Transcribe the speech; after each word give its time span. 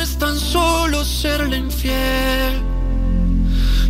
No 0.00 0.04
es 0.04 0.16
tan 0.16 0.38
solo 0.38 1.04
serle 1.04 1.58
infiel. 1.58 2.62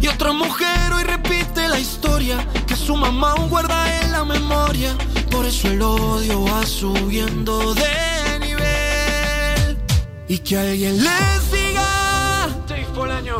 Y 0.00 0.08
otra 0.08 0.32
mujer 0.32 0.92
hoy 0.92 1.04
repite 1.04 1.68
la 1.68 1.78
historia 1.78 2.36
que 2.66 2.74
su 2.74 2.96
mamá 2.96 3.32
aún 3.32 3.48
guarda 3.48 3.78
en 4.00 4.10
la 4.10 4.24
memoria. 4.24 4.92
Por 5.30 5.46
eso 5.46 5.68
el 5.68 5.80
odio 5.80 6.42
va 6.46 6.66
subiendo 6.66 7.74
de 7.74 8.38
nivel. 8.40 9.78
Y 10.26 10.38
que 10.38 10.58
alguien 10.58 10.96
les 10.96 11.52
diga 11.52 12.48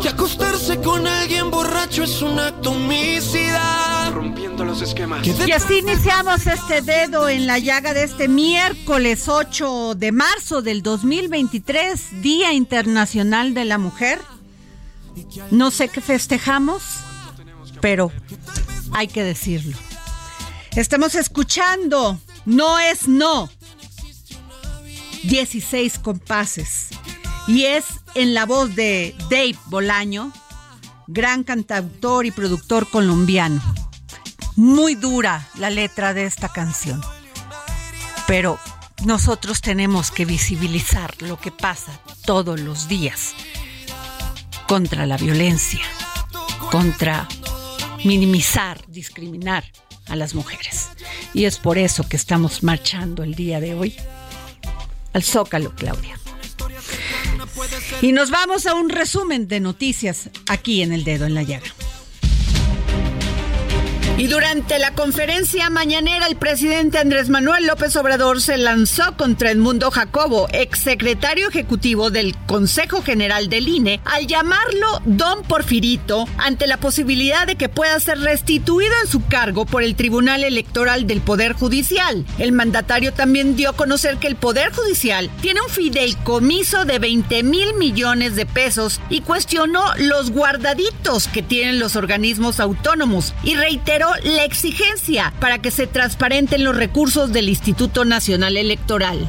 que 0.01 0.09
acostarse 0.09 0.81
con 0.81 1.09
alguien 1.09 1.51
borracho 1.51 2.05
es 2.05 2.23
un 2.23 2.39
acto 2.39 2.71
homicida. 2.71 3.90
Rompiendo 4.12 4.65
los 4.65 4.82
esquemas. 4.82 5.26
Y 5.26 5.53
así 5.53 5.78
iniciamos 5.78 6.47
este 6.47 6.82
dedo 6.82 7.28
en 7.28 7.47
la 7.47 7.59
llaga 7.59 7.94
de 7.94 8.04
este 8.04 8.28
miércoles 8.28 9.28
8 9.28 9.94
de 9.94 10.12
marzo 10.12 10.62
del 10.62 10.82
2023, 10.82 12.22
Día 12.22 12.53
Internacional 12.53 13.54
de 13.54 13.65
la 13.65 13.78
Mujer. 13.78 14.21
No 15.50 15.71
sé 15.71 15.88
qué 15.88 16.00
festejamos, 16.00 16.82
pero 17.81 18.12
hay 18.93 19.09
que 19.09 19.22
decirlo. 19.22 19.76
Estamos 20.77 21.15
escuchando 21.15 22.19
No 22.45 22.78
es 22.78 23.09
No. 23.09 23.51
16 25.24 25.98
compases. 25.98 26.89
Y 27.47 27.65
es 27.65 27.84
en 28.15 28.34
la 28.34 28.47
voz 28.47 28.74
de 28.74 29.15
Dave 29.30 29.56
Bolaño, 29.66 30.33
gran 31.06 31.42
cantautor 31.45 32.27
y 32.27 32.30
productor 32.30 32.89
colombiano. 32.89 33.60
Muy 34.60 34.95
dura 34.95 35.48
la 35.54 35.71
letra 35.71 36.12
de 36.12 36.27
esta 36.27 36.51
canción. 36.51 37.01
Pero 38.27 38.59
nosotros 39.07 39.62
tenemos 39.62 40.10
que 40.10 40.27
visibilizar 40.27 41.15
lo 41.22 41.41
que 41.41 41.51
pasa 41.51 41.98
todos 42.27 42.60
los 42.60 42.86
días 42.86 43.33
contra 44.68 45.07
la 45.07 45.16
violencia, 45.16 45.80
contra 46.71 47.27
minimizar, 48.04 48.84
discriminar 48.86 49.65
a 50.09 50.15
las 50.15 50.34
mujeres. 50.34 50.91
Y 51.33 51.47
es 51.47 51.56
por 51.56 51.78
eso 51.78 52.06
que 52.06 52.18
estamos 52.18 52.63
marchando 52.63 53.22
el 53.22 53.34
día 53.34 53.60
de 53.60 53.74
hoy 53.74 53.97
al 55.15 55.22
Zócalo, 55.22 55.74
Claudia. 55.74 56.21
Y 58.03 58.13
nos 58.13 58.28
vamos 58.28 58.66
a 58.66 58.74
un 58.74 58.91
resumen 58.91 59.48
de 59.48 59.60
noticias 59.60 60.28
aquí 60.51 60.83
en 60.83 60.92
el 60.92 61.04
dedo 61.04 61.24
en 61.24 61.33
la 61.33 61.45
llaga. 61.45 61.72
Y 64.21 64.27
durante 64.27 64.78
la 64.78 64.91
conferencia 64.91 65.71
mañanera, 65.71 66.27
el 66.27 66.37
presidente 66.37 66.99
Andrés 66.99 67.31
Manuel 67.31 67.67
López 67.67 67.97
Obrador 67.97 68.43
se 68.43 68.59
lanzó 68.59 69.17
contra 69.17 69.51
Edmundo 69.51 69.91
Jacobo, 69.91 70.47
exsecretario 70.53 71.49
ejecutivo 71.49 72.11
del 72.11 72.37
Consejo 72.47 73.01
General 73.01 73.49
del 73.49 73.67
INE, 73.67 74.03
al 74.05 74.27
llamarlo 74.27 75.01
Don 75.07 75.43
Porfirito 75.45 76.28
ante 76.37 76.67
la 76.67 76.77
posibilidad 76.77 77.47
de 77.47 77.57
que 77.57 77.71
pueda 77.71 77.99
ser 77.99 78.19
restituido 78.19 78.93
en 79.03 79.11
su 79.11 79.27
cargo 79.27 79.65
por 79.65 79.83
el 79.83 79.95
Tribunal 79.95 80.45
Electoral 80.45 81.07
del 81.07 81.23
Poder 81.23 81.55
Judicial. 81.55 82.27
El 82.37 82.53
mandatario 82.53 83.15
también 83.15 83.57
dio 83.57 83.71
a 83.71 83.77
conocer 83.77 84.19
que 84.19 84.27
el 84.27 84.37
Poder 84.37 84.71
Judicial 84.71 85.31
tiene 85.41 85.63
un 85.63 85.71
fideicomiso 85.71 86.84
de 86.84 86.99
20 86.99 87.43
mil 87.43 87.73
millones 87.73 88.37
de 88.37 88.45
pesos 88.45 89.01
y 89.09 89.23
cuestionó 89.23 89.83
los 89.97 90.31
guardaditos 90.31 91.27
que 91.27 91.41
tienen 91.41 91.78
los 91.78 91.97
organismos 91.97 92.61
autónomos 92.61 93.33
y 93.43 93.55
reiteró 93.55 94.09
la 94.22 94.45
exigencia 94.45 95.33
para 95.41 95.60
que 95.60 95.71
se 95.71 95.86
transparenten 95.86 96.65
los 96.65 96.77
recursos 96.77 97.33
del 97.33 97.48
Instituto 97.48 98.04
Nacional 98.04 98.57
Electoral. 98.57 99.28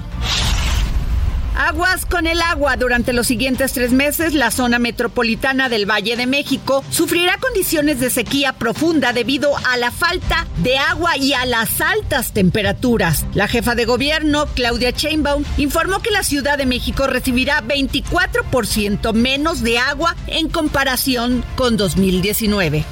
Aguas 1.56 2.06
con 2.06 2.28
el 2.28 2.42
agua. 2.42 2.78
Durante 2.78 3.14
los 3.14 3.28
siguientes 3.28 3.74
tres 3.74 3.92
meses, 3.92 4.34
la 4.34 4.52
zona 4.52 4.80
metropolitana 4.80 5.70
del 5.70 5.90
Valle 5.90 6.16
de 6.16 6.26
México 6.26 6.84
sufrirá 6.90 7.38
condiciones 7.38 8.00
de 8.00 8.10
sequía 8.10 8.54
profunda 8.54 9.14
debido 9.14 9.56
a 9.66 9.78
la 9.78 9.92
falta 9.92 10.48
de 10.64 10.78
agua 10.78 11.18
y 11.18 11.34
a 11.34 11.46
las 11.46 11.82
altas 11.82 12.34
temperaturas. 12.34 13.26
La 13.34 13.48
jefa 13.48 13.76
de 13.76 13.86
gobierno, 13.86 14.48
Claudia 14.56 14.92
Sheinbaum, 14.92 15.44
informó 15.58 16.02
que 16.02 16.12
la 16.12 16.24
Ciudad 16.24 16.58
de 16.58 16.66
México 16.66 17.06
recibirá 17.06 17.62
24% 17.62 19.14
menos 19.14 19.62
de 19.62 19.78
agua 19.78 20.16
en 20.28 20.50
comparación 20.50 21.44
con 21.56 21.78
2019. 21.78 22.86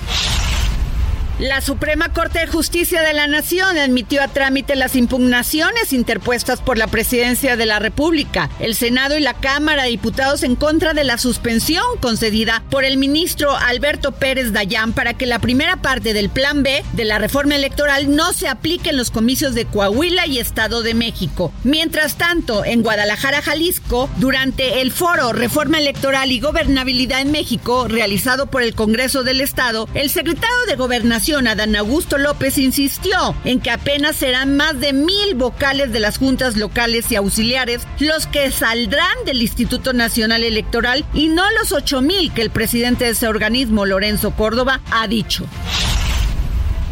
La 1.39 1.61
Suprema 1.61 2.11
Corte 2.11 2.39
de 2.39 2.47
Justicia 2.47 3.01
de 3.01 3.13
la 3.13 3.25
Nación 3.25 3.77
admitió 3.77 4.21
a 4.21 4.27
trámite 4.27 4.75
las 4.75 4.97
impugnaciones 4.97 5.93
interpuestas 5.93 6.59
por 6.59 6.77
la 6.77 6.87
Presidencia 6.87 7.55
de 7.55 7.65
la 7.65 7.79
República, 7.79 8.49
el 8.59 8.75
Senado 8.75 9.17
y 9.17 9.21
la 9.21 9.35
Cámara 9.35 9.83
de 9.83 9.89
Diputados 9.89 10.43
en 10.43 10.57
contra 10.57 10.93
de 10.93 11.05
la 11.05 11.17
suspensión 11.17 11.85
concedida 12.01 12.61
por 12.69 12.83
el 12.83 12.97
ministro 12.97 13.55
Alberto 13.55 14.11
Pérez 14.11 14.51
Dayán 14.51 14.91
para 14.91 15.13
que 15.13 15.25
la 15.25 15.39
primera 15.39 15.77
parte 15.77 16.13
del 16.13 16.29
Plan 16.29 16.61
B 16.61 16.83
de 16.91 17.05
la 17.05 17.19
reforma 17.19 17.55
electoral 17.55 18.13
no 18.13 18.33
se 18.33 18.49
aplique 18.49 18.89
en 18.89 18.97
los 18.97 19.09
comicios 19.09 19.55
de 19.55 19.63
Coahuila 19.63 20.27
y 20.27 20.39
Estado 20.39 20.81
de 20.81 20.93
México. 20.93 21.53
Mientras 21.63 22.17
tanto, 22.17 22.65
en 22.65 22.81
Guadalajara, 22.81 23.41
Jalisco, 23.41 24.09
durante 24.17 24.81
el 24.81 24.91
foro 24.91 25.31
Reforma 25.31 25.77
Electoral 25.77 26.33
y 26.33 26.41
Gobernabilidad 26.41 27.21
en 27.21 27.31
México, 27.31 27.87
realizado 27.87 28.47
por 28.47 28.61
el 28.61 28.75
Congreso 28.75 29.23
del 29.23 29.39
Estado, 29.39 29.87
el 29.93 30.09
secretario 30.09 30.65
de 30.67 30.75
Gobernación 30.75 31.28
Adán 31.29 31.75
Augusto 31.75 32.17
López 32.17 32.57
insistió 32.57 33.35
en 33.43 33.59
que 33.59 33.69
apenas 33.69 34.15
serán 34.15 34.57
más 34.57 34.79
de 34.79 34.93
mil 34.93 35.35
vocales 35.35 35.91
de 35.91 35.99
las 35.99 36.17
juntas 36.17 36.57
locales 36.57 37.11
y 37.11 37.17
auxiliares 37.17 37.83
los 37.99 38.25
que 38.25 38.49
saldrán 38.51 39.13
del 39.25 39.41
Instituto 39.41 39.93
Nacional 39.93 40.43
Electoral 40.43 41.05
y 41.13 41.27
no 41.27 41.43
los 41.51 41.71
ocho 41.71 42.01
mil 42.01 42.33
que 42.33 42.41
el 42.41 42.49
presidente 42.49 43.05
de 43.05 43.11
ese 43.11 43.27
organismo, 43.27 43.85
Lorenzo 43.85 44.31
Córdoba, 44.31 44.81
ha 44.91 45.07
dicho. 45.07 45.45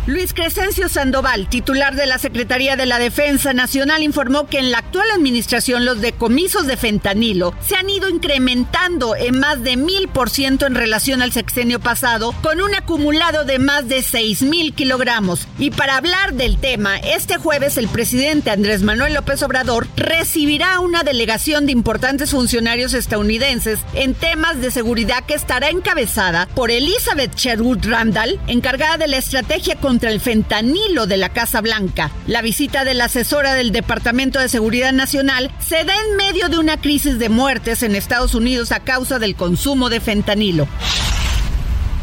Luis 0.07 0.33
Crescencio 0.33 0.87
Sandoval, 0.87 1.49
titular 1.49 1.93
de 1.97 2.05
la 2.05 2.17
Secretaría 2.17 2.77
de 2.77 2.85
la 2.85 2.97
Defensa 2.97 3.51
Nacional, 3.51 4.03
informó 4.03 4.47
que 4.47 4.57
en 4.57 4.71
la 4.71 4.77
actual 4.77 5.11
administración 5.13 5.83
los 5.83 5.99
decomisos 5.99 6.65
de 6.65 6.77
fentanilo 6.77 7.53
se 7.59 7.75
han 7.75 7.89
ido 7.89 8.07
incrementando 8.07 9.17
en 9.17 9.37
más 9.37 9.61
de 9.63 9.75
mil 9.75 10.07
por 10.07 10.29
ciento 10.29 10.65
en 10.65 10.75
relación 10.75 11.21
al 11.21 11.33
sexenio 11.33 11.81
pasado, 11.81 12.33
con 12.41 12.61
un 12.61 12.73
acumulado 12.73 13.43
de 13.43 13.59
más 13.59 13.89
de 13.89 14.01
seis 14.01 14.43
mil 14.43 14.73
kilogramos. 14.73 15.45
Y 15.59 15.71
para 15.71 15.97
hablar 15.97 16.35
del 16.35 16.57
tema, 16.57 16.99
este 16.99 17.35
jueves 17.35 17.77
el 17.77 17.89
presidente 17.89 18.49
Andrés 18.49 18.83
Manuel 18.83 19.13
López 19.13 19.43
Obrador 19.43 19.89
recibirá 19.97 20.79
una 20.79 21.03
delegación 21.03 21.65
de 21.65 21.73
importantes 21.73 22.31
funcionarios 22.31 22.93
estadounidenses 22.93 23.79
en 23.93 24.13
temas 24.13 24.61
de 24.61 24.71
seguridad 24.71 25.25
que 25.25 25.33
estará 25.33 25.67
encabezada 25.67 26.47
por 26.55 26.71
Elizabeth 26.71 27.35
Sherwood 27.35 27.85
Randall, 27.85 28.39
encargada 28.47 28.95
de 28.95 29.09
la 29.09 29.17
estrategia 29.17 29.75
contra 29.97 30.11
el 30.11 30.19
fentanilo 30.19 31.07
de 31.07 31.17
la 31.17 31.29
Casa 31.29 31.59
Blanca. 31.59 32.11
La 32.27 32.43
visita 32.43 32.85
de 32.85 32.93
la 32.93 33.05
asesora 33.05 33.55
del 33.55 33.71
Departamento 33.71 34.39
de 34.39 34.47
Seguridad 34.47 34.93
Nacional 34.93 35.49
se 35.57 35.83
da 35.85 35.93
en 35.95 36.17
medio 36.17 36.49
de 36.49 36.59
una 36.59 36.79
crisis 36.79 37.17
de 37.17 37.29
muertes 37.29 37.81
en 37.81 37.95
Estados 37.95 38.35
Unidos 38.35 38.71
a 38.71 38.81
causa 38.81 39.17
del 39.17 39.35
consumo 39.35 39.89
de 39.89 39.99
fentanilo. 39.99 40.67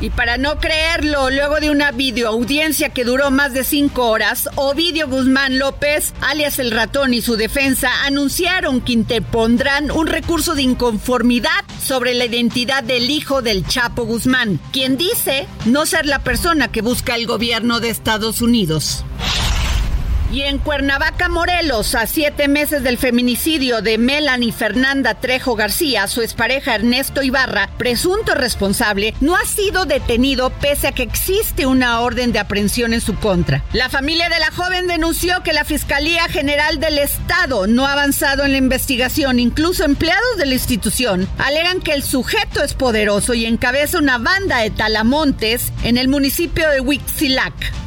Y 0.01 0.11
para 0.11 0.37
no 0.39 0.59
creerlo, 0.59 1.31
luego 1.31 1.61
de 1.61 1.71
una 1.71 1.93
videoaudiencia 1.93 2.91
que 2.91 3.05
duró 3.05 3.31
más 3.31 3.53
de 3.55 3.65
cinco 3.65 4.09
horas, 4.09 4.49
Ovidio 4.57 5.09
Guzmán 5.09 5.59
López, 5.59 6.13
alias 6.21 6.59
el 6.59 6.73
ratón 6.73 7.15
y 7.15 7.23
su 7.23 7.37
defensa, 7.37 7.91
anunciaron 8.05 8.81
que 8.81 8.93
interpondrán 8.93 9.91
un 9.91 10.07
recurso 10.07 10.55
de 10.55 10.63
inconformidad 10.63 11.51
sobre 11.83 12.15
la 12.15 12.27
identidad 12.27 12.83
del 12.83 13.11
hijo 13.11 13.41
del 13.41 13.67
Chapo 13.67 14.05
Guzmán, 14.05 14.61
quien 14.73 14.97
dice 14.97 15.47
no 15.65 15.87
ser 15.87 16.07
la 16.07 16.23
persona 16.23 16.69
que 16.69 16.83
busca 16.83 17.15
el 17.15 17.27
gobierno 17.27 17.81
de 17.81 17.91
Estados 17.91 18.43
Unidos. 18.43 19.05
Y 20.35 20.43
en 20.43 20.59
Cuernavaca, 20.59 21.29
Morelos, 21.29 21.95
a 21.95 22.09
siete 22.09 22.49
meses 22.49 22.83
del 22.83 22.99
feminicidio 22.99 23.83
de 23.83 23.99
Melanie 23.99 24.51
Fernanda 24.51 25.15
Trejo 25.15 25.55
García, 25.55 26.09
su 26.09 26.23
expareja 26.23 26.75
Ernesto 26.75 27.23
Ibarra, 27.23 27.71
presunto 27.79 28.35
responsable, 28.35 29.15
no 29.21 29.37
ha 29.37 29.45
sido 29.45 29.85
detenido 29.85 30.51
pese 30.51 30.89
a 30.89 30.93
que 30.93 31.05
existe 31.05 31.67
una 31.67 32.01
orden 32.01 32.33
de 32.33 32.41
aprehensión 32.41 32.95
en 32.95 33.01
su 33.01 33.15
contra. 33.15 33.63
La 33.73 33.89
familia 33.89 34.29
de 34.29 34.41
la 34.41 34.51
joven 34.51 34.89
denunció 34.89 35.45
que 35.45 35.53
la 35.53 35.65
Fiscalía 35.65 36.27
General 36.27 36.81
del 36.81 36.99
Estado 36.99 37.69
no 37.69 37.87
ha 37.87 37.93
avanzado 37.93 38.43
en 38.43 38.51
la 38.51 38.59
investigación. 38.59 39.39
Incluso 39.39 39.85
empleados 39.85 40.37
de 40.37 40.47
la 40.47 40.55
institución 40.55 41.29
alegan 41.39 41.81
que 41.81 41.93
el 41.93 42.03
sujeto 42.03 42.65
es 42.65 42.75
poderoso 42.75 43.35
y 43.35 43.47
encabeza 43.47 43.99
una 43.99 44.19
banda 44.19 44.63
de 44.63 44.71
talamontes 44.71 45.73
en 45.85 45.97
el 45.97 46.09
municipio 46.09 46.69
de 46.71 46.81
Huitzilac. 46.81 47.84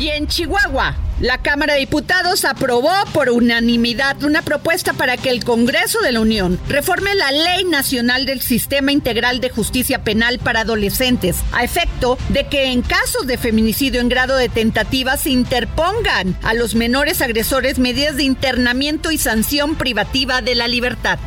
Y 0.00 0.08
en 0.08 0.28
Chihuahua, 0.28 0.96
la 1.20 1.36
Cámara 1.42 1.74
de 1.74 1.80
Diputados 1.80 2.46
aprobó 2.46 2.90
por 3.12 3.28
unanimidad 3.28 4.22
una 4.22 4.40
propuesta 4.40 4.94
para 4.94 5.18
que 5.18 5.28
el 5.28 5.44
Congreso 5.44 6.00
de 6.00 6.12
la 6.12 6.20
Unión 6.20 6.58
reforme 6.68 7.14
la 7.14 7.30
Ley 7.32 7.64
Nacional 7.64 8.24
del 8.24 8.40
Sistema 8.40 8.92
Integral 8.92 9.40
de 9.42 9.50
Justicia 9.50 10.02
Penal 10.02 10.38
para 10.38 10.60
Adolescentes, 10.60 11.36
a 11.52 11.64
efecto 11.64 12.16
de 12.30 12.46
que 12.46 12.72
en 12.72 12.80
casos 12.80 13.26
de 13.26 13.36
feminicidio 13.36 14.00
en 14.00 14.08
grado 14.08 14.36
de 14.36 14.48
tentativa 14.48 15.18
se 15.18 15.28
interpongan 15.28 16.34
a 16.42 16.54
los 16.54 16.74
menores 16.74 17.20
agresores 17.20 17.78
medidas 17.78 18.16
de 18.16 18.22
internamiento 18.22 19.10
y 19.10 19.18
sanción 19.18 19.74
privativa 19.74 20.40
de 20.40 20.54
la 20.54 20.66
libertad. 20.66 21.18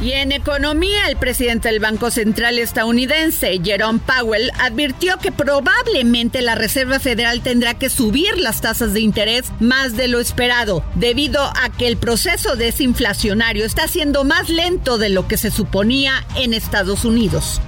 Y 0.00 0.12
en 0.12 0.30
economía, 0.32 1.08
el 1.08 1.16
presidente 1.16 1.68
del 1.68 1.80
Banco 1.80 2.10
Central 2.10 2.58
estadounidense, 2.58 3.58
Jerome 3.64 3.98
Powell, 3.98 4.50
advirtió 4.60 5.16
que 5.18 5.32
probablemente 5.32 6.42
la 6.42 6.54
Reserva 6.54 7.00
Federal 7.00 7.40
tendrá 7.40 7.74
que 7.74 7.88
subir 7.88 8.36
las 8.38 8.60
tasas 8.60 8.92
de 8.92 9.00
interés 9.00 9.46
más 9.58 9.96
de 9.96 10.08
lo 10.08 10.20
esperado, 10.20 10.84
debido 10.96 11.42
a 11.42 11.70
que 11.70 11.88
el 11.88 11.96
proceso 11.96 12.56
desinflacionario 12.56 13.64
está 13.64 13.88
siendo 13.88 14.24
más 14.24 14.50
lento 14.50 14.98
de 14.98 15.08
lo 15.08 15.26
que 15.28 15.38
se 15.38 15.50
suponía 15.50 16.26
en 16.36 16.52
Estados 16.52 17.06
Unidos. 17.06 17.62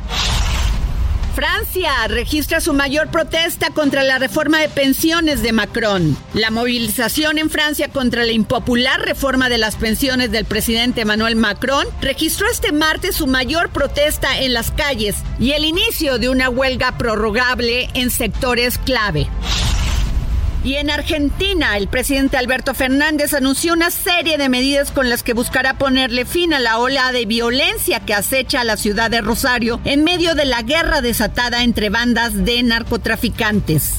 Francia 1.35 1.93
registra 2.09 2.61
su 2.61 2.73
mayor 2.73 3.09
protesta 3.11 3.71
contra 3.71 4.03
la 4.03 4.19
reforma 4.19 4.59
de 4.59 4.69
pensiones 4.69 5.43
de 5.43 5.53
Macron. 5.53 6.17
La 6.35 6.51
movilización 6.51 7.39
en 7.39 7.51
Francia 7.51 7.89
contra 7.89 8.25
la 8.25 8.33
impopular 8.33 9.01
reforma 9.03 9.49
de 9.49 9.59
las 9.59 9.77
pensiones 9.77 10.31
del 10.31 10.45
presidente 10.45 11.03
Emmanuel 11.03 11.37
Macron 11.37 11.87
registró 12.01 12.47
este 12.51 12.73
martes 12.73 13.17
su 13.17 13.27
mayor 13.27 13.71
protesta 13.71 14.41
en 14.41 14.53
las 14.53 14.71
calles 14.71 15.17
y 15.39 15.53
el 15.53 15.65
inicio 15.65 16.19
de 16.19 16.29
una 16.29 16.49
huelga 16.49 16.99
prorrogable 16.99 17.89
en 17.95 18.11
sectores 18.11 18.79
clave. 18.79 19.29
Y 20.65 20.75
en 20.75 20.91
Argentina, 20.91 21.77
el 21.77 21.89
presidente 21.89 22.37
Alberto 22.37 22.75
Fernández 22.75 23.33
anunció 23.33 23.73
una 23.73 23.91
serie 23.91 24.39
de 24.39 24.49
medidas 24.49 24.91
con 24.91 25.09
las 25.09 25.23
que 25.23 25.33
buscará 25.33 25.75
ponerle 25.75 26.25
fin 26.25 26.53
a 26.53 26.59
la 26.59 26.79
ola 26.79 27.13
de 27.13 27.27
violencia 27.27 28.01
que 28.01 28.13
acecha 28.13 28.61
a 28.61 28.65
la 28.65 28.77
ciudad 28.77 29.11
de 29.11 29.21
Rosario 29.21 29.81
en 29.85 30.03
medio 30.05 30.35
de 30.35 30.45
la 30.45 30.63
guerra 30.63 31.01
desatada 31.01 31.63
entre 31.63 31.91
bandas 31.91 32.45
de 32.45 32.63
narcotraficantes. 32.65 33.95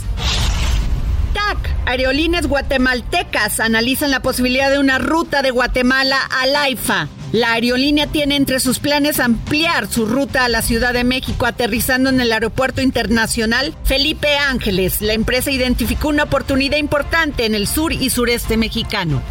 TAC, 1.33 1.57
aerolíneas 1.85 2.47
guatemaltecas 2.47 3.59
analizan 3.59 4.11
la 4.11 4.21
posibilidad 4.21 4.69
de 4.69 4.79
una 4.79 4.99
ruta 4.99 5.41
de 5.41 5.51
Guatemala 5.51 6.17
a 6.29 6.45
Laifa. 6.45 7.07
La 7.31 7.53
aerolínea 7.53 8.07
tiene 8.07 8.35
entre 8.35 8.59
sus 8.59 8.79
planes 8.79 9.19
ampliar 9.19 9.87
su 9.87 10.07
ruta 10.07 10.45
a 10.45 10.49
la 10.49 10.63
Ciudad 10.63 10.93
de 10.93 11.03
México 11.03 11.45
aterrizando 11.45 12.09
en 12.09 12.19
el 12.21 12.31
Aeropuerto 12.31 12.81
Internacional 12.81 13.75
Felipe 13.83 14.35
Ángeles. 14.37 15.01
La 15.01 15.13
empresa 15.13 15.51
identificó 15.51 16.07
una 16.09 16.23
oportunidad 16.23 16.77
importante 16.77 17.45
en 17.45 17.53
el 17.53 17.67
sur 17.67 17.93
y 17.93 18.09
sureste 18.09 18.57
mexicano. 18.57 19.21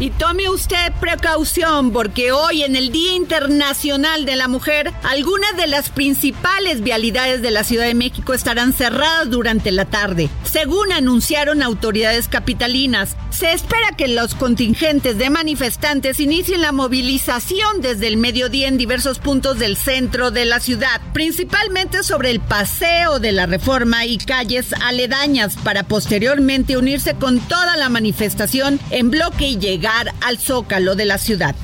Y 0.00 0.08
tome 0.08 0.48
usted 0.48 0.94
precaución 0.98 1.92
porque 1.92 2.32
hoy 2.32 2.62
en 2.62 2.74
el 2.74 2.90
Día 2.90 3.12
Internacional 3.16 4.24
de 4.24 4.34
la 4.34 4.48
Mujer, 4.48 4.94
algunas 5.02 5.54
de 5.58 5.66
las 5.66 5.90
principales 5.90 6.80
vialidades 6.80 7.42
de 7.42 7.50
la 7.50 7.64
Ciudad 7.64 7.84
de 7.84 7.92
México 7.92 8.32
estarán 8.32 8.72
cerradas 8.72 9.28
durante 9.28 9.70
la 9.70 9.84
tarde, 9.84 10.30
según 10.50 10.90
anunciaron 10.90 11.62
autoridades 11.62 12.28
capitalinas. 12.28 13.14
Se 13.28 13.52
espera 13.52 13.94
que 13.94 14.08
los 14.08 14.34
contingentes 14.34 15.18
de 15.18 15.28
manifestantes 15.28 16.18
inicien 16.18 16.62
la 16.62 16.72
movilización 16.72 17.82
desde 17.82 18.06
el 18.06 18.16
mediodía 18.16 18.68
en 18.68 18.78
diversos 18.78 19.18
puntos 19.18 19.58
del 19.58 19.76
centro 19.76 20.30
de 20.30 20.46
la 20.46 20.60
ciudad, 20.60 21.02
principalmente 21.12 22.02
sobre 22.04 22.30
el 22.30 22.40
paseo 22.40 23.18
de 23.18 23.32
la 23.32 23.44
reforma 23.44 24.06
y 24.06 24.16
calles 24.16 24.72
aledañas 24.80 25.56
para 25.56 25.82
posteriormente 25.82 26.78
unirse 26.78 27.16
con 27.16 27.38
toda 27.38 27.76
la 27.76 27.90
manifestación 27.90 28.80
en 28.90 29.10
bloque 29.10 29.46
y 29.46 29.58
llegar 29.58 29.89
al 30.20 30.38
zócalo 30.38 30.94
de 30.94 31.04
la 31.04 31.18
ciudad. 31.18 31.54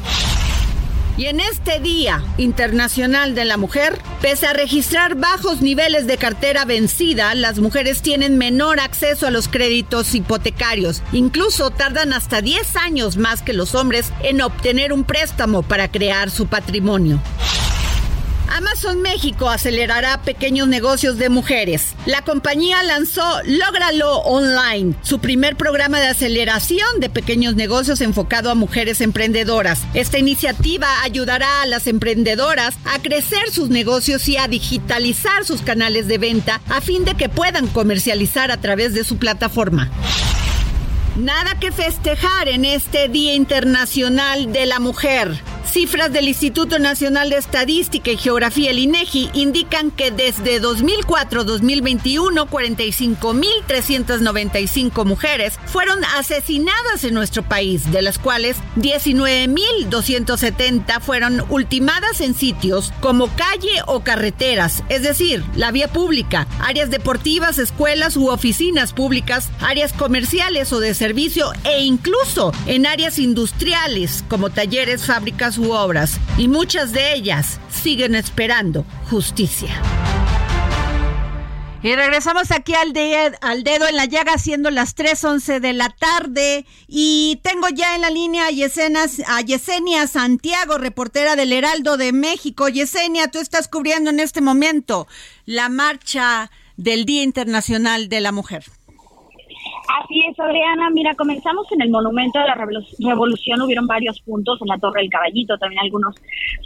Y 1.16 1.26
en 1.26 1.40
este 1.40 1.80
Día 1.80 2.22
Internacional 2.36 3.34
de 3.34 3.46
la 3.46 3.56
Mujer, 3.56 3.98
pese 4.20 4.46
a 4.46 4.52
registrar 4.52 5.14
bajos 5.14 5.62
niveles 5.62 6.06
de 6.06 6.18
cartera 6.18 6.66
vencida, 6.66 7.34
las 7.34 7.58
mujeres 7.58 8.02
tienen 8.02 8.36
menor 8.36 8.80
acceso 8.80 9.26
a 9.26 9.30
los 9.30 9.48
créditos 9.48 10.14
hipotecarios. 10.14 11.02
Incluso 11.12 11.70
tardan 11.70 12.12
hasta 12.12 12.42
10 12.42 12.76
años 12.76 13.16
más 13.16 13.40
que 13.40 13.54
los 13.54 13.74
hombres 13.74 14.12
en 14.22 14.42
obtener 14.42 14.92
un 14.92 15.04
préstamo 15.04 15.62
para 15.62 15.90
crear 15.90 16.30
su 16.30 16.48
patrimonio. 16.48 17.18
Amazon 18.48 19.00
México 19.02 19.48
acelerará 19.48 20.22
pequeños 20.22 20.68
negocios 20.68 21.18
de 21.18 21.28
mujeres. 21.28 21.94
La 22.06 22.22
compañía 22.22 22.82
lanzó 22.82 23.22
Lógralo 23.44 24.18
Online, 24.18 24.94
su 25.02 25.18
primer 25.18 25.56
programa 25.56 26.00
de 26.00 26.08
aceleración 26.08 27.00
de 27.00 27.10
pequeños 27.10 27.54
negocios 27.54 28.00
enfocado 28.00 28.50
a 28.50 28.54
mujeres 28.54 29.00
emprendedoras. 29.00 29.80
Esta 29.94 30.18
iniciativa 30.18 31.02
ayudará 31.02 31.62
a 31.62 31.66
las 31.66 31.86
emprendedoras 31.86 32.74
a 32.84 33.00
crecer 33.00 33.50
sus 33.50 33.68
negocios 33.68 34.28
y 34.28 34.36
a 34.36 34.48
digitalizar 34.48 35.44
sus 35.44 35.62
canales 35.62 36.06
de 36.08 36.18
venta 36.18 36.60
a 36.68 36.80
fin 36.80 37.04
de 37.04 37.14
que 37.14 37.28
puedan 37.28 37.66
comercializar 37.66 38.50
a 38.50 38.60
través 38.60 38.94
de 38.94 39.04
su 39.04 39.18
plataforma. 39.18 39.90
Nada 41.16 41.58
que 41.58 41.72
festejar 41.72 42.48
en 42.48 42.66
este 42.66 43.08
Día 43.08 43.34
Internacional 43.34 44.52
de 44.52 44.66
la 44.66 44.80
Mujer. 44.80 45.40
Cifras 45.66 46.12
del 46.12 46.28
Instituto 46.28 46.78
Nacional 46.78 47.30
de 47.30 47.36
Estadística 47.36 48.10
y 48.10 48.16
Geografía, 48.16 48.70
el 48.70 48.78
INEGI, 48.78 49.30
indican 49.34 49.90
que 49.90 50.10
desde 50.10 50.62
2004-2021, 50.62 52.48
45.395 52.48 55.04
mujeres 55.04 55.58
fueron 55.66 56.02
asesinadas 56.16 57.04
en 57.04 57.12
nuestro 57.14 57.42
país, 57.42 57.90
de 57.90 58.02
las 58.02 58.18
cuales 58.18 58.56
19.270 58.76 61.00
fueron 61.00 61.42
ultimadas 61.48 62.20
en 62.20 62.34
sitios 62.34 62.92
como 63.00 63.28
calle 63.36 63.80
o 63.86 64.00
carreteras, 64.00 64.84
es 64.88 65.02
decir, 65.02 65.42
la 65.54 65.72
vía 65.72 65.88
pública, 65.88 66.46
áreas 66.60 66.90
deportivas, 66.90 67.58
escuelas 67.58 68.16
u 68.16 68.28
oficinas 68.28 68.92
públicas, 68.92 69.48
áreas 69.60 69.92
comerciales 69.92 70.72
o 70.72 70.80
de 70.80 70.94
servicio 70.94 71.52
e 71.64 71.82
incluso 71.82 72.52
en 72.66 72.86
áreas 72.86 73.18
industriales 73.18 74.24
como 74.28 74.50
talleres, 74.50 75.04
fábricas 75.04 75.55
obras. 75.64 76.18
Y 76.38 76.48
muchas 76.48 76.92
de 76.92 77.14
ellas 77.14 77.58
siguen 77.70 78.14
esperando 78.14 78.84
justicia. 79.10 79.70
Y 81.82 81.94
regresamos 81.94 82.50
aquí 82.50 82.74
al, 82.74 82.92
al 83.40 83.62
dedo 83.62 83.86
en 83.86 83.94
la 83.94 84.06
llaga, 84.06 84.38
siendo 84.38 84.70
las 84.70 84.96
3.11 84.96 85.60
de 85.60 85.72
la 85.72 85.90
tarde. 85.90 86.66
Y 86.88 87.38
tengo 87.44 87.68
ya 87.68 87.94
en 87.94 88.00
la 88.00 88.10
línea 88.10 88.46
a, 88.46 89.36
a 89.36 89.40
Yesenia 89.42 90.06
Santiago, 90.08 90.78
reportera 90.78 91.36
del 91.36 91.52
Heraldo 91.52 91.96
de 91.96 92.12
México. 92.12 92.68
Yesenia, 92.68 93.28
tú 93.30 93.38
estás 93.38 93.68
cubriendo 93.68 94.10
en 94.10 94.18
este 94.18 94.40
momento 94.40 95.06
la 95.44 95.68
marcha 95.68 96.50
del 96.76 97.04
Día 97.04 97.22
Internacional 97.22 98.08
de 98.08 98.20
la 98.20 98.32
Mujer. 98.32 98.64
Así 99.88 100.24
es, 100.28 100.38
Adriana. 100.38 100.90
Mira, 100.90 101.14
comenzamos 101.14 101.70
en 101.72 101.80
el 101.82 101.90
Monumento 101.90 102.38
de 102.38 102.46
la 102.46 102.54
Revolución. 102.54 103.62
Hubieron 103.62 103.86
varios 103.86 104.20
puntos 104.20 104.60
en 104.60 104.68
la 104.68 104.78
Torre 104.78 105.02
del 105.02 105.10
Caballito. 105.10 105.58
También 105.58 105.80
algunos 105.80 106.14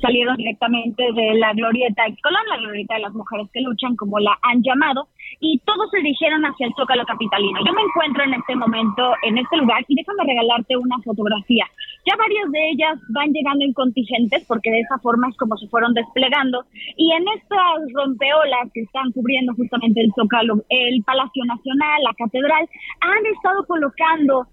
salieron 0.01 0.37
directamente 0.37 1.03
de 1.13 1.35
la 1.35 1.53
Glorieta 1.53 2.05
Colón, 2.23 2.43
la 2.49 2.57
Glorieta 2.59 2.95
de 2.95 3.01
las 3.01 3.13
Mujeres 3.13 3.49
que 3.53 3.61
Luchan, 3.61 3.97
como 3.97 4.19
la 4.19 4.39
han 4.43 4.63
llamado. 4.63 5.09
Y 5.41 5.59
todos 5.65 5.91
se 5.91 5.99
dirigieron 5.99 6.45
hacia 6.45 6.67
el 6.67 6.75
Zócalo 6.75 7.05
Capitalino. 7.05 7.61
Yo 7.65 7.73
me 7.73 7.83
encuentro 7.83 8.25
en 8.25 8.35
este 8.35 8.57
momento 8.57 9.13
en 9.23 9.39
este 9.39 9.57
lugar 9.57 9.85
y 9.87 9.95
déjame 9.95 10.25
regalarte 10.25 10.77
una 10.77 10.99
fotografía. 11.05 11.67
Ya 12.07 12.17
varias 12.17 12.51
de 12.51 12.71
ellas 12.71 12.99
van 13.11 13.33
llegando 13.33 13.65
en 13.65 13.73
contingentes 13.73 14.45
porque 14.47 14.71
de 14.71 14.81
esa 14.81 14.99
forma 14.99 15.29
es 15.29 15.37
como 15.37 15.57
se 15.57 15.69
fueron 15.69 15.93
desplegando. 15.93 16.65
Y 16.97 17.13
en 17.13 17.25
estas 17.29 17.93
rompeolas 17.95 18.73
que 18.73 18.83
están 18.83 19.13
cubriendo 19.13 19.55
justamente 19.55 20.01
el 20.01 20.13
Zócalo, 20.15 20.65
el 20.69 21.03
Palacio 21.05 21.45
Nacional, 21.45 22.03
la 22.03 22.15
Catedral, 22.15 22.69
han 23.01 23.27
estado 23.27 23.67
colocando 23.67 24.47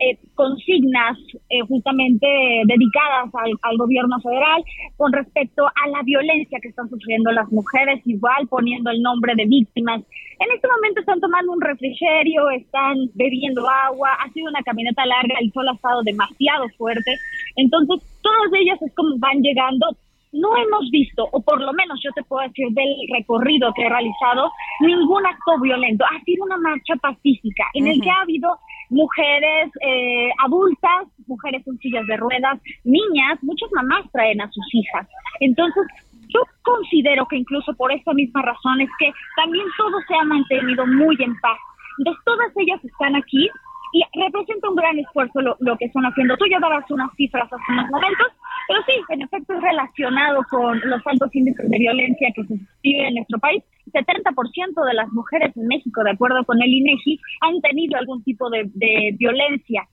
eh, 0.00 0.18
consignas 0.34 1.18
eh, 1.50 1.60
justamente 1.68 2.26
dedicadas 2.64 3.28
al, 3.34 3.76
gobierno 3.76 4.18
federal 4.20 4.64
con 4.96 5.12
respecto 5.12 5.66
a 5.66 5.88
la 5.90 6.02
violencia 6.02 6.58
que 6.60 6.68
están 6.68 6.88
sufriendo 6.88 7.30
las 7.32 7.52
mujeres, 7.52 8.00
igual 8.06 8.48
poniendo 8.48 8.90
el 8.90 9.02
nombre 9.02 9.34
de 9.36 9.44
víctimas. 9.44 10.00
En 10.38 10.50
este 10.54 10.68
momento 10.68 11.00
están 11.00 11.20
tomando 11.20 11.52
un 11.52 11.60
refrigerio, 11.60 12.48
están 12.48 12.96
bebiendo 13.14 13.68
agua, 13.68 14.08
ha 14.24 14.32
sido 14.32 14.48
una 14.48 14.62
caminata 14.62 15.04
larga, 15.04 15.34
el 15.38 15.52
sol 15.52 15.68
ha 15.68 15.74
estado 15.74 16.02
demasiado 16.02 16.68
fuerte, 16.78 17.16
entonces 17.56 18.00
todas 18.22 18.50
ellas 18.58 18.80
es 18.80 18.94
como 18.94 19.18
van 19.18 19.42
llegando, 19.42 19.86
no 20.32 20.56
hemos 20.56 20.90
visto, 20.90 21.28
o 21.32 21.42
por 21.42 21.60
lo 21.60 21.72
menos 21.74 22.00
yo 22.02 22.10
te 22.12 22.22
puedo 22.22 22.46
decir 22.48 22.68
del 22.70 22.94
recorrido 23.12 23.72
que 23.74 23.82
he 23.82 23.88
realizado, 23.88 24.50
ningún 24.80 25.26
acto 25.26 25.60
violento. 25.60 26.04
Ha 26.04 26.22
sido 26.24 26.44
una 26.44 26.56
marcha 26.56 26.94
pacífica 26.96 27.64
en 27.74 27.88
el 27.88 28.00
que 28.00 28.10
ha 28.10 28.22
habido 28.22 28.56
mujeres 28.90 29.70
eh, 29.80 30.30
adultas, 30.44 31.08
mujeres 31.26 31.66
en 31.66 31.78
sillas 31.78 32.06
de 32.06 32.16
ruedas, 32.16 32.60
niñas, 32.84 33.38
muchas 33.42 33.70
mamás 33.72 34.04
traen 34.12 34.40
a 34.40 34.50
sus 34.50 34.74
hijas. 34.74 35.06
Entonces, 35.40 35.84
yo 36.28 36.40
considero 36.62 37.26
que 37.26 37.36
incluso 37.36 37.74
por 37.74 37.92
esta 37.92 38.12
misma 38.12 38.42
razón 38.42 38.80
es 38.80 38.90
que 38.98 39.12
también 39.36 39.66
todo 39.78 39.98
se 40.06 40.14
ha 40.14 40.24
mantenido 40.24 40.86
muy 40.86 41.16
en 41.20 41.34
paz. 41.40 41.58
Entonces, 41.98 42.22
todas 42.24 42.52
ellas 42.56 42.84
están 42.84 43.16
aquí 43.16 43.48
y 43.92 44.02
representa 44.18 44.68
un 44.68 44.76
gran 44.76 44.98
esfuerzo 44.98 45.40
lo, 45.40 45.56
lo 45.60 45.76
que 45.76 45.86
están 45.86 46.04
haciendo. 46.04 46.36
Tú 46.36 46.44
ya 46.50 46.58
dabas 46.60 46.88
unas 46.90 47.12
cifras 47.16 47.52
hace 47.52 47.72
unos 47.72 47.90
momentos, 47.90 48.26
pero 48.68 48.80
sí, 48.86 48.92
en 49.08 49.22
efecto 49.22 49.54
es 49.54 49.62
relacionado 49.62 50.44
con 50.48 50.80
los 50.84 51.04
altos 51.06 51.34
índices 51.34 51.68
de 51.68 51.78
violencia 51.78 52.28
que 52.34 52.44
se 52.44 52.54
vive 52.82 53.08
en 53.08 53.14
nuestro 53.14 53.38
país. 53.38 53.64
70% 53.92 54.86
de 54.86 54.94
las 54.94 55.10
mujeres 55.12 55.56
en 55.56 55.66
México, 55.66 56.04
de 56.04 56.12
acuerdo 56.12 56.44
con 56.44 56.62
el 56.62 56.72
INEGI, 56.72 57.18
han 57.40 57.60
tenido 57.60 57.98
algún 57.98 58.22
tipo 58.22 58.48
de, 58.50 58.70
violencia. 59.18 59.88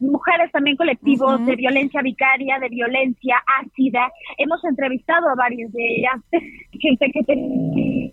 Mujeres 0.00 0.50
también 0.52 0.76
colectivos 0.76 1.44
de 1.44 1.56
violencia 1.56 2.02
vicaria, 2.02 2.58
de 2.58 2.68
violencia 2.68 3.42
ácida. 3.60 4.10
Hemos 4.36 4.64
entrevistado 4.64 5.28
a 5.28 5.34
varias 5.34 5.72
de 5.72 5.96
ellas, 5.96 6.20
gente 6.80 7.10
que 7.12 7.22
tiene 7.24 8.12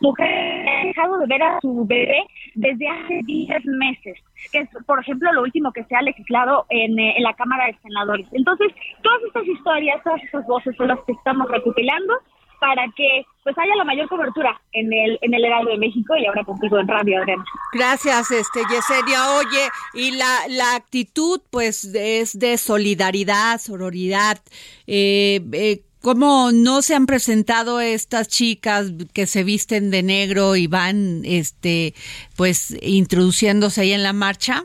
mujer 0.00 0.28
ha 0.68 0.86
dejado 0.86 1.18
de 1.18 1.26
ver 1.26 1.42
a 1.42 1.60
su 1.60 1.84
bebé 1.86 2.24
desde 2.54 2.88
hace 2.88 3.20
10 3.24 3.64
meses, 3.66 4.18
que 4.52 4.60
es, 4.60 4.68
por 4.86 5.00
ejemplo, 5.00 5.32
lo 5.32 5.42
último 5.42 5.72
que 5.72 5.84
se 5.84 5.94
ha 5.94 6.02
legislado 6.02 6.66
en, 6.68 6.98
eh, 6.98 7.14
en 7.16 7.22
la 7.22 7.34
Cámara 7.34 7.66
de 7.66 7.78
Senadores. 7.82 8.26
Entonces, 8.32 8.72
todas 9.02 9.22
estas 9.24 9.46
historias, 9.46 10.02
todas 10.02 10.22
estas 10.22 10.46
voces 10.46 10.74
son 10.76 10.88
las 10.88 10.98
que 11.06 11.12
estamos 11.12 11.48
recopilando 11.48 12.14
para 12.60 12.84
que 12.94 13.24
pues 13.42 13.56
haya 13.58 13.74
la 13.74 13.84
mayor 13.84 14.06
cobertura 14.06 14.60
en 14.72 14.92
el 14.92 15.18
en 15.22 15.32
el 15.34 15.44
Heraldo 15.44 15.70
de 15.70 15.78
México 15.78 16.14
y 16.16 16.26
ahora 16.26 16.44
contigo 16.44 16.78
en 16.78 16.86
Radio 16.86 17.18
Adriana. 17.18 17.44
Gracias, 17.72 18.30
este 18.30 18.60
Yesenia. 18.70 19.38
Oye, 19.38 19.68
y 19.94 20.16
la, 20.16 20.40
la 20.48 20.76
actitud 20.76 21.40
pues 21.50 21.84
es 21.94 22.38
de 22.38 22.58
solidaridad, 22.58 23.58
sororidad. 23.58 24.38
Eh, 24.86 25.40
eh, 25.52 25.82
¿Cómo 26.02 26.50
no 26.50 26.80
se 26.80 26.94
han 26.94 27.04
presentado 27.04 27.78
estas 27.78 28.26
chicas 28.26 28.90
que 29.12 29.26
se 29.26 29.44
visten 29.44 29.90
de 29.90 30.02
negro 30.02 30.56
y 30.56 30.66
van, 30.66 31.20
este, 31.24 31.92
pues, 32.38 32.74
introduciéndose 32.80 33.82
ahí 33.82 33.92
en 33.92 34.02
la 34.02 34.14
marcha? 34.14 34.64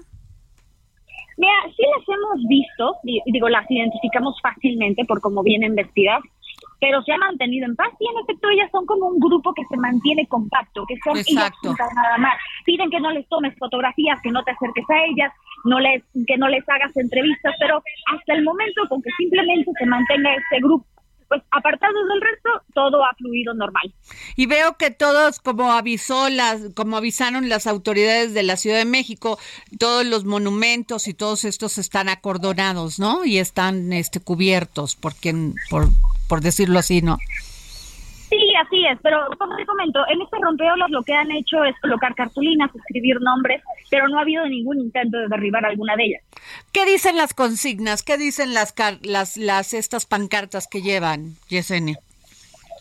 Mira, 1.38 1.54
sí 1.76 1.84
las 1.84 2.08
hemos 2.08 2.48
visto, 2.48 2.96
digo, 3.26 3.50
las 3.50 3.70
identificamos 3.70 4.40
fácilmente 4.42 5.04
por 5.04 5.20
cómo 5.20 5.44
vienen 5.44 5.76
vestidas, 5.76 6.22
pero 6.80 7.04
se 7.04 7.12
ha 7.12 7.18
mantenido 7.18 7.66
en 7.66 7.76
paz 7.76 7.92
y 8.00 8.08
en 8.08 8.24
efecto 8.24 8.50
ellas 8.50 8.70
son 8.72 8.86
como 8.86 9.08
un 9.08 9.20
grupo 9.20 9.54
que 9.54 9.66
se 9.70 9.76
mantiene 9.76 10.26
compacto, 10.28 10.86
que 10.88 10.96
son 11.04 11.18
ellas 11.18 11.52
nada 11.64 12.18
más. 12.18 12.36
Piden 12.64 12.90
que 12.90 13.02
no 13.02 13.12
les 13.12 13.28
tomes 13.28 13.54
fotografías, 13.58 14.22
que 14.22 14.32
no 14.32 14.42
te 14.44 14.52
acerques 14.52 14.90
a 14.90 15.04
ellas, 15.04 15.34
no 15.66 15.82
les, 15.82 16.02
que 16.26 16.38
no 16.38 16.48
les 16.48 16.64
hagas 16.70 16.96
entrevistas, 16.96 17.54
pero 17.60 17.84
hasta 18.14 18.34
el 18.34 18.44
momento 18.46 18.84
con 18.88 19.02
que 19.02 19.10
simplemente 19.18 19.70
se 19.78 19.86
mantenga 19.86 20.34
este 20.36 20.60
grupo 20.60 20.86
pues 21.28 21.42
apartados 21.52 22.08
del 22.08 22.22
resto, 22.22 22.50
todo 22.74 23.04
ha 23.04 23.14
fluido 23.16 23.54
normal. 23.54 23.94
Y 24.36 24.46
veo 24.46 24.78
que 24.78 24.92
todos, 24.92 25.40
como 25.40 25.72
avisó 25.72 26.30
las, 26.30 26.62
como 26.76 26.98
avisaron 26.98 27.50
las 27.50 27.68
autoridades 27.68 28.34
de 28.34 28.44
la 28.44 28.58
Ciudad 28.58 28.78
de 28.78 28.86
México, 28.86 29.40
todos 29.80 30.06
los 30.06 30.26
monumentos 30.26 31.08
y 31.08 31.14
todos 31.14 31.46
estos 31.46 31.78
están 31.78 32.10
acordonados, 32.10 33.00
¿no? 33.00 33.26
Y 33.26 33.40
están 33.40 33.94
este 33.94 34.20
cubiertos, 34.20 34.96
porque 34.96 35.54
por, 35.70 35.90
por 36.28 36.42
decirlo 36.42 36.80
así, 36.80 37.02
¿no? 37.02 37.18
Sí, 38.56 38.62
así 38.62 38.86
es, 38.86 39.00
pero 39.02 39.28
como 39.38 39.56
te 39.56 39.66
comento, 39.66 40.00
en 40.08 40.22
este 40.22 40.38
rompeolas 40.40 40.90
lo 40.90 41.04
que 41.04 41.14
han 41.14 41.32
hecho 41.32 41.64
es 41.64 41.76
colocar 41.82 42.16
cartulinas, 42.16 42.74
escribir 42.74 43.20
nombres, 43.20 43.62
pero 43.90 44.08
no 44.08 44.18
ha 44.18 44.22
habido 44.22 44.46
ningún 44.46 44.80
intento 44.80 45.18
de 45.18 45.28
derribar 45.28 45.66
alguna 45.66 45.96
de 45.96 46.06
ellas. 46.06 46.24
¿Qué 46.72 46.86
dicen 46.86 47.18
las 47.18 47.34
consignas? 47.34 48.04
¿Qué 48.04 48.18
dicen 48.18 48.54
las 48.54 48.74
las 49.02 49.36
las 49.36 49.74
estas 49.74 50.06
pancartas 50.06 50.68
que 50.68 50.82
llevan, 50.82 51.34
Yesenia? 51.50 51.98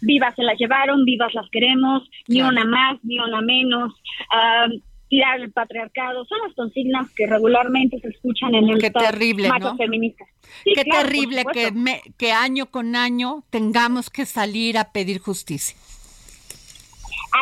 Vivas 0.01 0.35
se 0.37 0.43
las 0.43 0.59
llevaron, 0.59 1.05
vivas 1.05 1.35
las 1.35 1.49
queremos, 1.51 2.09
ni 2.29 2.43
una 2.43 2.65
más, 2.65 2.99
ni 3.03 3.19
una 3.19 3.41
menos. 3.41 3.93
Ah, 4.31 4.67
tirar 5.15 5.41
el 5.41 5.53
patriarcado, 5.53 6.25
son 6.25 6.39
las 6.45 6.55
consignas 6.57 7.09
que 7.15 7.29
regularmente 7.29 8.01
se 8.01 8.09
escuchan 8.09 8.53
en 8.53 8.69
el 8.69 8.81
Qué 8.81 8.91
terrible, 8.91 9.49
¿no? 9.61 9.77
feminista. 9.77 10.25
Qué 10.65 10.85
terrible 10.85 11.45
que, 11.53 11.73
que 12.19 12.33
año 12.33 12.67
con 12.67 12.97
año 12.97 13.45
tengamos 13.51 14.11
que 14.11 14.27
salir 14.27 14.77
a 14.77 14.91
pedir 14.91 15.21
justicia. 15.21 15.77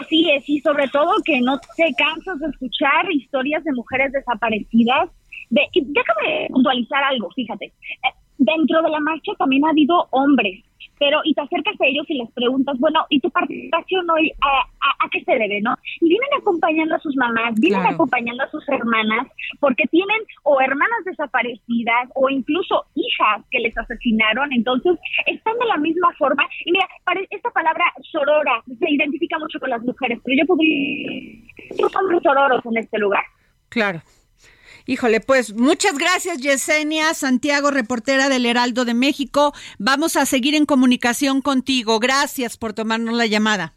Así 0.02 0.31
es, 0.33 0.47
y 0.50 0.61
sobre 0.61 0.87
todo 0.88 1.12
que 1.25 1.41
no 1.41 1.59
te 1.79 1.95
cansas 1.95 2.38
de 2.41 2.49
escuchar 2.49 3.11
historias 3.11 3.64
de 3.64 3.73
mujeres 3.73 4.12
desaparecidas. 4.12 5.09
De, 5.49 5.62
déjame 5.73 6.49
puntualizar 6.50 7.02
algo, 7.05 7.31
fíjate. 7.35 7.67
Eh, 7.67 8.14
dentro 8.37 8.83
de 8.83 8.91
la 8.91 9.00
marcha 9.00 9.33
también 9.38 9.64
ha 9.64 9.71
habido 9.71 10.09
hombres 10.11 10.62
pero 10.99 11.21
y 11.25 11.35
te 11.35 11.43
acercas 11.43 11.81
a 11.81 11.87
ellos 11.87 12.05
y 12.09 12.19
les 12.19 12.31
preguntas, 12.33 12.79
bueno, 12.79 13.05
¿y 13.11 13.21
tu 13.21 13.31
participación 13.31 14.09
hoy 14.11 14.33
a, 14.41 15.09
qué 15.11 15.23
se 15.25 15.33
debe, 15.33 15.61
no? 15.61 15.77
Y 16.01 16.09
vienen 16.09 16.29
acompañando 16.39 16.95
a 16.95 16.99
sus 17.01 17.15
mamás, 17.17 17.55
vienen 17.57 17.87
acompañando 17.87 18.45
a 18.45 18.51
sus 18.51 18.67
hermanas, 18.69 19.27
porque 19.61 19.85
tienen 19.91 20.23
o 20.45 20.61
hermanas 20.61 21.05
desaparecidas 21.05 22.09
o 22.15 22.31
incluso 22.31 22.87
hijas 22.95 23.45
que 23.51 23.61
les 23.61 23.77
asesinaron, 23.77 24.53
entonces 24.53 24.99
están 25.27 25.59
de 25.59 25.67
la 25.67 25.77
misma 25.77 26.13
forma. 26.19 26.49
Y 26.65 26.73
mira, 26.73 26.89
esta 27.31 27.51
palabra 27.51 27.85
sorora 28.11 28.63
se 28.79 28.91
identifica 28.91 29.39
mucho 29.39 29.59
con 29.61 29.71
las 29.71 29.83
mujeres, 29.83 30.19
pero 30.25 30.37
yo 30.41 30.47
podría... 30.47 31.43
Son 31.77 32.23
sororos 32.23 32.65
en 32.67 32.77
este 32.79 32.99
lugar. 32.99 33.25
Claro. 33.69 34.01
Híjole, 34.87 35.21
pues 35.21 35.55
muchas 35.55 35.97
gracias 35.97 36.39
Yesenia 36.39 37.15
Santiago, 37.15 37.71
reportera 37.71 38.29
del 38.29 38.47
Heraldo 38.47 38.85
de 38.85 38.95
México. 38.95 39.53
Vamos 39.79 40.17
a 40.17 40.27
seguir 40.27 40.55
en 40.55 40.67
comunicación 40.67 41.41
contigo. 41.41 42.01
Gracias 42.01 42.57
por 42.57 42.73
tomarnos 42.73 43.15
la 43.15 43.27
llamada. 43.27 43.75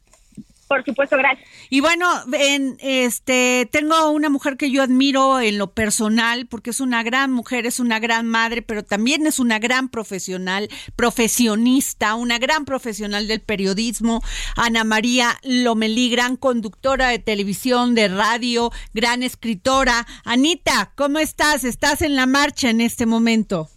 Por 0.68 0.84
supuesto, 0.84 1.16
gracias. 1.18 1.48
Y 1.70 1.80
bueno, 1.80 2.08
en 2.34 2.78
este 2.80 3.70
tengo 3.72 4.10
una 4.10 4.30
mujer 4.30 4.58
que 4.58 4.72
yo 4.72 4.82
admiro 4.82 5.40
en 5.40 5.60
lo 5.60 5.72
personal 5.74 6.48
porque 6.48 6.72
es 6.72 6.80
una 6.80 7.04
gran 7.04 7.32
mujer, 7.32 7.68
es 7.68 7.80
una 7.80 8.00
gran 8.00 8.26
madre, 8.26 8.64
pero 8.64 8.84
también 8.84 9.28
es 9.28 9.38
una 9.38 9.60
gran 9.60 9.90
profesional, 9.90 10.68
profesionista, 10.96 12.16
una 12.16 12.40
gran 12.40 12.66
profesional 12.66 13.28
del 13.28 13.42
periodismo, 13.42 14.24
Ana 14.56 14.84
María 14.84 15.38
Lomelí, 15.44 16.10
gran 16.10 16.36
conductora 16.36 17.10
de 17.10 17.20
televisión, 17.20 17.94
de 17.94 18.08
radio, 18.08 18.72
gran 18.94 19.22
escritora. 19.22 20.08
Anita, 20.24 20.94
¿cómo 20.96 21.20
estás? 21.20 21.64
¿Estás 21.64 22.02
en 22.02 22.16
la 22.16 22.26
marcha 22.26 22.72
en 22.72 22.82
este 22.82 23.06
momento? 23.06 23.70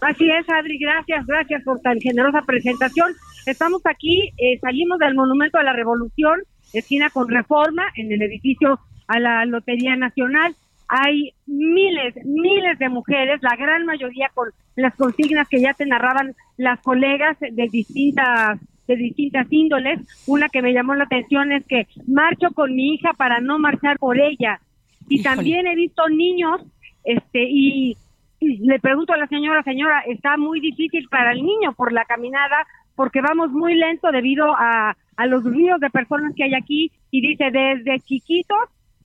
Así 0.00 0.30
es, 0.30 0.48
Adri, 0.48 0.78
gracias, 0.78 1.26
gracias 1.26 1.62
por 1.64 1.80
tan 1.80 2.00
generosa 2.00 2.40
presentación. 2.46 3.12
Estamos 3.50 3.82
aquí, 3.84 4.30
eh, 4.38 4.60
salimos 4.60 4.98
del 5.00 5.16
Monumento 5.16 5.58
a 5.58 5.64
la 5.64 5.72
Revolución, 5.72 6.40
esquina 6.72 7.10
con 7.10 7.28
Reforma, 7.28 7.82
en 7.96 8.12
el 8.12 8.22
edificio 8.22 8.78
a 9.08 9.18
la 9.18 9.44
Lotería 9.44 9.96
Nacional. 9.96 10.54
Hay 10.86 11.32
miles, 11.46 12.14
miles 12.24 12.78
de 12.78 12.88
mujeres, 12.88 13.40
la 13.42 13.56
gran 13.56 13.84
mayoría 13.86 14.30
con 14.34 14.50
las 14.76 14.94
consignas 14.94 15.48
que 15.48 15.60
ya 15.60 15.74
te 15.74 15.84
narraban 15.84 16.36
las 16.58 16.80
colegas 16.80 17.38
de 17.40 17.68
distintas 17.70 18.60
de 18.86 18.96
distintas 18.96 19.46
índoles. 19.50 19.98
Una 20.28 20.48
que 20.48 20.62
me 20.62 20.72
llamó 20.72 20.94
la 20.94 21.04
atención 21.04 21.50
es 21.50 21.64
que 21.66 21.88
marcho 22.06 22.50
con 22.54 22.74
mi 22.74 22.94
hija 22.94 23.12
para 23.14 23.40
no 23.40 23.58
marchar 23.58 23.98
por 23.98 24.18
ella. 24.18 24.60
Y 25.08 25.22
también 25.22 25.66
he 25.66 25.74
visto 25.74 26.08
niños, 26.08 26.60
este, 27.02 27.42
y 27.42 27.96
le 28.40 28.78
pregunto 28.78 29.12
a 29.12 29.16
la 29.16 29.26
señora, 29.26 29.62
señora, 29.64 30.02
está 30.06 30.36
muy 30.36 30.60
difícil 30.60 31.08
para 31.08 31.32
el 31.32 31.44
niño 31.44 31.72
por 31.72 31.92
la 31.92 32.04
caminada, 32.04 32.66
porque 33.00 33.22
vamos 33.22 33.50
muy 33.50 33.76
lento 33.76 34.12
debido 34.12 34.54
a, 34.58 34.94
a 35.16 35.26
los 35.26 35.42
ríos 35.42 35.80
de 35.80 35.88
personas 35.88 36.34
que 36.36 36.44
hay 36.44 36.52
aquí 36.52 36.92
y 37.10 37.22
dice, 37.22 37.50
desde 37.50 37.98
chiquitos 38.00 38.58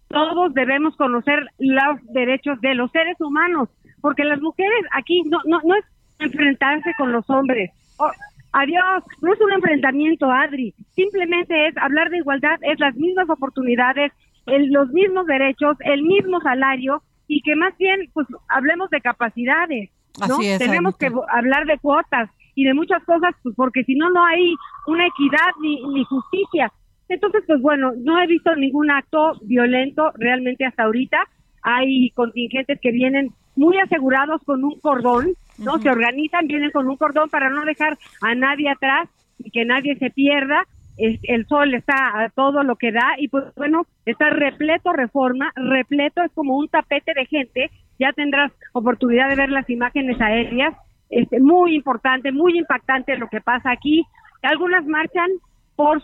todos 0.09 0.53
debemos 0.53 0.97
conocer 0.97 1.47
los 1.59 2.05
derechos 2.11 2.59
de 2.59 2.75
los 2.75 2.91
seres 2.91 3.15
humanos, 3.21 3.69
porque 4.01 4.25
las 4.25 4.41
mujeres 4.41 4.81
aquí 4.91 5.23
no, 5.27 5.39
no, 5.45 5.61
no 5.63 5.75
es 5.75 5.85
enfrentarse 6.19 6.91
con 6.97 7.13
los 7.13 7.29
hombres. 7.29 7.71
Oh, 7.95 8.11
adiós, 8.51 9.01
no 9.21 9.31
es 9.31 9.39
un 9.39 9.53
enfrentamiento, 9.53 10.29
Adri, 10.29 10.73
simplemente 10.93 11.67
es 11.67 11.77
hablar 11.77 12.09
de 12.09 12.17
igualdad, 12.17 12.59
es 12.63 12.77
las 12.81 12.95
mismas 12.95 13.29
oportunidades, 13.29 14.11
el, 14.45 14.73
los 14.73 14.89
mismos 14.89 15.25
derechos, 15.25 15.77
el 15.79 16.03
mismo 16.03 16.41
salario 16.41 17.01
y 17.29 17.41
que 17.43 17.55
más 17.55 17.73
bien 17.77 18.09
pues 18.11 18.27
hablemos 18.49 18.89
de 18.89 18.99
capacidades, 18.99 19.89
¿no? 20.27 20.37
Tenemos 20.57 20.97
que 20.97 21.09
hablar 21.29 21.65
de 21.65 21.77
cuotas, 21.77 22.29
y 22.55 22.63
de 22.63 22.73
muchas 22.73 23.03
cosas, 23.03 23.35
pues 23.43 23.53
porque 23.55 23.83
si 23.83 23.95
no, 23.95 24.09
no 24.09 24.25
hay 24.25 24.55
una 24.87 25.05
equidad 25.05 25.51
ni, 25.61 25.83
ni 25.93 26.03
justicia. 26.05 26.71
Entonces, 27.09 27.43
pues 27.45 27.61
bueno, 27.61 27.91
no 27.97 28.19
he 28.19 28.27
visto 28.27 28.55
ningún 28.55 28.89
acto 28.89 29.33
violento 29.43 30.11
realmente 30.17 30.65
hasta 30.65 30.83
ahorita. 30.83 31.17
Hay 31.61 32.09
contingentes 32.11 32.79
que 32.81 32.91
vienen 32.91 33.31
muy 33.55 33.77
asegurados 33.77 34.41
con 34.43 34.63
un 34.63 34.79
cordón, 34.79 35.33
¿no? 35.57 35.77
Se 35.79 35.89
organizan, 35.89 36.47
vienen 36.47 36.71
con 36.71 36.89
un 36.89 36.97
cordón 36.97 37.29
para 37.29 37.49
no 37.49 37.63
dejar 37.65 37.97
a 38.21 38.35
nadie 38.35 38.69
atrás 38.69 39.09
y 39.39 39.51
que 39.51 39.65
nadie 39.65 39.95
se 39.97 40.09
pierda. 40.09 40.65
el 40.97 41.45
sol 41.47 41.73
está 41.73 42.23
a 42.23 42.29
todo 42.29 42.63
lo 42.63 42.77
que 42.77 42.93
da 42.93 43.15
y 43.17 43.27
pues 43.27 43.43
bueno, 43.57 43.85
está 44.05 44.29
repleto 44.29 44.93
reforma, 44.93 45.51
repleto, 45.55 46.23
es 46.23 46.31
como 46.31 46.57
un 46.57 46.69
tapete 46.69 47.13
de 47.13 47.25
gente. 47.25 47.69
Ya 47.99 48.13
tendrás 48.13 48.51
oportunidad 48.73 49.29
de 49.29 49.35
ver 49.35 49.49
las 49.51 49.69
imágenes 49.69 50.19
aéreas 50.19 50.73
este, 51.09 51.39
muy 51.39 51.75
importante, 51.75 52.31
muy 52.31 52.57
impactante 52.57 53.17
lo 53.17 53.27
que 53.27 53.41
pasa 53.41 53.71
aquí. 53.71 54.03
Algunas 54.41 54.85
marchan 54.85 55.29
por, 55.75 56.01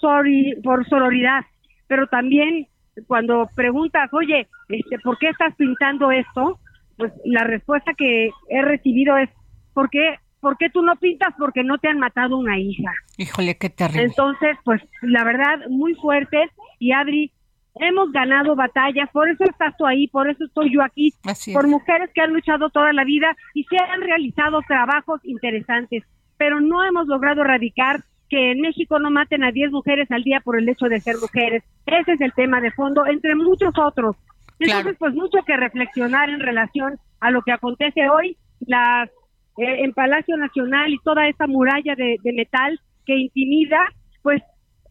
por 0.64 0.90
sororidad, 0.90 1.42
pero 1.88 2.08
también 2.08 2.68
cuando 3.08 3.50
preguntas, 3.56 4.10
oye, 4.14 4.48
este, 4.70 5.00
¿por 5.00 5.18
qué 5.18 5.30
estás 5.30 5.56
pintando 5.56 6.12
esto? 6.12 6.60
Pues 6.98 7.14
la 7.26 7.44
respuesta 7.44 7.94
que 7.98 8.30
he 8.50 8.62
recibido 8.62 9.18
es, 9.18 9.30
¿por 9.74 9.90
qué, 9.90 10.16
¿por 10.40 10.58
qué 10.58 10.70
tú 10.70 10.82
no 10.82 10.96
pintas? 10.98 11.34
Porque 11.38 11.64
no 11.64 11.78
te 11.78 11.88
han 11.88 12.00
matado 12.00 12.38
una 12.38 12.60
hija. 12.60 12.92
Híjole, 13.18 13.58
qué 13.58 13.70
terrible. 13.70 14.04
Entonces, 14.04 14.58
pues 14.64 14.82
la 15.02 15.24
verdad, 15.24 15.60
muy 15.70 15.96
fuerte. 15.96 16.38
Y 16.80 16.92
Adri, 16.92 17.32
hemos 17.76 18.12
ganado 18.12 18.56
batallas, 18.56 19.10
por 19.12 19.30
eso 19.30 19.44
estás 19.46 19.76
tú 19.78 19.86
ahí, 19.86 20.08
por 20.08 20.30
eso 20.30 20.44
estoy 20.44 20.74
yo 20.74 20.82
aquí, 20.82 21.14
por 21.54 21.68
mujeres 21.68 22.10
que 22.14 22.22
han 22.22 22.34
luchado 22.34 22.70
toda 22.70 22.92
la 22.94 23.04
vida 23.04 23.36
y 23.54 23.64
se 23.66 23.78
han 23.78 24.02
realizado 24.02 24.60
trabajos 24.68 25.22
interesantes, 25.24 26.04
pero 26.38 26.60
no 26.60 26.84
hemos 26.84 27.08
logrado 27.08 27.42
erradicar 27.42 28.02
que 28.30 28.52
en 28.52 28.62
México 28.62 29.00
no 29.00 29.12
maten 29.12 29.44
a 29.44 29.52
10 29.52 29.72
mujeres 29.72 30.10
al 30.12 30.24
día 30.24 30.40
por 30.42 30.58
el 30.58 30.68
hecho 30.68 30.86
de 30.86 31.02
ser 31.02 31.18
mujeres. 31.22 31.64
Ese 31.86 32.14
es 32.14 32.22
el 32.22 32.32
tema 32.34 32.62
de 32.62 32.72
fondo, 32.72 33.06
entre 33.06 33.36
muchos 33.36 33.74
otros. 33.78 34.16
Entonces, 34.58 34.96
pues 34.98 35.14
mucho 35.14 35.40
que 35.46 35.58
reflexionar 35.58 36.30
en 36.30 36.40
relación 36.40 36.98
a 37.20 37.32
lo 37.32 37.42
que 37.42 37.52
acontece 37.52 38.10
hoy, 38.10 38.38
las 38.62 39.10
eh, 39.58 39.84
en 39.84 39.92
Palacio 39.92 40.38
Nacional 40.38 40.94
y 40.94 41.00
toda 41.00 41.28
esta 41.28 41.48
muralla 41.48 41.96
de 41.96 42.20
metal 42.34 42.80
que 43.06 43.18
intimida, 43.18 43.80
pues 44.22 44.42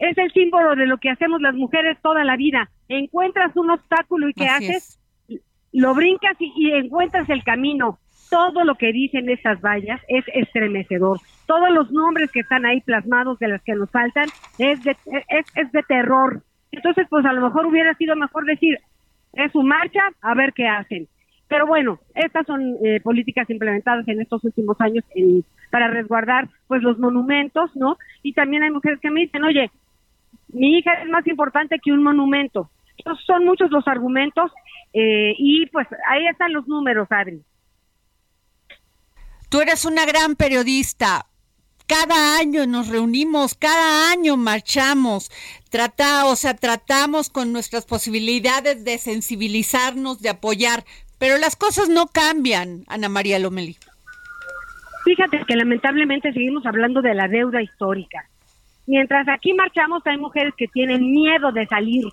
es 0.00 0.16
el 0.16 0.32
símbolo 0.32 0.74
de 0.74 0.86
lo 0.86 0.98
que 0.98 1.10
hacemos 1.10 1.40
las 1.42 1.54
mujeres 1.54 1.98
toda 2.02 2.24
la 2.24 2.36
vida. 2.36 2.70
Encuentras 2.88 3.54
un 3.54 3.70
obstáculo 3.70 4.28
y 4.28 4.34
¿qué 4.34 4.48
haces? 4.48 4.98
Lo 5.72 5.94
brincas 5.94 6.36
y, 6.40 6.72
encuentras 6.72 7.28
el 7.28 7.44
camino. 7.44 7.98
Todo 8.30 8.64
lo 8.64 8.76
que 8.76 8.92
dicen 8.92 9.28
estas 9.28 9.60
vallas 9.60 10.00
es 10.08 10.24
estremecedor. 10.32 11.20
Todos 11.46 11.70
los 11.70 11.92
nombres 11.92 12.30
que 12.30 12.40
están 12.40 12.64
ahí 12.64 12.80
plasmados 12.80 13.38
de 13.38 13.48
las 13.48 13.62
que 13.62 13.74
nos 13.74 13.90
faltan 13.90 14.26
es 14.58 14.82
de, 14.84 14.96
es, 15.28 15.46
es 15.54 15.70
de 15.72 15.82
terror. 15.82 16.42
Entonces, 16.72 17.06
pues 17.10 17.26
a 17.26 17.32
lo 17.32 17.42
mejor 17.42 17.66
hubiera 17.66 17.92
sido 17.94 18.16
mejor 18.16 18.46
decir, 18.46 18.78
es 19.34 19.52
su 19.52 19.62
marcha, 19.62 20.00
a 20.22 20.34
ver 20.34 20.54
qué 20.54 20.66
hacen. 20.66 21.08
Pero 21.48 21.66
bueno, 21.66 21.98
estas 22.14 22.46
son 22.46 22.76
eh, 22.84 23.00
políticas 23.00 23.50
implementadas 23.50 24.06
en 24.08 24.20
estos 24.20 24.44
últimos 24.44 24.80
años 24.80 25.04
en, 25.14 25.44
para 25.70 25.88
resguardar 25.88 26.48
pues 26.68 26.82
los 26.82 26.98
monumentos, 26.98 27.74
¿no? 27.74 27.98
Y 28.22 28.32
también 28.32 28.62
hay 28.62 28.70
mujeres 28.70 29.00
que 29.00 29.10
me 29.10 29.22
dicen, 29.22 29.42
oye, 29.42 29.70
mi 30.52 30.78
hija 30.78 30.92
es 31.02 31.08
más 31.08 31.26
importante 31.26 31.78
que 31.82 31.92
un 31.92 32.02
monumento. 32.02 32.70
son 33.26 33.44
muchos 33.44 33.70
los 33.70 33.86
argumentos 33.86 34.52
eh, 34.92 35.34
y 35.38 35.66
pues 35.66 35.86
ahí 36.08 36.26
están 36.26 36.52
los 36.52 36.66
números, 36.66 37.08
Adri. 37.10 37.42
Tú 39.48 39.60
eres 39.60 39.84
una 39.84 40.06
gran 40.06 40.36
periodista. 40.36 41.26
cada 41.86 42.38
año 42.38 42.66
nos 42.66 42.86
reunimos, 42.86 43.56
cada 43.56 44.12
año 44.12 44.36
marchamos, 44.36 45.28
trata, 45.70 46.26
o 46.26 46.36
sea, 46.36 46.54
tratamos 46.54 47.30
con 47.30 47.52
nuestras 47.52 47.84
posibilidades 47.84 48.84
de 48.84 48.96
sensibilizarnos, 48.96 50.22
de 50.22 50.28
apoyar, 50.28 50.84
pero 51.18 51.36
las 51.36 51.56
cosas 51.56 51.88
no 51.88 52.06
cambian, 52.06 52.84
Ana 52.86 53.08
María 53.08 53.40
Lomeli. 53.40 53.76
Fíjate 55.04 55.42
que 55.46 55.56
lamentablemente 55.56 56.32
seguimos 56.32 56.64
hablando 56.64 57.02
de 57.02 57.14
la 57.14 57.26
deuda 57.26 57.60
histórica. 57.60 58.28
Mientras 58.86 59.28
aquí 59.28 59.52
marchamos, 59.54 60.02
hay 60.06 60.18
mujeres 60.18 60.54
que 60.56 60.66
tienen 60.68 61.12
miedo 61.12 61.52
de 61.52 61.66
salir 61.66 62.04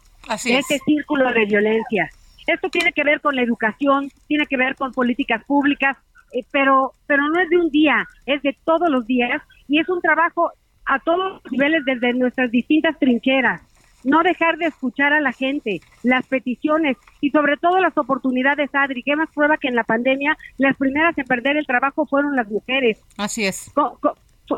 de 0.43 0.57
ese 0.57 0.79
círculo 0.79 1.31
de 1.31 1.45
violencia. 1.45 2.09
Esto 2.45 2.69
tiene 2.69 2.91
que 2.93 3.03
ver 3.03 3.19
con 3.19 3.35
la 3.35 3.41
educación, 3.41 4.09
tiene 4.27 4.45
que 4.45 4.57
ver 4.57 4.75
con 4.75 4.91
políticas 4.93 5.43
públicas, 5.45 5.97
eh, 6.33 6.45
pero, 6.51 6.93
pero 7.05 7.27
no 7.27 7.39
es 7.39 7.49
de 7.49 7.57
un 7.57 7.69
día, 7.69 8.05
es 8.25 8.41
de 8.41 8.55
todos 8.63 8.89
los 8.89 9.05
días 9.05 9.41
y 9.67 9.79
es 9.79 9.89
un 9.89 10.01
trabajo 10.01 10.51
a 10.85 10.99
todos 10.99 11.41
los 11.43 11.51
niveles 11.51 11.83
desde 11.85 12.13
nuestras 12.13 12.49
distintas 12.49 12.97
trincheras. 12.99 13.61
No 14.03 14.23
dejar 14.23 14.57
de 14.57 14.67
escuchar 14.67 15.11
a 15.11 15.19
la 15.19 15.33
gente, 15.33 15.81
las 16.03 16.25
peticiones 16.27 16.95
y 17.19 17.31
sobre 17.31 17.57
todo 17.57 17.79
las 17.79 17.97
oportunidades, 17.97 18.69
Adri. 18.71 19.03
¿Qué 19.03 19.15
más 19.15 19.29
prueba 19.33 19.57
que 19.57 19.67
en 19.67 19.75
la 19.75 19.83
pandemia 19.83 20.37
las 20.57 20.77
primeras 20.77 21.17
en 21.17 21.25
perder 21.25 21.57
el 21.57 21.65
trabajo 21.65 22.05
fueron 22.05 22.35
las 22.35 22.47
mujeres? 22.47 23.01
Así 23.17 23.45
es. 23.45 23.71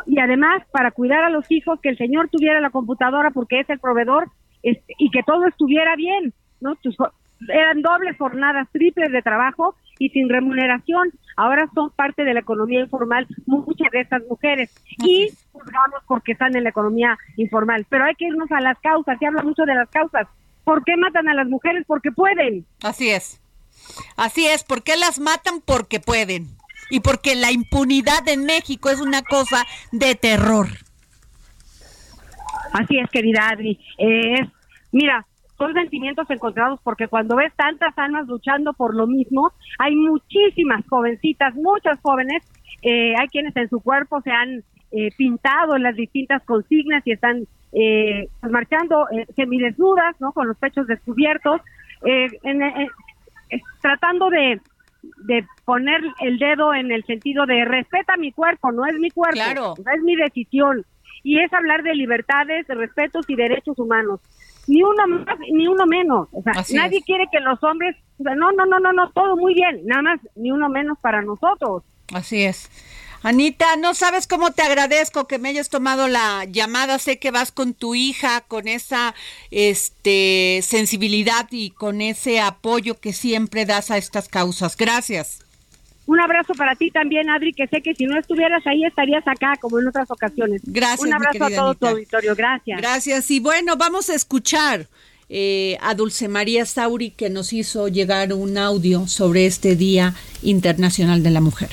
Y 0.05 0.19
además, 0.19 0.63
para 0.71 0.91
cuidar 0.91 1.23
a 1.23 1.29
los 1.29 1.49
hijos, 1.51 1.79
que 1.81 1.89
el 1.89 1.97
señor 1.97 2.29
tuviera 2.29 2.59
la 2.59 2.69
computadora 2.69 3.31
porque 3.31 3.59
es 3.59 3.69
el 3.69 3.79
proveedor 3.79 4.29
este, 4.63 4.93
y 4.97 5.09
que 5.11 5.23
todo 5.23 5.47
estuviera 5.47 5.95
bien, 5.95 6.33
¿no? 6.61 6.75
eran 7.47 7.81
dobles 7.81 8.17
jornadas, 8.17 8.67
triples 8.71 9.11
de 9.11 9.21
trabajo 9.21 9.75
y 9.97 10.09
sin 10.09 10.29
remuneración. 10.29 11.11
Ahora 11.37 11.69
son 11.73 11.91
parte 11.91 12.23
de 12.23 12.33
la 12.33 12.41
economía 12.41 12.81
informal 12.81 13.27
muchas 13.45 13.91
de 13.91 14.01
estas 14.01 14.23
mujeres 14.29 14.71
y 14.97 15.29
juzgamos 15.51 16.01
porque 16.07 16.33
están 16.33 16.55
en 16.55 16.63
la 16.63 16.69
economía 16.69 17.17
informal. 17.37 17.85
Pero 17.89 18.05
hay 18.05 18.15
que 18.15 18.25
irnos 18.25 18.51
a 18.51 18.59
las 18.59 18.77
causas, 18.79 19.17
se 19.19 19.25
habla 19.25 19.43
mucho 19.43 19.63
de 19.63 19.75
las 19.75 19.89
causas. 19.89 20.27
¿Por 20.63 20.83
qué 20.83 20.97
matan 20.97 21.29
a 21.29 21.33
las 21.33 21.47
mujeres? 21.47 21.85
Porque 21.87 22.11
pueden. 22.11 22.65
Así 22.83 23.09
es. 23.09 23.41
Así 24.17 24.45
es, 24.45 24.63
¿por 24.63 24.83
qué 24.83 24.97
las 24.97 25.19
matan? 25.19 25.61
Porque 25.65 25.99
pueden. 25.99 26.58
Y 26.89 27.01
porque 27.01 27.35
la 27.35 27.51
impunidad 27.51 28.27
en 28.27 28.45
México 28.45 28.89
es 28.89 28.99
una 28.99 29.21
cosa 29.21 29.65
de 29.91 30.15
terror. 30.15 30.67
Así 32.73 32.97
es, 32.97 33.09
querida 33.09 33.49
Adri. 33.49 33.79
Eh, 33.97 34.47
mira, 34.91 35.25
son 35.59 35.73
sentimientos 35.73 36.27
encontrados 36.29 36.79
porque 36.83 37.07
cuando 37.07 37.35
ves 37.35 37.53
tantas 37.55 37.95
almas 37.97 38.27
luchando 38.27 38.73
por 38.73 38.95
lo 38.95 39.05
mismo, 39.07 39.51
hay 39.77 39.93
muchísimas 39.93 40.87
jovencitas, 40.87 41.53
muchas 41.55 41.99
jóvenes, 42.01 42.43
eh, 42.81 43.13
hay 43.19 43.27
quienes 43.27 43.55
en 43.57 43.69
su 43.69 43.81
cuerpo 43.81 44.21
se 44.21 44.31
han 44.31 44.63
eh, 44.91 45.09
pintado 45.17 45.75
en 45.75 45.83
las 45.83 45.95
distintas 45.95 46.41
consignas 46.45 47.05
y 47.05 47.11
están 47.11 47.45
eh, 47.73 48.29
pues, 48.39 48.51
marchando 48.51 49.05
semidesnudas, 49.35 50.15
¿no? 50.19 50.31
Con 50.31 50.47
los 50.47 50.57
pechos 50.57 50.87
descubiertos, 50.87 51.59
tratando 53.81 54.29
de, 54.29 54.61
de 55.01 55.45
poner 55.65 56.01
el 56.21 56.39
dedo 56.39 56.73
en 56.73 56.91
el 56.91 57.03
sentido 57.05 57.45
de 57.45 57.65
respeta 57.65 58.17
mi 58.17 58.31
cuerpo, 58.31 58.71
no 58.71 58.85
es 58.85 58.95
mi 58.99 59.11
cuerpo, 59.11 59.75
no 59.83 59.91
es 59.91 60.01
mi 60.03 60.15
decisión. 60.15 60.85
Y 61.23 61.39
es 61.39 61.51
hablar 61.53 61.83
de 61.83 61.95
libertades, 61.95 62.65
de 62.67 62.75
respetos 62.75 63.25
y 63.29 63.35
derechos 63.35 63.77
humanos 63.77 64.21
ni 64.69 64.83
uno 64.83 65.07
más 65.07 65.39
ni 65.51 65.67
uno 65.67 65.85
menos. 65.85 66.29
O 66.31 66.41
sea, 66.41 66.53
nadie 66.73 67.01
quiere 67.01 67.25
que 67.31 67.39
los 67.39 67.61
hombres, 67.63 67.95
no, 68.19 68.35
no, 68.35 68.65
no, 68.65 68.79
no, 68.79 68.93
no, 68.93 69.09
todo 69.11 69.35
muy 69.35 69.55
bien, 69.55 69.81
nada 69.85 70.01
más 70.03 70.19
ni 70.35 70.51
uno 70.51 70.69
menos 70.69 70.97
para 70.99 71.21
nosotros. 71.21 71.83
Así 72.13 72.43
es. 72.43 72.69
Anita, 73.21 73.75
no 73.75 73.93
sabes 73.93 74.27
cómo 74.27 74.51
te 74.51 74.61
agradezco 74.61 75.27
que 75.27 75.39
me 75.39 75.49
hayas 75.49 75.69
tomado 75.69 76.07
la 76.07 76.45
llamada. 76.45 76.99
Sé 76.99 77.19
que 77.19 77.31
vas 77.31 77.51
con 77.51 77.73
tu 77.73 77.95
hija, 77.95 78.41
con 78.41 78.67
esa 78.67 79.13
este 79.51 80.61
sensibilidad 80.63 81.47
y 81.51 81.71
con 81.71 82.01
ese 82.01 82.39
apoyo 82.39 82.99
que 82.99 83.13
siempre 83.13 83.65
das 83.65 83.91
a 83.91 83.97
estas 83.97 84.29
causas. 84.29 84.77
Gracias. 84.77 85.39
Un 86.05 86.19
abrazo 86.19 86.53
para 86.55 86.75
ti 86.75 86.89
también, 86.89 87.29
Adri, 87.29 87.53
que 87.53 87.67
sé 87.67 87.81
que 87.81 87.93
si 87.93 88.05
no 88.05 88.17
estuvieras 88.17 88.65
ahí 88.65 88.83
estarías 88.83 89.27
acá, 89.27 89.53
como 89.61 89.79
en 89.79 89.87
otras 89.87 90.09
ocasiones. 90.09 90.61
Gracias. 90.65 91.01
Un 91.01 91.13
abrazo 91.13 91.43
a 91.43 91.49
todo 91.49 91.75
tu 91.75 91.85
auditorio. 91.85 92.35
Gracias. 92.35 92.81
Gracias. 92.81 93.29
Y 93.29 93.39
bueno, 93.39 93.75
vamos 93.77 94.09
a 94.09 94.15
escuchar 94.15 94.87
eh, 95.29 95.77
a 95.81 95.93
Dulce 95.93 96.27
María 96.27 96.65
Sauri, 96.65 97.11
que 97.11 97.29
nos 97.29 97.53
hizo 97.53 97.89
llegar 97.89 98.33
un 98.33 98.57
audio 98.57 99.07
sobre 99.07 99.45
este 99.45 99.75
Día 99.75 100.15
Internacional 100.41 101.21
de 101.21 101.29
la 101.29 101.41
Mujer. 101.41 101.69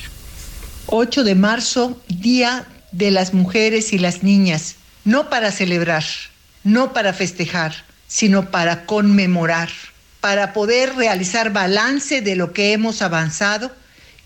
8 0.87 1.25
de 1.25 1.35
marzo, 1.35 2.01
Día 2.07 2.65
de 2.93 3.11
las 3.11 3.33
Mujeres 3.33 3.91
y 3.91 3.99
las 3.99 4.23
Niñas. 4.23 4.75
No 5.03 5.29
para 5.29 5.51
celebrar, 5.51 6.05
no 6.63 6.93
para 6.93 7.13
festejar, 7.13 7.75
sino 8.07 8.51
para 8.51 8.85
conmemorar, 8.85 9.69
para 10.21 10.53
poder 10.53 10.95
realizar 10.95 11.51
balance 11.51 12.21
de 12.21 12.37
lo 12.37 12.53
que 12.53 12.71
hemos 12.71 13.01
avanzado 13.01 13.71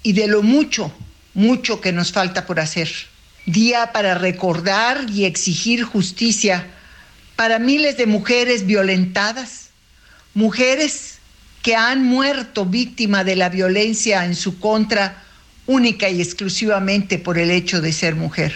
y 0.03 0.13
de 0.13 0.27
lo 0.27 0.43
mucho, 0.43 0.93
mucho 1.33 1.81
que 1.81 1.91
nos 1.91 2.11
falta 2.11 2.45
por 2.45 2.59
hacer. 2.59 2.89
Día 3.47 3.91
para 3.91 4.13
recordar 4.15 5.09
y 5.09 5.25
exigir 5.25 5.83
justicia 5.83 6.67
para 7.35 7.57
miles 7.57 7.97
de 7.97 8.05
mujeres 8.05 8.67
violentadas, 8.67 9.69
mujeres 10.35 11.17
que 11.63 11.75
han 11.75 12.03
muerto 12.03 12.67
víctima 12.67 13.23
de 13.23 13.35
la 13.35 13.49
violencia 13.49 14.25
en 14.25 14.35
su 14.35 14.59
contra 14.59 15.23
única 15.67 16.09
y 16.09 16.21
exclusivamente 16.21 17.19
por 17.19 17.37
el 17.37 17.51
hecho 17.51 17.81
de 17.81 17.93
ser 17.93 18.15
mujer. 18.15 18.53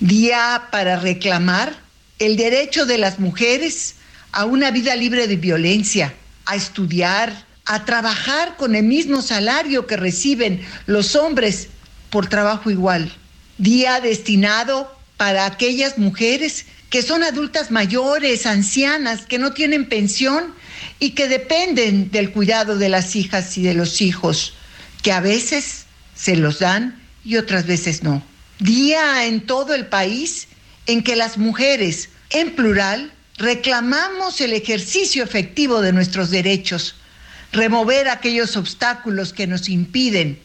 Día 0.00 0.68
para 0.70 0.98
reclamar 0.98 1.76
el 2.18 2.36
derecho 2.36 2.86
de 2.86 2.98
las 2.98 3.18
mujeres 3.18 3.96
a 4.32 4.44
una 4.44 4.70
vida 4.70 4.96
libre 4.96 5.26
de 5.28 5.36
violencia, 5.36 6.14
a 6.46 6.56
estudiar, 6.56 7.46
a 7.64 7.84
trabajar 7.84 8.56
con 8.56 8.74
el 8.74 8.84
mismo 8.84 9.22
salario 9.22 9.86
que 9.86 9.96
reciben 9.96 10.60
los 10.86 11.14
hombres 11.14 11.68
por 12.10 12.28
trabajo 12.28 12.70
igual. 12.70 13.12
Día 13.58 14.00
destinado 14.00 14.94
para 15.16 15.46
aquellas 15.46 15.98
mujeres 15.98 16.66
que 16.90 17.02
son 17.02 17.22
adultas 17.22 17.70
mayores, 17.70 18.44
ancianas, 18.44 19.24
que 19.24 19.38
no 19.38 19.52
tienen 19.52 19.88
pensión 19.88 20.54
y 20.98 21.10
que 21.10 21.26
dependen 21.26 22.10
del 22.10 22.32
cuidado 22.32 22.76
de 22.76 22.88
las 22.88 23.16
hijas 23.16 23.56
y 23.56 23.62
de 23.62 23.74
los 23.74 24.02
hijos, 24.02 24.54
que 25.02 25.12
a 25.12 25.20
veces 25.20 25.81
se 26.14 26.36
los 26.36 26.58
dan 26.58 27.00
y 27.24 27.36
otras 27.36 27.66
veces 27.66 28.02
no. 28.02 28.22
Día 28.58 29.26
en 29.26 29.46
todo 29.46 29.74
el 29.74 29.86
país 29.86 30.48
en 30.86 31.02
que 31.02 31.16
las 31.16 31.38
mujeres, 31.38 32.10
en 32.30 32.54
plural, 32.54 33.12
reclamamos 33.38 34.40
el 34.40 34.52
ejercicio 34.52 35.24
efectivo 35.24 35.80
de 35.80 35.92
nuestros 35.92 36.30
derechos 36.30 36.96
remover 37.52 38.08
aquellos 38.08 38.56
obstáculos 38.56 39.32
que 39.32 39.46
nos 39.46 39.68
impiden 39.68 40.40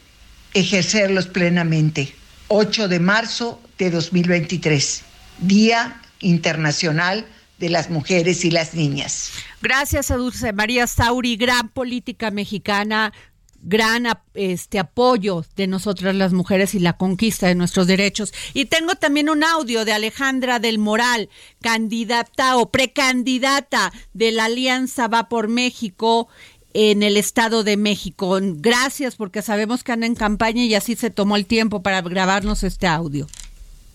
ejercerlos 0.54 1.26
plenamente. 1.26 2.14
8 2.48 2.88
de 2.88 3.00
marzo 3.00 3.60
de 3.78 3.90
2023, 3.90 5.02
Día 5.38 6.00
Internacional 6.20 7.26
de 7.58 7.68
las 7.68 7.90
Mujeres 7.90 8.44
y 8.44 8.50
las 8.50 8.74
Niñas. 8.74 9.30
Gracias 9.60 10.10
a 10.10 10.16
Dulce 10.16 10.52
María 10.52 10.86
Sauri, 10.86 11.36
gran 11.36 11.68
política 11.68 12.30
mexicana, 12.30 13.12
gran 13.62 14.06
este 14.34 14.78
apoyo 14.78 15.44
de 15.56 15.66
nosotras 15.66 16.14
las 16.14 16.32
mujeres 16.32 16.74
y 16.74 16.78
la 16.78 16.96
conquista 16.96 17.48
de 17.48 17.54
nuestros 17.54 17.86
derechos. 17.86 18.32
Y 18.54 18.66
tengo 18.66 18.94
también 18.94 19.28
un 19.28 19.44
audio 19.44 19.84
de 19.84 19.92
Alejandra 19.92 20.58
del 20.58 20.78
Moral, 20.78 21.28
candidata 21.60 22.56
o 22.56 22.70
precandidata 22.70 23.92
de 24.14 24.32
la 24.32 24.46
Alianza 24.46 25.08
Va 25.08 25.28
por 25.28 25.48
México 25.48 26.28
en 26.74 27.02
el 27.02 27.16
Estado 27.16 27.64
de 27.64 27.76
México. 27.76 28.38
Gracias 28.40 29.16
porque 29.16 29.42
sabemos 29.42 29.82
que 29.82 29.92
anda 29.92 30.06
en 30.06 30.14
campaña 30.14 30.62
y 30.64 30.74
así 30.74 30.96
se 30.96 31.10
tomó 31.10 31.36
el 31.36 31.46
tiempo 31.46 31.82
para 31.82 32.02
grabarnos 32.02 32.62
este 32.62 32.86
audio. 32.86 33.26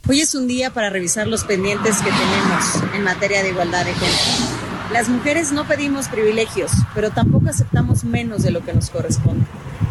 Hoy 0.07 0.19
es 0.19 0.35
un 0.35 0.47
día 0.47 0.73
para 0.73 0.89
revisar 0.89 1.27
los 1.27 1.45
pendientes 1.45 1.97
que 1.99 2.11
tenemos 2.11 2.93
en 2.93 3.03
materia 3.03 3.41
de 3.41 3.49
igualdad 3.49 3.85
de 3.85 3.93
género. 3.93 4.62
Las 4.93 5.09
mujeres 5.09 5.51
no 5.51 5.67
pedimos 5.67 6.07
privilegios, 6.07 6.71
pero 6.93 7.09
tampoco 7.09 7.49
aceptamos 7.49 8.03
menos 8.03 8.43
de 8.43 8.51
lo 8.51 8.63
que 8.63 8.73
nos 8.73 8.91
corresponde. 8.91 9.43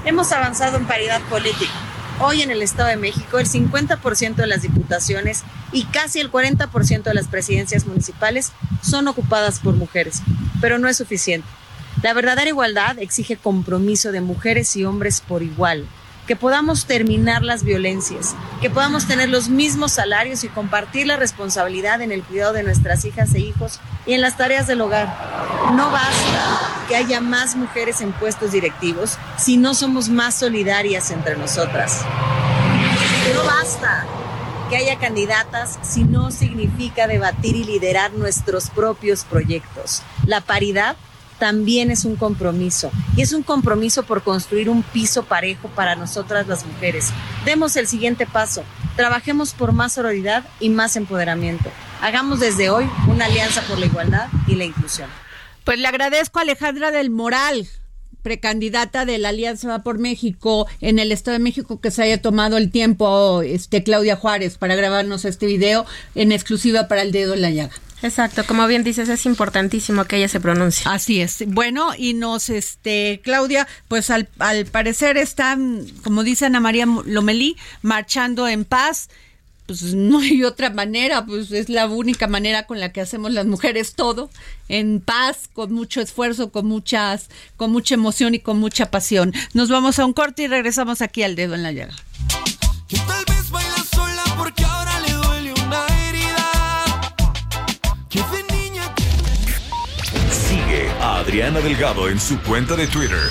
Hemos 0.04 0.30
avanzado 0.30 0.76
en 0.76 0.86
paridad 0.86 1.20
política. 1.22 1.72
Hoy 2.20 2.42
en 2.42 2.52
el 2.52 2.62
Estado 2.62 2.88
de 2.88 2.96
México 2.96 3.40
el 3.40 3.48
50% 3.48 4.36
de 4.36 4.46
las 4.46 4.62
diputaciones 4.62 5.42
y 5.72 5.86
casi 5.86 6.20
el 6.20 6.30
40% 6.30 7.02
de 7.02 7.14
las 7.14 7.26
presidencias 7.26 7.84
municipales 7.84 8.52
son 8.80 9.08
ocupadas 9.08 9.58
por 9.58 9.74
mujeres, 9.74 10.22
pero 10.60 10.78
no 10.78 10.86
es 10.86 10.98
suficiente. 10.98 11.48
La 12.04 12.14
verdadera 12.14 12.48
igualdad 12.48 12.96
exige 13.00 13.36
compromiso 13.36 14.12
de 14.12 14.20
mujeres 14.20 14.76
y 14.76 14.84
hombres 14.84 15.20
por 15.20 15.42
igual, 15.42 15.84
que 16.26 16.36
podamos 16.36 16.86
terminar 16.86 17.42
las 17.42 17.64
violencias, 17.64 18.34
que 18.60 18.70
podamos 18.70 19.06
tener 19.06 19.28
los 19.28 19.48
mismos 19.48 19.92
salarios 19.92 20.44
y 20.44 20.48
compartir 20.48 21.06
la 21.06 21.16
responsabilidad 21.16 22.00
en 22.00 22.12
el 22.12 22.22
cuidado 22.22 22.52
de 22.52 22.62
nuestras 22.62 23.04
hijas 23.04 23.34
e 23.34 23.40
hijos 23.40 23.80
y 24.06 24.14
en 24.14 24.20
las 24.20 24.36
tareas 24.36 24.66
del 24.66 24.80
hogar. 24.80 25.06
No 25.74 25.90
basta 25.90 26.84
que 26.88 26.96
haya 26.96 27.20
más 27.20 27.56
mujeres 27.56 28.00
en 28.00 28.12
puestos 28.12 28.52
directivos 28.52 29.18
si 29.36 29.56
no 29.56 29.74
somos 29.74 30.08
más 30.08 30.34
solidarias 30.34 31.10
entre 31.10 31.36
nosotras. 31.36 32.02
No 33.34 33.44
basta 33.44 34.06
que 34.70 34.76
haya 34.76 34.98
candidatas 34.98 35.78
si 35.82 36.04
no 36.04 36.30
significa 36.30 37.06
debatir 37.06 37.56
y 37.56 37.64
liderar 37.64 38.12
nuestros 38.12 38.70
propios 38.70 39.24
proyectos. 39.24 40.02
La 40.26 40.40
paridad 40.40 40.96
también 41.42 41.90
es 41.90 42.04
un 42.04 42.14
compromiso 42.14 42.92
y 43.16 43.22
es 43.22 43.32
un 43.32 43.42
compromiso 43.42 44.04
por 44.04 44.22
construir 44.22 44.70
un 44.70 44.84
piso 44.84 45.24
parejo 45.24 45.66
para 45.66 45.96
nosotras 45.96 46.46
las 46.46 46.64
mujeres. 46.64 47.08
Demos 47.44 47.74
el 47.74 47.88
siguiente 47.88 48.26
paso, 48.26 48.62
trabajemos 48.94 49.52
por 49.52 49.72
más 49.72 49.94
sororidad 49.94 50.44
y 50.60 50.68
más 50.68 50.94
empoderamiento. 50.94 51.68
Hagamos 52.00 52.38
desde 52.38 52.70
hoy 52.70 52.88
una 53.08 53.24
alianza 53.24 53.60
por 53.62 53.80
la 53.80 53.86
igualdad 53.86 54.28
y 54.46 54.54
la 54.54 54.66
inclusión. 54.66 55.10
Pues 55.64 55.80
le 55.80 55.88
agradezco 55.88 56.38
a 56.38 56.42
Alejandra 56.42 56.92
del 56.92 57.10
Moral, 57.10 57.66
precandidata 58.22 59.04
de 59.04 59.18
la 59.18 59.30
Alianza 59.30 59.66
Va 59.66 59.82
por 59.82 59.98
México 59.98 60.68
en 60.80 61.00
el 61.00 61.10
Estado 61.10 61.38
de 61.38 61.42
México 61.42 61.80
que 61.80 61.90
se 61.90 62.04
haya 62.04 62.22
tomado 62.22 62.56
el 62.56 62.70
tiempo, 62.70 63.42
este 63.42 63.82
Claudia 63.82 64.14
Juárez, 64.14 64.58
para 64.58 64.76
grabarnos 64.76 65.24
este 65.24 65.46
video 65.46 65.86
en 66.14 66.30
exclusiva 66.30 66.86
para 66.86 67.02
el 67.02 67.10
dedo 67.10 67.34
en 67.34 67.42
la 67.42 67.50
llaga. 67.50 67.74
Exacto, 68.02 68.44
como 68.46 68.66
bien 68.66 68.82
dices, 68.82 69.08
es 69.08 69.26
importantísimo 69.26 70.04
que 70.04 70.16
ella 70.16 70.28
se 70.28 70.40
pronuncie. 70.40 70.84
Así 70.86 71.20
es. 71.20 71.44
Bueno, 71.46 71.90
y 71.96 72.14
nos, 72.14 72.50
este, 72.50 73.20
Claudia, 73.22 73.68
pues 73.88 74.10
al, 74.10 74.28
al 74.38 74.66
parecer 74.66 75.16
están, 75.16 75.86
como 76.02 76.24
dice 76.24 76.46
Ana 76.46 76.60
María 76.60 76.86
Lomelí, 76.86 77.56
marchando 77.82 78.48
en 78.48 78.64
paz 78.64 79.08
pues 79.66 79.94
no 79.94 80.18
hay 80.20 80.44
otra 80.44 80.70
manera, 80.70 81.24
pues 81.24 81.50
es 81.52 81.68
la 81.68 81.86
única 81.86 82.26
manera 82.26 82.66
con 82.66 82.80
la 82.80 82.92
que 82.92 83.00
hacemos 83.00 83.32
las 83.32 83.46
mujeres 83.46 83.94
todo, 83.94 84.30
en 84.68 85.00
paz, 85.00 85.48
con 85.52 85.72
mucho 85.72 86.00
esfuerzo, 86.00 86.50
con 86.50 86.66
muchas, 86.66 87.28
con 87.56 87.70
mucha 87.70 87.94
emoción 87.94 88.34
y 88.34 88.40
con 88.40 88.58
mucha 88.58 88.90
pasión. 88.90 89.32
Nos 89.54 89.68
vamos 89.68 89.98
a 89.98 90.04
un 90.04 90.12
corte 90.12 90.42
y 90.42 90.46
regresamos 90.48 91.00
aquí 91.00 91.22
al 91.22 91.36
dedo 91.36 91.54
en 91.54 91.62
la 91.62 91.72
llaga. 91.72 91.94
Adriana 101.22 101.60
Delgado 101.60 102.08
en 102.08 102.18
su 102.18 102.36
cuenta 102.42 102.74
de 102.74 102.88
Twitter. 102.88 103.30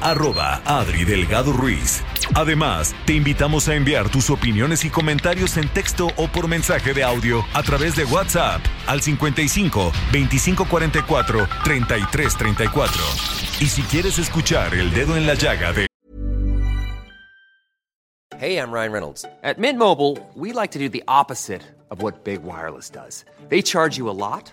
Arroba 0.00 0.62
Adri 0.64 1.04
Delgado 1.04 1.52
Ruiz. 1.52 2.02
Además, 2.34 2.94
te 3.04 3.12
invitamos 3.12 3.68
a 3.68 3.74
enviar 3.74 4.08
tus 4.08 4.30
opiniones 4.30 4.82
y 4.86 4.88
comentarios 4.88 5.58
en 5.58 5.68
texto 5.68 6.08
o 6.16 6.28
por 6.28 6.48
mensaje 6.48 6.94
de 6.94 7.04
audio 7.04 7.44
a 7.52 7.62
través 7.62 7.96
de 7.96 8.06
WhatsApp 8.06 8.62
al 8.86 9.02
55 9.02 9.92
2544 10.10 11.48
3334. 11.64 13.02
Y 13.60 13.66
si 13.66 13.82
quieres 13.82 14.18
escuchar 14.18 14.72
el 14.72 14.90
dedo 14.94 15.14
en 15.14 15.26
la 15.26 15.34
llaga 15.34 15.74
de 15.74 15.86
Hey, 18.38 18.56
I'm 18.56 18.72
Ryan 18.72 18.92
Reynolds. 18.92 19.26
At 19.42 19.58
Mint 19.58 19.78
Mobile, 19.78 20.16
we 20.34 20.52
like 20.52 20.70
to 20.70 20.78
do 20.78 20.88
the 20.88 21.02
opposite 21.06 21.60
of 21.90 22.00
what 22.00 22.24
Big 22.24 22.42
Wireless 22.42 22.88
does. 22.88 23.26
They 23.50 23.60
charge 23.60 23.98
you 23.98 24.08
a 24.08 24.16
lot, 24.16 24.52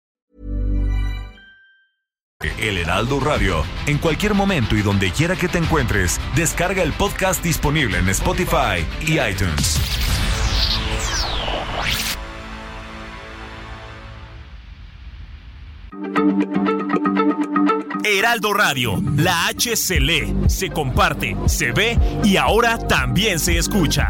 El 2.43 2.77
Heraldo 2.77 3.19
Radio. 3.19 3.63
En 3.85 3.97
cualquier 3.97 4.33
momento 4.33 4.75
y 4.75 4.81
donde 4.81 5.11
quiera 5.11 5.35
que 5.35 5.47
te 5.47 5.57
encuentres, 5.57 6.19
descarga 6.35 6.81
el 6.81 6.93
podcast 6.93 7.43
disponible 7.43 7.97
en 7.97 8.09
Spotify 8.09 8.85
y 9.05 9.19
iTunes. 9.19 9.79
Heraldo 18.03 18.53
Radio, 18.53 19.01
la 19.15 19.47
H 19.47 19.75
se 19.75 19.99
lee, 19.99 20.35
se 20.47 20.69
comparte, 20.69 21.35
se 21.45 21.71
ve 21.71 21.97
y 22.23 22.37
ahora 22.37 22.77
también 22.77 23.39
se 23.39 23.57
escucha. 23.57 24.09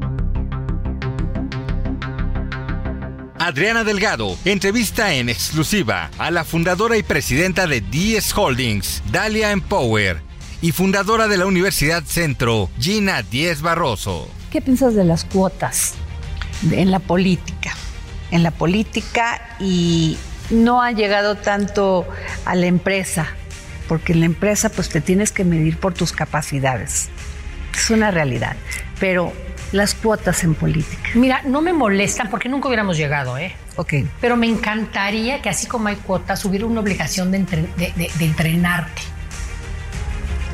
Adriana 3.43 3.83
Delgado 3.83 4.37
entrevista 4.45 5.15
en 5.15 5.27
exclusiva 5.27 6.11
a 6.19 6.29
la 6.29 6.43
fundadora 6.43 6.95
y 6.97 7.01
presidenta 7.01 7.65
de 7.65 7.81
DS 7.81 8.37
Holdings, 8.37 9.01
Dalia 9.11 9.49
Empower, 9.49 10.21
y 10.61 10.71
fundadora 10.73 11.27
de 11.27 11.37
la 11.37 11.47
Universidad 11.47 12.03
Centro, 12.03 12.69
Gina 12.79 13.23
Díez 13.23 13.63
Barroso. 13.63 14.29
¿Qué 14.51 14.61
piensas 14.61 14.93
de 14.93 15.05
las 15.05 15.25
cuotas 15.25 15.95
en 16.69 16.91
la 16.91 16.99
política? 16.99 17.75
En 18.29 18.43
la 18.43 18.51
política 18.51 19.57
y 19.59 20.19
no 20.51 20.83
ha 20.83 20.91
llegado 20.91 21.33
tanto 21.33 22.07
a 22.45 22.53
la 22.53 22.67
empresa, 22.67 23.25
porque 23.87 24.13
en 24.13 24.19
la 24.19 24.27
empresa 24.27 24.69
pues 24.69 24.89
te 24.89 25.01
tienes 25.01 25.31
que 25.31 25.45
medir 25.45 25.79
por 25.79 25.95
tus 25.95 26.11
capacidades. 26.11 27.09
Es 27.73 27.89
una 27.89 28.11
realidad, 28.11 28.55
pero 28.99 29.33
las 29.71 29.93
cuotas 29.95 30.43
en 30.43 30.53
política. 30.55 31.09
Mira, 31.15 31.41
no 31.45 31.61
me 31.61 31.71
molestan 31.73 32.29
porque 32.29 32.49
nunca 32.49 32.67
hubiéramos 32.67 32.97
llegado, 32.97 33.37
¿eh? 33.37 33.53
Ok. 33.77 33.93
Pero 34.19 34.35
me 34.35 34.47
encantaría 34.47 35.41
que 35.41 35.49
así 35.49 35.65
como 35.67 35.87
hay 35.87 35.95
cuotas, 35.95 36.43
hubiera 36.45 36.65
una 36.65 36.81
obligación 36.81 37.31
de, 37.31 37.37
entre- 37.37 37.61
de- 37.77 37.93
de- 37.95 38.11
de 38.13 38.25
entrenarte. 38.25 39.01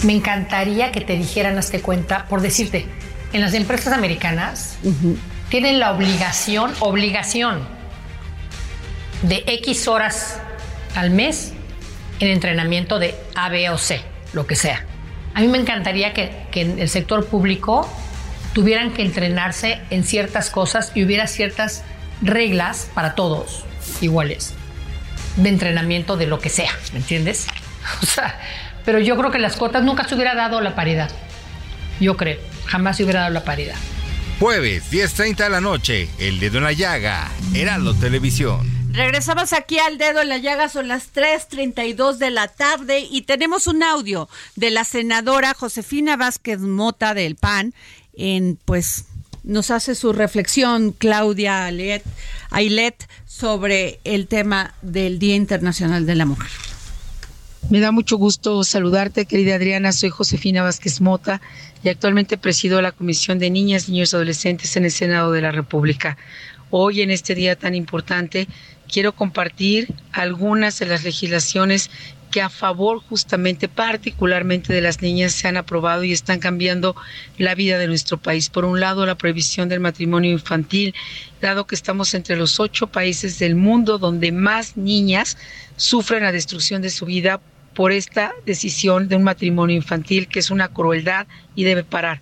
Me 0.04 0.14
encantaría 0.14 0.92
que 0.92 1.02
te 1.02 1.14
dijeran, 1.18 1.58
hazte 1.58 1.82
cuenta, 1.82 2.26
por 2.28 2.42
decirte, 2.42 2.86
en 3.34 3.42
las 3.42 3.54
empresas 3.56 3.92
americanas 3.94 4.78
tienen 5.50 5.80
la 5.80 5.92
obligación, 5.92 6.72
obligación 6.80 7.68
de 9.24 9.44
X 9.48 9.88
horas 9.88 10.40
al 10.96 11.10
mes 11.10 11.54
en 12.20 12.30
entrenamiento 12.30 13.00
de 13.00 13.16
A, 13.36 13.50
B 13.50 13.70
o 13.72 13.78
C, 13.80 14.02
lo 14.34 14.46
que 14.46 14.56
sea. 14.56 14.86
A 15.34 15.42
mí 15.42 15.48
me 15.48 15.58
encantaría 15.58 16.14
que, 16.14 16.48
que 16.52 16.62
en 16.62 16.80
el 16.80 16.90
sector 16.90 17.26
público 17.26 17.90
tuvieran 18.58 18.92
que 18.92 19.04
entrenarse 19.04 19.80
en 19.92 20.04
ciertas 20.04 20.50
cosas 20.50 20.92
y 20.96 21.04
hubiera 21.04 21.28
ciertas 21.28 21.84
reglas 22.24 22.90
para 22.96 23.14
todos 23.14 23.64
iguales 24.02 24.56
de 25.36 25.50
entrenamiento 25.50 26.18
de 26.18 26.26
lo 26.26 26.40
que 26.40 26.50
sea, 26.50 26.72
¿me 26.92 26.98
entiendes? 26.98 27.46
O 28.02 28.06
sea, 28.08 28.40
pero 28.84 28.98
yo 28.98 29.16
creo 29.16 29.30
que 29.30 29.38
las 29.38 29.58
cuotas 29.58 29.84
nunca 29.84 30.08
se 30.08 30.16
hubiera 30.16 30.34
dado 30.34 30.60
la 30.60 30.74
paridad. 30.74 31.12
Yo 32.00 32.18
creo, 32.18 32.40
jamás 32.66 32.98
se 32.98 33.04
hubiera 33.04 33.20
dado 33.20 33.34
la 33.34 33.44
paridad. 33.44 33.76
Jueves, 34.40 34.92
10.30 34.92 35.36
de 35.36 35.50
la 35.52 35.62
noche, 35.62 36.10
El 36.18 36.40
Dedo 36.40 36.58
en 36.58 36.64
la 36.64 36.74
Llaga, 36.74 37.30
Heraldo 37.54 37.94
Televisión. 37.94 38.68
Regresamos 38.92 39.54
aquí 39.54 39.78
al 39.78 40.00
dedo 40.00 40.22
en 40.22 40.30
la 40.30 40.40
llaga, 40.40 40.70
son 40.70 40.88
las 40.88 41.14
3.32 41.14 42.16
de 42.16 42.32
la 42.32 42.48
tarde 42.48 43.02
y 43.02 43.22
tenemos 43.22 43.68
un 43.68 43.84
audio 43.84 44.28
de 44.56 44.72
la 44.72 44.84
senadora 44.84 45.54
Josefina 45.54 46.18
Vázquez 46.18 46.62
Mota 46.62 47.14
del 47.14 47.36
PAN, 47.36 47.76
en 48.18 48.58
pues 48.66 49.06
nos 49.44 49.72
hace 49.72 49.96
su 49.96 50.12
reflexión 50.12 50.92
Claudia 50.92 51.66
Ailet, 51.66 53.08
sobre 53.26 54.00
el 54.04 54.28
tema 54.28 54.74
del 54.82 55.20
Día 55.20 55.36
Internacional 55.36 56.06
de 56.06 56.16
la 56.16 56.26
Mujer. 56.26 56.50
Me 57.70 57.80
da 57.80 57.92
mucho 57.92 58.18
gusto 58.18 58.64
saludarte, 58.64 59.26
querida 59.26 59.56
Adriana. 59.56 59.92
Soy 59.92 60.10
Josefina 60.10 60.64
Vázquez 60.64 61.02
Mota 61.02 61.42
y 61.84 61.90
actualmente 61.90 62.38
presido 62.38 62.82
la 62.82 62.92
Comisión 62.92 63.40
de 63.40 63.50
Niñas, 63.50 63.90
Niños 63.90 64.12
y 64.12 64.16
Adolescentes 64.16 64.76
en 64.76 64.86
el 64.86 64.92
Senado 64.92 65.32
de 65.32 65.42
la 65.42 65.52
República. 65.52 66.18
Hoy, 66.70 67.02
en 67.02 67.12
este 67.12 67.36
día 67.36 67.56
tan 67.56 67.76
importante, 67.76 68.48
quiero 68.92 69.14
compartir 69.14 69.94
algunas 70.12 70.80
de 70.80 70.88
las 70.88 71.04
legislaciones 71.04 71.90
que 72.32 72.42
a 72.42 72.50
favor 72.50 73.02
justamente, 73.10 73.68
particularmente 73.68 74.74
de 74.74 74.82
las 74.82 75.02
niñas, 75.02 75.34
se 75.34 75.48
han 75.48 75.58
aprobado 75.58 76.04
y 76.04 76.12
están 76.12 76.40
cambiando 76.40 76.96
la 77.38 77.56
vida 77.56 77.78
de 77.78 77.88
nuestro 77.88 78.18
país. 78.18 78.50
Por 78.50 78.66
un 78.66 78.80
lado, 78.80 79.06
la 79.06 79.16
prohibición 79.16 79.70
del 79.70 79.80
matrimonio 79.80 80.32
infantil, 80.32 80.94
dado 81.42 81.68
que 81.68 81.76
estamos 81.76 82.14
entre 82.14 82.36
los 82.36 82.60
ocho 82.60 82.88
países 82.88 83.40
del 83.40 83.56
mundo 83.56 83.98
donde 83.98 84.32
más 84.32 84.78
niñas 84.78 85.38
sufren 85.76 86.24
la 86.24 86.32
destrucción 86.32 86.82
de 86.82 86.90
su 86.90 87.06
vida 87.06 87.40
por 87.74 87.92
esta 87.92 88.34
decisión 88.46 89.08
de 89.08 89.16
un 89.16 89.24
matrimonio 89.24 89.76
infantil 89.76 90.28
que 90.28 90.40
es 90.40 90.50
una 90.50 90.68
crueldad 90.70 91.28
y 91.56 91.64
debe 91.64 91.84
parar. 91.84 92.22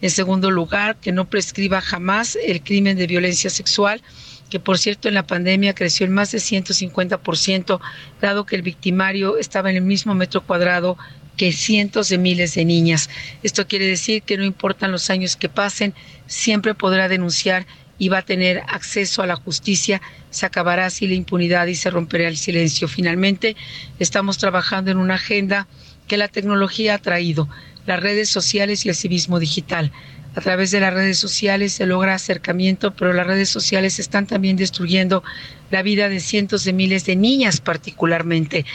En 0.00 0.10
segundo 0.10 0.50
lugar, 0.50 0.96
que 0.96 1.12
no 1.12 1.24
prescriba 1.26 1.80
jamás 1.80 2.36
el 2.44 2.62
crimen 2.62 2.96
de 2.96 3.06
violencia 3.06 3.48
sexual 3.48 4.02
que 4.50 4.60
por 4.60 4.78
cierto 4.78 5.08
en 5.08 5.14
la 5.14 5.26
pandemia 5.26 5.74
creció 5.74 6.06
en 6.06 6.12
más 6.12 6.32
de 6.32 6.38
150%, 6.38 7.80
dado 8.20 8.46
que 8.46 8.56
el 8.56 8.62
victimario 8.62 9.38
estaba 9.38 9.70
en 9.70 9.76
el 9.76 9.82
mismo 9.82 10.14
metro 10.14 10.42
cuadrado 10.44 10.96
que 11.36 11.52
cientos 11.52 12.08
de 12.08 12.18
miles 12.18 12.54
de 12.54 12.64
niñas. 12.64 13.10
Esto 13.42 13.66
quiere 13.66 13.86
decir 13.86 14.22
que 14.22 14.36
no 14.36 14.44
importan 14.44 14.92
los 14.92 15.10
años 15.10 15.36
que 15.36 15.48
pasen, 15.48 15.94
siempre 16.26 16.74
podrá 16.74 17.08
denunciar 17.08 17.66
y 17.98 18.08
va 18.08 18.18
a 18.18 18.22
tener 18.22 18.62
acceso 18.68 19.22
a 19.22 19.26
la 19.26 19.36
justicia, 19.36 20.02
se 20.30 20.46
acabará 20.46 20.86
así 20.86 21.06
la 21.06 21.14
impunidad 21.14 21.66
y 21.66 21.74
se 21.74 21.90
romperá 21.90 22.28
el 22.28 22.36
silencio. 22.36 22.88
Finalmente, 22.88 23.56
estamos 23.98 24.38
trabajando 24.38 24.90
en 24.90 24.98
una 24.98 25.14
agenda 25.14 25.66
que 26.06 26.16
la 26.16 26.28
tecnología 26.28 26.94
ha 26.94 26.98
traído, 26.98 27.48
las 27.86 28.00
redes 28.00 28.28
sociales 28.28 28.84
y 28.84 28.90
el 28.90 28.94
civismo 28.94 29.38
digital. 29.38 29.92
A 30.36 30.42
través 30.42 30.70
de 30.70 30.80
las 30.80 30.92
redes 30.92 31.18
sociales 31.18 31.72
se 31.72 31.86
logra 31.86 32.14
acercamiento, 32.14 32.94
pero 32.94 33.14
las 33.14 33.26
redes 33.26 33.48
sociales 33.48 33.98
están 33.98 34.26
también 34.26 34.58
destruyendo 34.58 35.24
la 35.70 35.82
vida 35.82 36.10
de 36.10 36.20
cientos 36.20 36.62
de 36.64 36.74
miles 36.74 37.06
de 37.06 37.16
niñas 37.16 37.62
particularmente. 37.62 38.66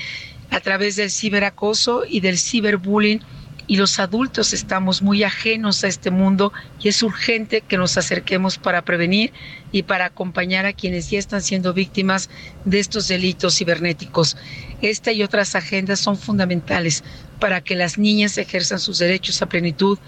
A 0.49 0.59
través 0.59 0.95
del 0.95 1.11
ciberacoso 1.11 2.03
y 2.09 2.19
del 2.19 2.39
ciberbullying, 2.39 3.21
y 3.67 3.77
los 3.77 3.99
adultos 3.99 4.53
estamos 4.53 5.01
muy 5.01 5.23
ajenos 5.23 5.83
a 5.83 5.87
este 5.87 6.11
mundo 6.11 6.51
y 6.81 6.89
es 6.89 7.03
urgente 7.03 7.61
que 7.61 7.77
nos 7.77 7.95
acerquemos 7.95 8.57
para 8.57 8.81
prevenir 8.81 9.31
y 9.71 9.83
para 9.83 10.05
acompañar 10.05 10.65
a 10.65 10.73
quienes 10.73 11.09
ya 11.09 11.19
están 11.19 11.41
siendo 11.41 11.73
víctimas 11.73 12.29
de 12.65 12.79
estos 12.79 13.07
delitos 13.07 13.55
cibernéticos. 13.55 14.35
Esta 14.81 15.13
y 15.13 15.23
otras 15.23 15.55
agendas 15.55 15.99
son 15.99 16.17
fundamentales 16.17 17.03
para 17.39 17.61
que 17.61 17.75
las 17.75 17.97
niñas 17.97 18.37
ejerzan 18.37 18.79
sus 18.79 18.97
derechos 18.97 19.41
a 19.41 19.45
plenitud, 19.45 19.99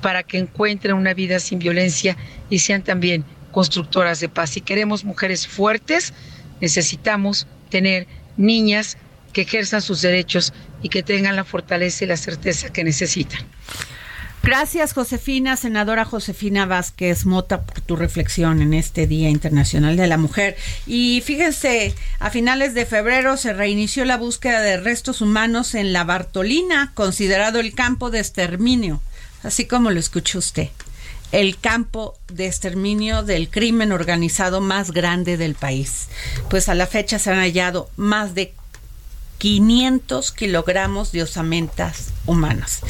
para 0.00 0.22
que 0.22 0.38
encuentren 0.38 0.94
una 0.94 1.14
vida 1.14 1.40
sin 1.40 1.58
violencia 1.58 2.16
y 2.50 2.60
sean 2.60 2.82
también 2.82 3.24
constructoras 3.52 4.20
de 4.20 4.28
paz. 4.28 4.50
Si 4.50 4.60
queremos 4.60 5.04
mujeres 5.04 5.46
fuertes, 5.46 6.12
necesitamos 6.60 7.46
tener 7.70 8.06
niñas 8.36 8.96
que 9.32 9.42
ejerzan 9.42 9.82
sus 9.82 10.00
derechos 10.00 10.52
y 10.82 10.88
que 10.88 11.02
tengan 11.02 11.36
la 11.36 11.44
fortaleza 11.44 12.04
y 12.04 12.08
la 12.08 12.16
certeza 12.16 12.70
que 12.70 12.84
necesitan. 12.84 13.40
Gracias, 14.42 14.94
Josefina, 14.94 15.56
senadora 15.56 16.04
Josefina 16.04 16.64
Vázquez 16.64 17.26
Mota, 17.26 17.64
por 17.64 17.80
tu 17.82 17.96
reflexión 17.96 18.62
en 18.62 18.72
este 18.72 19.06
Día 19.06 19.28
Internacional 19.28 19.96
de 19.96 20.06
la 20.06 20.16
Mujer. 20.16 20.56
Y 20.86 21.22
fíjense, 21.24 21.94
a 22.18 22.30
finales 22.30 22.72
de 22.72 22.86
febrero 22.86 23.36
se 23.36 23.52
reinició 23.52 24.04
la 24.06 24.16
búsqueda 24.16 24.62
de 24.62 24.78
restos 24.78 25.20
humanos 25.20 25.74
en 25.74 25.92
la 25.92 26.04
Bartolina, 26.04 26.92
considerado 26.94 27.60
el 27.60 27.74
campo 27.74 28.10
de 28.10 28.20
exterminio, 28.20 29.02
así 29.42 29.66
como 29.66 29.90
lo 29.90 30.00
escuchó 30.00 30.38
usted 30.38 30.68
el 31.32 31.58
campo 31.58 32.16
de 32.32 32.46
exterminio 32.46 33.22
del 33.22 33.50
crimen 33.50 33.92
organizado 33.92 34.60
más 34.60 34.92
grande 34.92 35.36
del 35.36 35.54
país. 35.54 36.08
Pues 36.48 36.68
a 36.68 36.74
la 36.74 36.86
fecha 36.86 37.18
se 37.18 37.30
han 37.30 37.38
hallado 37.38 37.90
más 37.96 38.34
de 38.34 38.54
500 39.38 40.32
kilogramos 40.32 41.12
de 41.12 41.22
osamentas 41.22 42.12
humanas. 42.26 42.80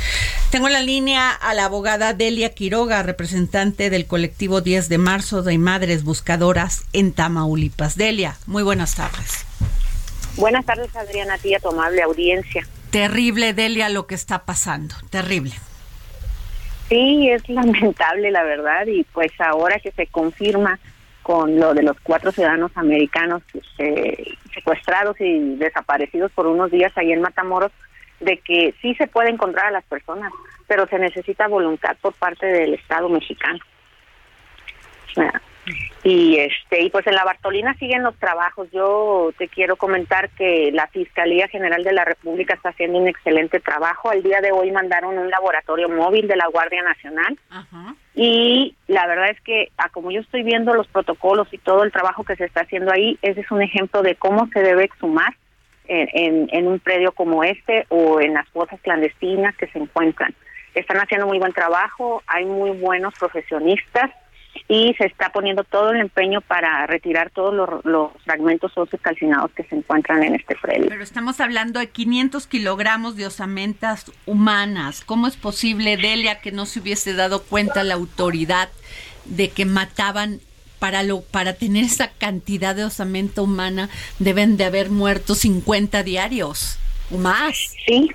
Tengo 0.50 0.68
en 0.68 0.72
la 0.72 0.82
línea 0.82 1.30
a 1.30 1.52
la 1.52 1.66
abogada 1.66 2.14
Delia 2.14 2.54
Quiroga, 2.54 3.02
representante 3.02 3.90
del 3.90 4.06
colectivo 4.06 4.62
10 4.62 4.88
de 4.88 4.98
marzo 4.98 5.42
de 5.42 5.58
Madres 5.58 6.04
Buscadoras 6.04 6.84
en 6.94 7.12
Tamaulipas. 7.12 7.96
Delia, 7.96 8.38
muy 8.46 8.62
buenas 8.62 8.94
tardes. 8.94 9.44
Buenas 10.36 10.64
tardes, 10.64 10.94
Adriana, 10.96 11.34
a 11.34 11.38
ti 11.38 11.54
a 11.54 11.60
tu 11.60 11.68
amable 11.68 12.00
audiencia. 12.00 12.66
Terrible, 12.90 13.52
Delia, 13.52 13.90
lo 13.90 14.06
que 14.06 14.14
está 14.14 14.44
pasando. 14.46 14.94
Terrible. 15.10 15.52
Sí, 16.88 17.30
es 17.30 17.48
lamentable, 17.48 18.30
la 18.30 18.42
verdad, 18.42 18.86
y 18.86 19.04
pues 19.04 19.32
ahora 19.40 19.78
que 19.78 19.92
se 19.92 20.06
confirma 20.06 20.78
con 21.22 21.60
lo 21.60 21.74
de 21.74 21.82
los 21.82 22.00
cuatro 22.00 22.32
ciudadanos 22.32 22.70
americanos 22.74 23.42
eh, 23.76 24.34
secuestrados 24.54 25.20
y 25.20 25.56
desaparecidos 25.56 26.32
por 26.32 26.46
unos 26.46 26.70
días 26.70 26.96
ahí 26.96 27.12
en 27.12 27.20
Matamoros, 27.20 27.72
de 28.20 28.38
que 28.38 28.74
sí 28.80 28.94
se 28.94 29.06
puede 29.06 29.30
encontrar 29.30 29.66
a 29.66 29.70
las 29.70 29.84
personas, 29.84 30.32
pero 30.66 30.86
se 30.86 30.98
necesita 30.98 31.46
voluntad 31.46 31.96
por 32.00 32.14
parte 32.14 32.46
del 32.46 32.74
Estado 32.74 33.08
mexicano. 33.08 33.58
Y 36.04 36.38
este 36.38 36.82
y 36.82 36.90
pues 36.90 37.06
en 37.06 37.14
la 37.14 37.24
Bartolina 37.24 37.74
siguen 37.74 38.02
los 38.02 38.16
trabajos. 38.16 38.68
Yo 38.72 39.30
te 39.36 39.48
quiero 39.48 39.76
comentar 39.76 40.30
que 40.30 40.70
la 40.72 40.86
Fiscalía 40.88 41.48
General 41.48 41.82
de 41.82 41.92
la 41.92 42.04
República 42.04 42.54
está 42.54 42.70
haciendo 42.70 42.98
un 42.98 43.08
excelente 43.08 43.60
trabajo. 43.60 44.10
Al 44.10 44.22
día 44.22 44.40
de 44.40 44.52
hoy 44.52 44.70
mandaron 44.70 45.18
un 45.18 45.30
laboratorio 45.30 45.88
móvil 45.88 46.28
de 46.28 46.36
la 46.36 46.46
Guardia 46.46 46.82
Nacional. 46.82 47.38
Y 48.14 48.74
la 48.86 49.06
verdad 49.06 49.30
es 49.30 49.40
que 49.42 49.70
a 49.76 49.88
como 49.88 50.10
yo 50.10 50.20
estoy 50.20 50.42
viendo 50.42 50.74
los 50.74 50.88
protocolos 50.88 51.48
y 51.52 51.58
todo 51.58 51.84
el 51.84 51.92
trabajo 51.92 52.24
que 52.24 52.36
se 52.36 52.44
está 52.44 52.62
haciendo 52.62 52.92
ahí, 52.92 53.18
ese 53.22 53.40
es 53.40 53.50
un 53.50 53.62
ejemplo 53.62 54.02
de 54.02 54.14
cómo 54.14 54.48
se 54.52 54.60
debe 54.60 54.84
exhumar 54.84 55.34
en, 55.86 56.08
en, 56.12 56.48
en 56.52 56.68
un 56.68 56.78
predio 56.78 57.12
como 57.12 57.44
este 57.44 57.86
o 57.88 58.20
en 58.20 58.34
las 58.34 58.48
fosas 58.48 58.80
clandestinas 58.80 59.56
que 59.56 59.68
se 59.68 59.78
encuentran. 59.78 60.34
Están 60.74 60.98
haciendo 60.98 61.26
muy 61.26 61.38
buen 61.38 61.52
trabajo, 61.52 62.22
hay 62.26 62.44
muy 62.44 62.70
buenos 62.70 63.14
profesionistas 63.18 64.10
y 64.68 64.94
se 64.94 65.06
está 65.06 65.30
poniendo 65.30 65.64
todo 65.64 65.90
el 65.90 66.00
empeño 66.00 66.40
para 66.40 66.86
retirar 66.86 67.30
todos 67.30 67.54
los, 67.84 68.12
fragmentos 68.24 68.76
óseos 68.76 69.00
calcinados 69.00 69.50
que 69.52 69.64
se 69.64 69.76
encuentran 69.76 70.22
en 70.22 70.34
este 70.34 70.56
predio. 70.56 70.86
Pero 70.88 71.02
estamos 71.02 71.40
hablando 71.40 71.80
de 71.80 71.88
500 71.88 72.46
kilogramos 72.46 73.16
de 73.16 73.26
osamentas 73.26 74.12
humanas. 74.26 75.02
¿Cómo 75.04 75.26
es 75.26 75.36
posible, 75.36 75.96
Delia, 75.96 76.40
que 76.40 76.52
no 76.52 76.66
se 76.66 76.80
hubiese 76.80 77.14
dado 77.14 77.42
cuenta 77.42 77.84
la 77.84 77.94
autoridad 77.94 78.68
de 79.24 79.50
que 79.50 79.64
mataban 79.64 80.40
para 80.78 81.02
lo 81.02 81.22
para 81.22 81.54
tener 81.54 81.84
esa 81.84 82.12
cantidad 82.12 82.74
de 82.76 82.84
osamenta 82.84 83.42
humana 83.42 83.88
deben 84.20 84.56
de 84.56 84.64
haber 84.64 84.90
muerto 84.90 85.34
50 85.34 86.02
diarios 86.02 86.78
o 87.10 87.18
más? 87.18 87.74
Sí, 87.86 88.10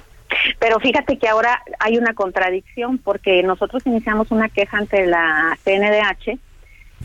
pero 0.59 0.79
fíjate 0.79 1.17
que 1.17 1.27
ahora 1.27 1.61
hay 1.79 1.97
una 1.97 2.13
contradicción 2.13 2.97
porque 2.97 3.43
nosotros 3.43 3.85
iniciamos 3.85 4.31
una 4.31 4.49
queja 4.49 4.77
ante 4.77 5.05
la 5.05 5.57
CNDH 5.63 6.39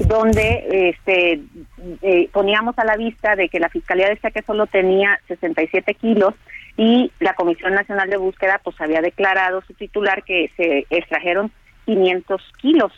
donde 0.07 0.91
este 0.91 1.41
eh, 2.03 2.29
poníamos 2.33 2.79
a 2.79 2.85
la 2.85 2.97
vista 2.97 3.35
de 3.35 3.49
que 3.49 3.59
la 3.59 3.69
fiscalía 3.69 4.09
decía 4.09 4.31
que 4.31 4.43
solo 4.43 4.67
tenía 4.67 5.19
67 5.27 5.95
kilos 5.95 6.35
y 6.77 7.11
la 7.19 7.35
Comisión 7.35 7.75
Nacional 7.75 8.09
de 8.09 8.17
Búsqueda 8.17 8.61
pues 8.63 8.81
había 8.81 9.01
declarado 9.01 9.61
su 9.63 9.75
titular 9.75 10.23
que 10.23 10.51
se 10.57 10.87
extrajeron 10.91 11.51
500 11.87 12.43
kilos. 12.61 12.93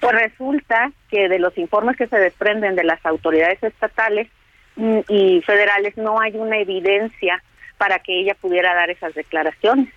Pues 0.00 0.14
resulta 0.14 0.92
que 1.10 1.28
de 1.28 1.38
los 1.38 1.56
informes 1.58 1.96
que 1.96 2.06
se 2.06 2.18
desprenden 2.18 2.76
de 2.76 2.84
las 2.84 3.04
autoridades 3.04 3.62
estatales 3.62 4.28
mm, 4.76 5.00
y 5.08 5.42
federales 5.42 5.96
no 5.98 6.20
hay 6.20 6.36
una 6.36 6.58
evidencia 6.58 7.42
para 7.78 8.00
que 8.00 8.20
ella 8.20 8.34
pudiera 8.34 8.74
dar 8.74 8.90
esas 8.90 9.14
declaraciones. 9.14 9.88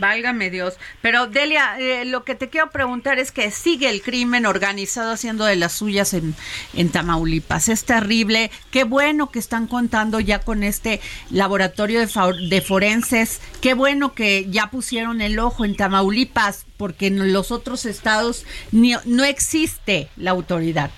Válgame 0.00 0.48
Dios. 0.50 0.78
Pero 1.02 1.26
Delia, 1.26 1.78
eh, 1.78 2.06
lo 2.06 2.24
que 2.24 2.34
te 2.34 2.48
quiero 2.48 2.70
preguntar 2.70 3.18
es 3.18 3.30
que 3.30 3.50
sigue 3.50 3.90
el 3.90 4.00
crimen 4.00 4.46
organizado 4.46 5.12
haciendo 5.12 5.44
de 5.44 5.56
las 5.56 5.72
suyas 5.72 6.14
en, 6.14 6.34
en 6.74 6.90
Tamaulipas. 6.90 7.68
Es 7.68 7.84
terrible. 7.84 8.50
Qué 8.70 8.84
bueno 8.84 9.30
que 9.30 9.38
están 9.38 9.66
contando 9.66 10.18
ya 10.18 10.40
con 10.40 10.62
este 10.62 11.00
laboratorio 11.30 12.00
de, 12.00 12.08
de 12.48 12.60
forenses. 12.62 13.42
Qué 13.60 13.74
bueno 13.74 14.14
que 14.14 14.46
ya 14.48 14.70
pusieron 14.70 15.20
el 15.20 15.38
ojo 15.38 15.66
en 15.66 15.76
Tamaulipas, 15.76 16.64
porque 16.78 17.08
en 17.08 17.34
los 17.34 17.52
otros 17.52 17.84
estados 17.84 18.46
ni, 18.72 18.94
no 19.04 19.24
existe 19.24 20.08
la 20.16 20.30
autoridad. 20.30 20.90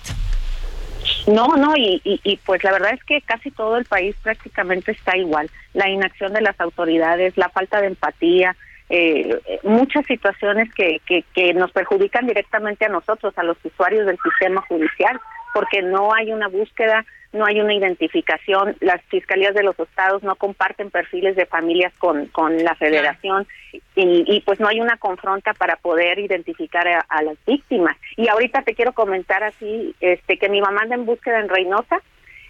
No, 1.26 1.56
no, 1.56 1.76
y, 1.76 2.00
y, 2.04 2.36
pues 2.38 2.64
la 2.64 2.72
verdad 2.72 2.94
es 2.94 3.04
que 3.04 3.20
casi 3.22 3.50
todo 3.50 3.76
el 3.76 3.84
país 3.84 4.16
prácticamente 4.22 4.92
está 4.92 5.16
igual. 5.16 5.50
La 5.72 5.88
inacción 5.88 6.32
de 6.32 6.40
las 6.40 6.60
autoridades, 6.60 7.36
la 7.36 7.48
falta 7.48 7.80
de 7.80 7.88
empatía, 7.88 8.56
eh, 8.88 9.38
muchas 9.62 10.04
situaciones 10.06 10.72
que, 10.74 11.00
que, 11.06 11.24
que 11.34 11.54
nos 11.54 11.70
perjudican 11.70 12.26
directamente 12.26 12.84
a 12.86 12.90
nosotros, 12.90 13.32
a 13.36 13.44
los 13.44 13.56
usuarios 13.64 14.06
del 14.06 14.18
sistema 14.22 14.62
judicial, 14.62 15.20
porque 15.54 15.82
no 15.82 16.12
hay 16.12 16.32
una 16.32 16.48
búsqueda, 16.48 17.04
no 17.32 17.46
hay 17.46 17.60
una 17.60 17.74
identificación, 17.74 18.76
las 18.80 19.02
fiscalías 19.04 19.54
de 19.54 19.62
los 19.62 19.78
estados 19.78 20.22
no 20.22 20.36
comparten 20.36 20.90
perfiles 20.90 21.34
de 21.34 21.46
familias 21.46 21.92
con, 21.98 22.26
con 22.26 22.62
la 22.62 22.74
federación 22.74 23.46
y, 23.72 24.24
y 24.26 24.40
pues 24.40 24.60
no 24.60 24.68
hay 24.68 24.80
una 24.80 24.98
confronta 24.98 25.54
para 25.54 25.76
poder 25.76 26.18
identificar 26.18 26.86
a, 26.86 27.22
las 27.22 27.36
víctimas. 27.46 27.96
Y 28.16 28.28
ahorita 28.28 28.62
te 28.62 28.74
quiero 28.74 28.92
comentar 28.92 29.42
así, 29.44 29.94
este 30.00 30.36
que 30.36 30.48
mi 30.48 30.60
mamá 30.60 30.82
anda 30.82 30.94
en 30.94 31.06
búsqueda 31.06 31.40
en 31.40 31.48
Reynosa 31.48 32.02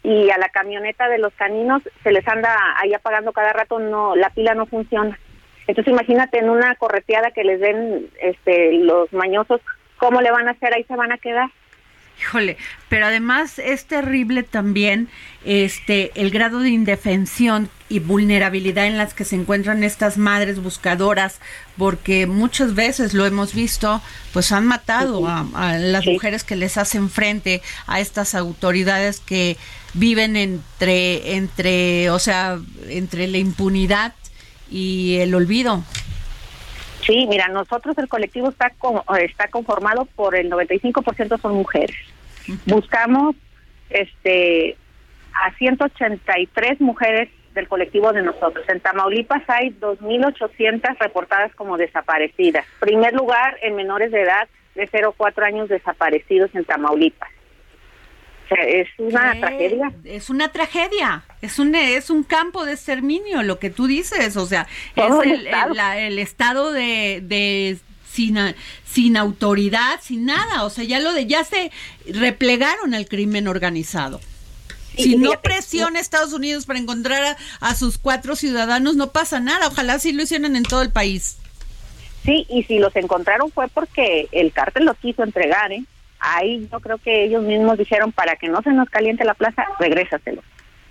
y 0.02 0.30
a 0.30 0.38
la 0.38 0.48
camioneta 0.48 1.09
de 1.09 1.18
los 1.18 1.32
caninos 1.34 1.82
se 2.02 2.11
les 2.11 2.26
anda 2.26 2.56
ahí 2.78 2.92
apagando 2.92 3.32
cada 3.32 3.52
rato, 3.52 3.78
no 3.78 4.16
la 4.16 4.30
pila 4.30 4.54
no 4.54 4.66
funciona. 4.66 5.18
Entonces 5.68 5.92
imagínate 5.92 6.38
en 6.38 6.50
una 6.50 6.74
correteada 6.74 7.30
que 7.30 7.44
les 7.44 7.61
den 7.61 8.09
este 8.20 8.72
los 8.78 9.12
mañosos, 9.12 9.61
¿cómo 9.96 10.20
le 10.20 10.32
van 10.32 10.48
a 10.48 10.52
hacer? 10.52 10.74
Ahí 10.74 10.82
se 10.84 10.96
van 10.96 11.12
a 11.12 11.18
quedar. 11.18 11.50
Híjole, 12.20 12.56
pero 12.88 13.06
además 13.06 13.58
es 13.58 13.86
terrible 13.86 14.42
también 14.42 15.08
este 15.44 16.12
el 16.14 16.30
grado 16.30 16.60
de 16.60 16.70
indefensión 16.70 17.68
y 17.88 17.98
vulnerabilidad 17.98 18.86
en 18.86 18.96
las 18.96 19.12
que 19.12 19.24
se 19.24 19.36
encuentran 19.36 19.82
estas 19.82 20.16
madres 20.16 20.62
buscadoras, 20.62 21.40
porque 21.76 22.26
muchas 22.26 22.74
veces 22.74 23.12
lo 23.12 23.26
hemos 23.26 23.54
visto, 23.54 24.00
pues 24.32 24.52
han 24.52 24.66
matado 24.66 25.26
a, 25.26 25.76
las 25.78 26.06
mujeres 26.06 26.44
que 26.44 26.56
les 26.56 26.78
hacen 26.78 27.10
frente 27.10 27.60
a 27.86 28.00
estas 28.00 28.34
autoridades 28.34 29.20
que 29.20 29.56
viven 29.94 30.36
entre, 30.36 31.34
entre, 31.34 32.08
o 32.10 32.18
sea, 32.18 32.58
entre 32.88 33.26
la 33.26 33.38
impunidad 33.38 34.14
y 34.70 35.16
el 35.16 35.34
olvido. 35.34 35.84
Sí, 37.03 37.26
mira, 37.28 37.48
nosotros 37.48 37.96
el 37.98 38.09
colectivo 38.09 38.48
está 38.48 38.72
está 39.20 39.48
conformado 39.48 40.05
por 40.05 40.36
el 40.36 40.50
95% 40.50 41.40
son 41.40 41.55
mujeres. 41.55 41.96
Buscamos 42.66 43.34
este 43.90 44.76
a 45.34 45.53
183 45.55 46.80
mujeres 46.80 47.28
del 47.55 47.68
colectivo 47.68 48.12
de 48.12 48.22
nosotros. 48.22 48.64
En 48.68 48.80
Tamaulipas 48.80 49.42
hay 49.48 49.70
2.800 49.70 50.98
reportadas 50.98 51.55
como 51.55 51.76
desaparecidas. 51.76 52.64
Primer 52.80 53.12
lugar 53.12 53.57
en 53.62 53.76
menores 53.76 54.11
de 54.11 54.22
edad 54.22 54.48
de 54.74 54.88
0 54.90 55.11
a 55.11 55.16
4 55.16 55.44
años 55.44 55.68
desaparecidos 55.68 56.55
en 56.55 56.64
Tamaulipas. 56.64 57.30
Sea, 58.55 58.64
es 58.64 58.88
una 58.98 59.40
tragedia. 59.40 59.92
Es 60.05 60.30
una 60.30 60.48
tragedia. 60.48 61.24
Es 61.40 61.59
un, 61.59 61.74
es 61.74 62.11
un 62.11 62.22
campo 62.22 62.64
de 62.64 62.72
exterminio, 62.72 63.42
lo 63.42 63.59
que 63.59 63.70
tú 63.70 63.86
dices. 63.86 64.36
O 64.36 64.46
sea, 64.46 64.66
es 64.96 65.12
el, 65.24 65.48
el, 65.96 66.18
estado 66.18 66.72
de, 66.72 67.20
de 67.22 67.78
sin, 68.09 68.38
sin 68.84 69.16
autoridad, 69.16 70.00
sin 70.00 70.26
nada. 70.26 70.64
O 70.64 70.70
sea, 70.70 70.84
ya 70.84 71.00
lo 71.00 71.12
de 71.12 71.26
ya 71.26 71.44
se 71.44 71.70
replegaron 72.07 72.94
al 72.94 73.07
crimen 73.07 73.48
organizado 73.48 74.20
si 74.96 75.16
no 75.16 75.32
presiona 75.42 76.00
Estados 76.00 76.32
Unidos 76.32 76.66
para 76.66 76.78
encontrar 76.78 77.36
a, 77.61 77.74
sus 77.74 77.98
cuatro 77.98 78.36
ciudadanos, 78.36 78.96
no 78.96 79.11
pasa 79.11 79.40
nada. 79.40 79.68
Ojalá 79.68 79.98
sí 79.98 80.12
lo 80.12 80.22
hicieran 80.22 80.57
en 80.57 80.64
todo 80.64 80.82
el 80.82 80.90
país. 80.90 81.38
Sí, 82.24 82.46
y 82.48 82.62
si 82.64 82.78
los 82.78 82.94
encontraron 82.94 83.50
fue 83.50 83.68
porque 83.68 84.28
el 84.32 84.53
cártel 84.53 84.84
los 84.84 84.96
quiso 84.98 85.24
entregar, 85.24 85.72
¿eh? 85.72 85.82
Ahí 86.24 86.68
yo 86.70 86.78
creo 86.78 86.98
que 86.98 87.24
ellos 87.24 87.42
mismos 87.42 87.76
dijeron, 87.76 88.12
para 88.12 88.36
que 88.36 88.48
no 88.48 88.62
se 88.62 88.70
nos 88.72 88.88
caliente 88.88 89.24
la 89.24 89.34
plaza, 89.34 89.64
regrésatelo. 89.80 90.42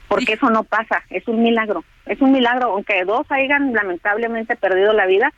Porque 0.10 0.34
eso 0.34 0.50
no 0.50 0.66
pasa, 0.66 1.04
es 1.10 1.26
un 1.30 1.42
milagro. 1.42 1.86
Es 2.06 2.20
un 2.22 2.34
milagro, 2.34 2.74
aunque 2.74 3.06
dos 3.06 3.26
hayan 3.30 3.74
lamentablemente 3.74 4.58
perdido 4.58 4.92
la 4.92 5.06
vida, 5.06 5.32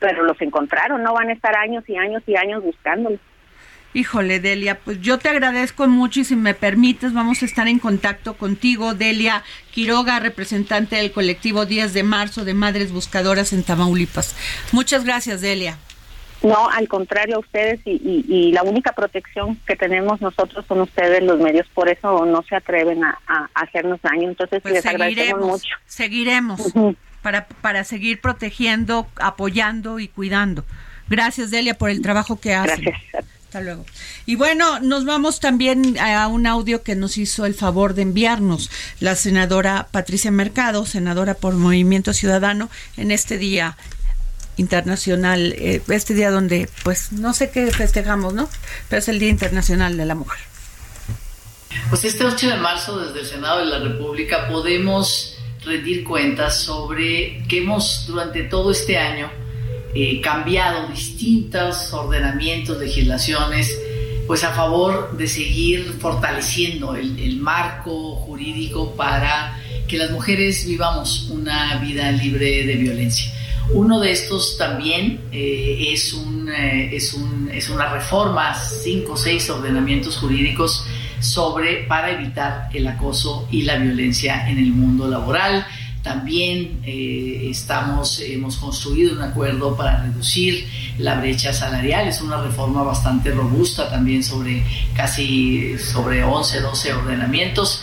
pero 0.00 0.24
los 0.24 0.40
encontraron, 0.42 1.02
no 1.04 1.14
van 1.14 1.28
a 1.28 1.32
estar 1.32 1.54
años 1.54 1.84
y 1.86 1.96
años 1.96 2.24
y 2.26 2.34
años 2.36 2.64
buscándolos. 2.64 3.20
Híjole, 3.94 4.40
Delia, 4.40 4.80
pues 4.80 5.00
yo 5.00 5.18
te 5.18 5.28
agradezco 5.28 5.86
mucho 5.86 6.20
y 6.20 6.24
si 6.24 6.36
me 6.36 6.54
permites 6.54 7.14
vamos 7.14 7.42
a 7.42 7.46
estar 7.46 7.68
en 7.68 7.78
contacto 7.78 8.34
contigo, 8.34 8.94
Delia 8.94 9.44
Quiroga, 9.70 10.18
representante 10.18 10.96
del 10.96 11.12
colectivo 11.12 11.64
10 11.64 11.94
de 11.94 12.02
marzo 12.02 12.44
de 12.44 12.52
Madres 12.52 12.92
Buscadoras 12.92 13.52
en 13.52 13.62
Tamaulipas. 13.62 14.36
Muchas 14.72 15.04
gracias, 15.04 15.40
Delia. 15.40 15.78
No, 16.42 16.68
al 16.68 16.86
contrario 16.88 17.36
a 17.36 17.38
ustedes 17.40 17.80
y, 17.84 18.52
la 18.52 18.62
única 18.62 18.92
protección 18.92 19.58
que 19.66 19.76
tenemos 19.76 20.20
nosotros 20.20 20.64
son 20.66 20.80
ustedes 20.82 21.22
los 21.22 21.38
medios, 21.38 21.66
por 21.74 21.88
eso 21.88 22.24
no 22.24 22.42
se 22.42 22.56
atreven 22.56 23.02
a, 23.04 23.18
hacernos 23.54 24.00
daño. 24.02 24.28
Entonces 24.28 24.60
pues 24.62 24.74
les 24.74 24.86
agradecemos 24.86 25.46
mucho. 25.46 25.76
Seguiremos 25.86 26.72
para, 27.22 27.46
para 27.46 27.84
seguir 27.84 28.20
protegiendo, 28.20 29.06
apoyando 29.16 29.98
y 29.98 30.08
cuidando. 30.08 30.64
Gracias, 31.08 31.50
Delia, 31.50 31.74
por 31.74 31.90
el 31.90 32.02
trabajo 32.02 32.38
que 32.40 32.54
haces. 32.54 32.80
Gracias 32.80 33.36
luego. 33.60 33.84
Y 34.24 34.36
bueno, 34.36 34.80
nos 34.80 35.04
vamos 35.04 35.40
también 35.40 35.98
a 35.98 36.26
un 36.28 36.46
audio 36.46 36.82
que 36.82 36.94
nos 36.94 37.18
hizo 37.18 37.46
el 37.46 37.54
favor 37.54 37.94
de 37.94 38.02
enviarnos 38.02 38.70
la 39.00 39.14
senadora 39.14 39.88
Patricia 39.90 40.30
Mercado, 40.30 40.84
senadora 40.86 41.34
por 41.34 41.54
Movimiento 41.54 42.12
Ciudadano, 42.12 42.68
en 42.96 43.10
este 43.10 43.38
día 43.38 43.76
internacional, 44.56 45.54
eh, 45.58 45.82
este 45.88 46.14
día 46.14 46.30
donde, 46.30 46.68
pues, 46.82 47.12
no 47.12 47.34
sé 47.34 47.50
qué 47.50 47.70
festejamos, 47.70 48.34
¿no? 48.34 48.48
Pero 48.88 49.00
es 49.00 49.08
el 49.08 49.18
Día 49.18 49.28
Internacional 49.28 49.96
de 49.96 50.06
la 50.06 50.14
Mujer. 50.14 50.40
Pues 51.90 52.04
este 52.04 52.24
8 52.24 52.48
de 52.48 52.56
marzo, 52.56 52.98
desde 52.98 53.20
el 53.20 53.26
Senado 53.26 53.58
de 53.60 53.66
la 53.66 53.78
República, 53.78 54.48
podemos 54.48 55.36
rendir 55.64 56.04
cuentas 56.04 56.60
sobre 56.60 57.42
que 57.48 57.58
hemos, 57.58 58.06
durante 58.06 58.44
todo 58.44 58.70
este 58.70 58.98
año, 58.98 59.30
eh, 59.94 60.20
cambiado 60.20 60.88
distintos 60.88 61.92
ordenamientos, 61.92 62.78
legislaciones, 62.78 63.78
pues 64.26 64.42
a 64.44 64.52
favor 64.52 65.16
de 65.16 65.28
seguir 65.28 65.96
fortaleciendo 66.00 66.96
el, 66.96 67.36
marco 67.38 68.16
jurídico 68.16 68.96
para 68.96 69.58
que 69.86 69.96
las 69.96 70.10
mujeres 70.10 70.66
vivamos 70.66 71.28
una 71.30 71.76
vida 71.76 72.10
libre 72.10 72.66
de 72.66 72.74
violencia. 72.74 73.32
Uno 73.72 74.00
de 74.00 74.12
estos 74.12 74.56
también 74.56 75.20
eh, 75.32 75.88
es, 75.92 76.12
un, 76.12 76.48
eh, 76.48 76.94
es, 76.94 77.14
un, 77.14 77.50
es, 77.52 77.68
una 77.68 77.92
reforma, 77.92 78.54
cinco 78.54 79.14
o 79.14 79.16
seis 79.16 79.48
ordenamientos 79.50 80.16
jurídicos 80.18 80.86
sobre 81.18 81.84
para 81.84 82.10
evitar 82.12 82.68
el 82.72 82.86
acoso 82.86 83.48
y 83.50 83.62
la 83.62 83.76
violencia 83.76 84.48
en 84.48 84.58
el 84.58 84.70
mundo 84.70 85.08
laboral 85.08 85.66
también 86.06 86.82
eh, 86.84 87.48
estamos, 87.50 88.20
hemos 88.20 88.58
construido 88.58 89.14
un 89.14 89.22
acuerdo 89.22 89.76
para 89.76 90.04
reducir 90.04 90.64
la 90.98 91.18
brecha 91.18 91.52
salarial. 91.52 92.06
Es 92.06 92.20
una 92.20 92.40
reforma 92.40 92.84
bastante 92.84 93.32
robusta 93.32 93.90
también 93.90 94.22
sobre 94.22 94.62
casi 94.94 95.76
sobre 95.78 96.22
11, 96.22 96.60
12 96.60 96.94
ordenamientos. 96.94 97.82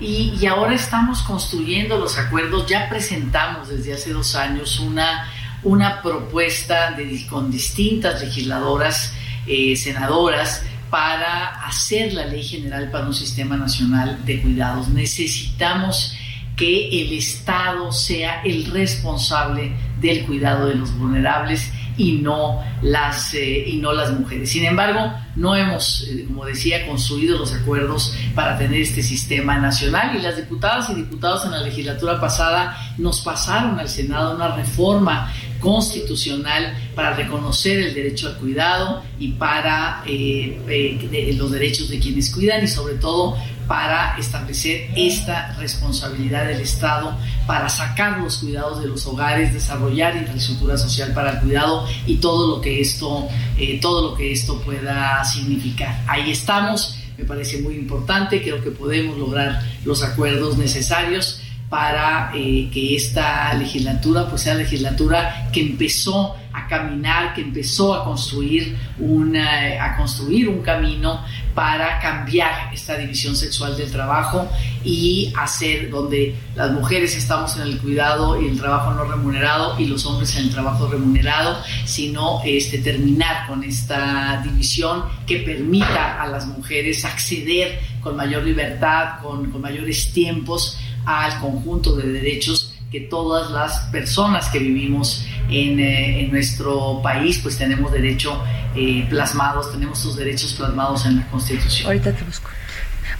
Y, 0.00 0.44
ahora 0.46 0.74
estamos 0.74 1.22
construyendo 1.22 1.98
los 1.98 2.18
acuerdos. 2.18 2.66
Ya 2.66 2.88
presentamos 2.88 3.68
desde 3.68 3.94
hace 3.94 4.12
dos 4.12 4.34
años 4.34 4.78
una, 4.80 5.30
una 5.62 6.02
propuesta 6.02 6.92
de, 6.92 7.26
con 7.26 7.50
distintas 7.50 8.20
legisladoras, 8.20 9.12
eh, 9.46 9.76
senadoras, 9.76 10.62
para 10.90 11.66
hacer 11.66 12.12
la 12.12 12.26
ley 12.26 12.42
general 12.42 12.90
para 12.90 13.06
un 13.06 13.14
sistema 13.14 13.56
nacional 13.56 14.24
de 14.24 14.40
cuidados. 14.42 14.88
Necesitamos 14.88 16.14
que 16.56 17.02
el 17.02 17.12
Estado 17.12 17.90
sea 17.90 18.42
el 18.42 18.66
responsable 18.66 19.72
del 20.00 20.24
cuidado 20.24 20.68
de 20.68 20.76
los 20.76 20.96
vulnerables 20.96 21.72
y 21.96 22.12
no 22.12 22.62
las 22.82 23.34
eh, 23.34 23.64
y 23.68 23.76
no 23.76 23.92
las 23.92 24.12
mujeres. 24.12 24.50
Sin 24.50 24.64
embargo, 24.64 25.12
no 25.36 25.56
hemos, 25.56 26.06
eh, 26.08 26.24
como 26.26 26.44
decía, 26.44 26.86
construido 26.86 27.38
los 27.38 27.52
acuerdos 27.52 28.14
para 28.34 28.58
tener 28.58 28.80
este 28.80 29.02
sistema 29.02 29.58
nacional 29.58 30.16
y 30.16 30.22
las 30.22 30.36
diputadas 30.36 30.90
y 30.90 30.94
diputados 30.94 31.44
en 31.44 31.52
la 31.52 31.60
legislatura 31.60 32.20
pasada 32.20 32.76
nos 32.98 33.20
pasaron 33.20 33.78
al 33.78 33.88
Senado 33.88 34.34
una 34.34 34.54
reforma 34.56 35.32
constitucional 35.60 36.76
para 36.94 37.14
reconocer 37.14 37.78
el 37.78 37.94
derecho 37.94 38.28
al 38.28 38.36
cuidado 38.36 39.02
y 39.18 39.28
para 39.32 40.02
eh, 40.06 41.34
los 41.38 41.50
derechos 41.50 41.88
de 41.88 41.98
quienes 41.98 42.32
cuidan 42.34 42.62
y 42.62 42.68
sobre 42.68 42.96
todo 42.96 43.36
para 43.66 44.16
establecer 44.18 44.90
esta 44.94 45.54
responsabilidad 45.58 46.46
del 46.46 46.60
Estado 46.60 47.16
para 47.46 47.68
sacar 47.68 48.18
los 48.18 48.38
cuidados 48.38 48.80
de 48.80 48.88
los 48.88 49.06
hogares, 49.06 49.52
desarrollar 49.52 50.16
infraestructura 50.16 50.76
social 50.76 51.12
para 51.12 51.32
el 51.32 51.40
cuidado 51.40 51.86
y 52.06 52.16
todo 52.16 52.56
lo 52.56 52.60
que 52.60 52.80
esto, 52.80 53.28
eh, 53.58 53.78
todo 53.80 54.10
lo 54.10 54.16
que 54.16 54.32
esto 54.32 54.60
pueda 54.60 55.24
significar. 55.24 56.02
Ahí 56.06 56.30
estamos, 56.30 56.98
me 57.18 57.24
parece 57.24 57.60
muy 57.62 57.74
importante, 57.74 58.42
creo 58.42 58.62
que 58.62 58.70
podemos 58.70 59.16
lograr 59.18 59.62
los 59.84 60.02
acuerdos 60.02 60.56
necesarios 60.56 61.40
para 61.74 62.30
eh, 62.32 62.70
que 62.72 62.94
esta 62.94 63.52
legislatura 63.54 64.28
pues 64.30 64.42
sea 64.42 64.54
legislatura 64.54 65.48
que 65.52 65.60
empezó 65.60 66.36
a 66.52 66.68
caminar, 66.68 67.34
que 67.34 67.40
empezó 67.40 67.92
a 67.94 68.04
construir 68.04 68.76
una, 69.00 69.84
a 69.84 69.96
construir 69.96 70.48
un 70.48 70.62
camino 70.62 71.24
para 71.52 71.98
cambiar 71.98 72.72
esta 72.72 72.96
división 72.96 73.34
sexual 73.34 73.76
del 73.76 73.90
trabajo 73.90 74.48
y 74.84 75.32
hacer 75.36 75.90
donde 75.90 76.36
las 76.54 76.70
mujeres 76.70 77.16
estamos 77.16 77.56
en 77.56 77.62
el 77.62 77.78
cuidado 77.78 78.40
y 78.40 78.46
el 78.46 78.56
trabajo 78.56 78.92
no 78.94 79.02
remunerado 79.02 79.76
y 79.76 79.86
los 79.86 80.06
hombres 80.06 80.36
en 80.36 80.44
el 80.44 80.50
trabajo 80.50 80.86
remunerado, 80.86 81.60
sino 81.84 82.40
este, 82.44 82.78
terminar 82.78 83.48
con 83.48 83.64
esta 83.64 84.40
división 84.44 85.06
que 85.26 85.38
permita 85.38 86.22
a 86.22 86.28
las 86.28 86.46
mujeres 86.46 87.04
acceder 87.04 87.80
con 88.00 88.14
mayor 88.14 88.44
libertad, 88.44 89.18
con, 89.20 89.50
con 89.50 89.60
mayores 89.60 90.12
tiempos 90.12 90.78
al 91.04 91.40
conjunto 91.40 91.96
de 91.96 92.12
derechos 92.12 92.74
que 92.90 93.00
todas 93.00 93.50
las 93.50 93.78
personas 93.90 94.48
que 94.50 94.60
vivimos 94.60 95.26
en, 95.50 95.80
eh, 95.80 96.20
en 96.20 96.30
nuestro 96.30 97.00
país 97.02 97.40
pues 97.42 97.58
tenemos 97.58 97.90
derecho 97.90 98.40
eh, 98.76 99.06
plasmados, 99.10 99.72
tenemos 99.72 99.98
sus 99.98 100.16
derechos 100.16 100.52
plasmados 100.52 101.04
en 101.06 101.16
la 101.16 101.26
Constitución. 101.28 101.86
Ahorita 101.86 102.12
te 102.12 102.22
busco. 102.22 102.48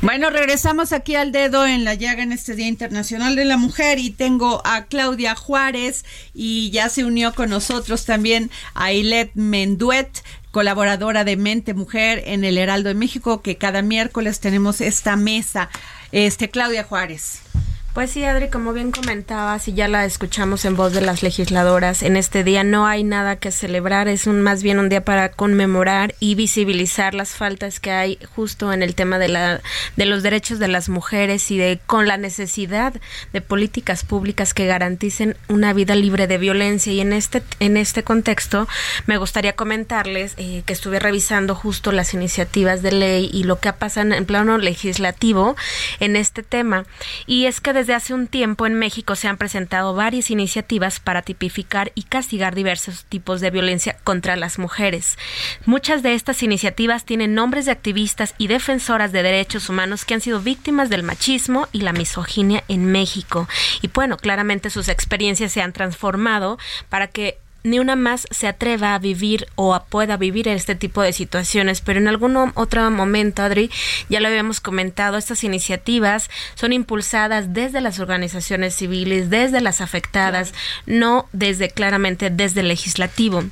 Bueno, 0.00 0.30
regresamos 0.30 0.92
aquí 0.92 1.14
al 1.14 1.32
dedo 1.32 1.66
en 1.66 1.84
la 1.84 1.94
llaga 1.94 2.22
en 2.22 2.32
este 2.32 2.54
Día 2.54 2.68
Internacional 2.68 3.36
de 3.36 3.44
la 3.44 3.56
Mujer 3.56 3.98
y 3.98 4.10
tengo 4.10 4.60
a 4.64 4.84
Claudia 4.84 5.34
Juárez 5.34 6.04
y 6.34 6.70
ya 6.70 6.88
se 6.88 7.04
unió 7.04 7.34
con 7.34 7.50
nosotros 7.50 8.04
también 8.04 8.50
a 8.74 8.92
Ilet 8.92 9.30
Menduet, 9.34 10.22
colaboradora 10.50 11.24
de 11.24 11.36
Mente 11.36 11.74
Mujer 11.74 12.22
en 12.26 12.44
el 12.44 12.58
Heraldo 12.58 12.90
de 12.90 12.94
México, 12.94 13.40
que 13.42 13.56
cada 13.56 13.82
miércoles 13.82 14.40
tenemos 14.40 14.80
esta 14.80 15.16
mesa. 15.16 15.70
Este 16.12 16.50
Claudia 16.50 16.84
Juárez. 16.84 17.43
Pues 17.94 18.10
sí, 18.10 18.24
Adri, 18.24 18.48
como 18.50 18.72
bien 18.72 18.90
comentabas 18.90 19.68
y 19.68 19.72
ya 19.72 19.86
la 19.86 20.04
escuchamos 20.04 20.64
en 20.64 20.74
voz 20.74 20.92
de 20.92 21.00
las 21.00 21.22
legisladoras, 21.22 22.02
en 22.02 22.16
este 22.16 22.42
día 22.42 22.64
no 22.64 22.88
hay 22.88 23.04
nada 23.04 23.36
que 23.36 23.52
celebrar, 23.52 24.08
es 24.08 24.26
un 24.26 24.42
más 24.42 24.64
bien 24.64 24.80
un 24.80 24.88
día 24.88 25.04
para 25.04 25.28
conmemorar 25.28 26.12
y 26.18 26.34
visibilizar 26.34 27.14
las 27.14 27.36
faltas 27.36 27.78
que 27.78 27.92
hay 27.92 28.18
justo 28.34 28.72
en 28.72 28.82
el 28.82 28.96
tema 28.96 29.20
de 29.20 29.28
la 29.28 29.60
de 29.96 30.06
los 30.06 30.24
derechos 30.24 30.58
de 30.58 30.66
las 30.66 30.88
mujeres 30.88 31.48
y 31.52 31.56
de 31.56 31.78
con 31.86 32.08
la 32.08 32.16
necesidad 32.16 32.94
de 33.32 33.40
políticas 33.40 34.02
públicas 34.02 34.54
que 34.54 34.66
garanticen 34.66 35.36
una 35.46 35.72
vida 35.72 35.94
libre 35.94 36.26
de 36.26 36.38
violencia. 36.38 36.92
Y 36.92 37.00
en 37.00 37.12
este 37.12 37.44
en 37.60 37.76
este 37.76 38.02
contexto 38.02 38.66
me 39.06 39.18
gustaría 39.18 39.52
comentarles 39.52 40.34
eh, 40.36 40.64
que 40.66 40.72
estuve 40.72 40.98
revisando 40.98 41.54
justo 41.54 41.92
las 41.92 42.12
iniciativas 42.12 42.82
de 42.82 42.90
ley 42.90 43.30
y 43.32 43.44
lo 43.44 43.60
que 43.60 43.68
ha 43.68 43.76
pasado 43.76 44.14
en 44.14 44.26
plano 44.26 44.58
legislativo 44.58 45.54
en 46.00 46.16
este 46.16 46.42
tema. 46.42 46.86
Y 47.28 47.46
es 47.46 47.60
que 47.60 47.72
desde 47.72 47.83
hace 47.92 48.14
un 48.14 48.26
tiempo 48.26 48.66
en 48.66 48.74
México 48.74 49.16
se 49.16 49.28
han 49.28 49.36
presentado 49.36 49.94
varias 49.94 50.30
iniciativas 50.30 51.00
para 51.00 51.20
tipificar 51.20 51.92
y 51.94 52.04
castigar 52.04 52.54
diversos 52.54 53.04
tipos 53.04 53.42
de 53.42 53.50
violencia 53.50 53.96
contra 54.04 54.36
las 54.36 54.58
mujeres. 54.58 55.18
Muchas 55.66 56.02
de 56.02 56.14
estas 56.14 56.42
iniciativas 56.42 57.04
tienen 57.04 57.34
nombres 57.34 57.66
de 57.66 57.72
activistas 57.72 58.34
y 58.38 58.46
defensoras 58.46 59.12
de 59.12 59.22
derechos 59.22 59.68
humanos 59.68 60.06
que 60.06 60.14
han 60.14 60.22
sido 60.22 60.40
víctimas 60.40 60.88
del 60.88 61.02
machismo 61.02 61.68
y 61.72 61.82
la 61.82 61.92
misoginia 61.92 62.64
en 62.68 62.86
México. 62.86 63.48
Y 63.82 63.88
bueno, 63.88 64.16
claramente 64.16 64.70
sus 64.70 64.88
experiencias 64.88 65.52
se 65.52 65.60
han 65.60 65.72
transformado 65.74 66.58
para 66.88 67.08
que 67.08 67.38
ni 67.64 67.78
una 67.78 67.96
más 67.96 68.26
se 68.30 68.46
atreva 68.46 68.94
a 68.94 68.98
vivir 68.98 69.46
o 69.56 69.74
a 69.74 69.84
pueda 69.84 70.18
vivir 70.18 70.48
este 70.48 70.74
tipo 70.74 71.00
de 71.00 71.14
situaciones, 71.14 71.80
pero 71.80 71.98
en 71.98 72.08
algún 72.08 72.36
otro 72.54 72.90
momento, 72.90 73.42
Adri, 73.42 73.70
ya 74.10 74.20
lo 74.20 74.28
habíamos 74.28 74.60
comentado, 74.60 75.16
estas 75.16 75.44
iniciativas 75.44 76.30
son 76.54 76.74
impulsadas 76.74 77.54
desde 77.54 77.80
las 77.80 78.00
organizaciones 78.00 78.74
civiles, 78.74 79.30
desde 79.30 79.62
las 79.62 79.80
afectadas, 79.80 80.52
no 80.86 81.26
desde 81.32 81.70
claramente 81.70 82.28
desde 82.28 82.60
el 82.60 82.68
legislativo. 82.68 83.42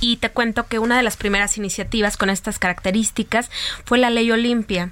Y 0.00 0.16
te 0.16 0.30
cuento 0.30 0.66
que 0.66 0.78
una 0.78 0.96
de 0.96 1.02
las 1.02 1.16
primeras 1.16 1.56
iniciativas 1.56 2.16
con 2.16 2.30
estas 2.30 2.58
características 2.58 3.50
fue 3.84 3.98
la 3.98 4.10
Ley 4.10 4.30
Olimpia, 4.30 4.90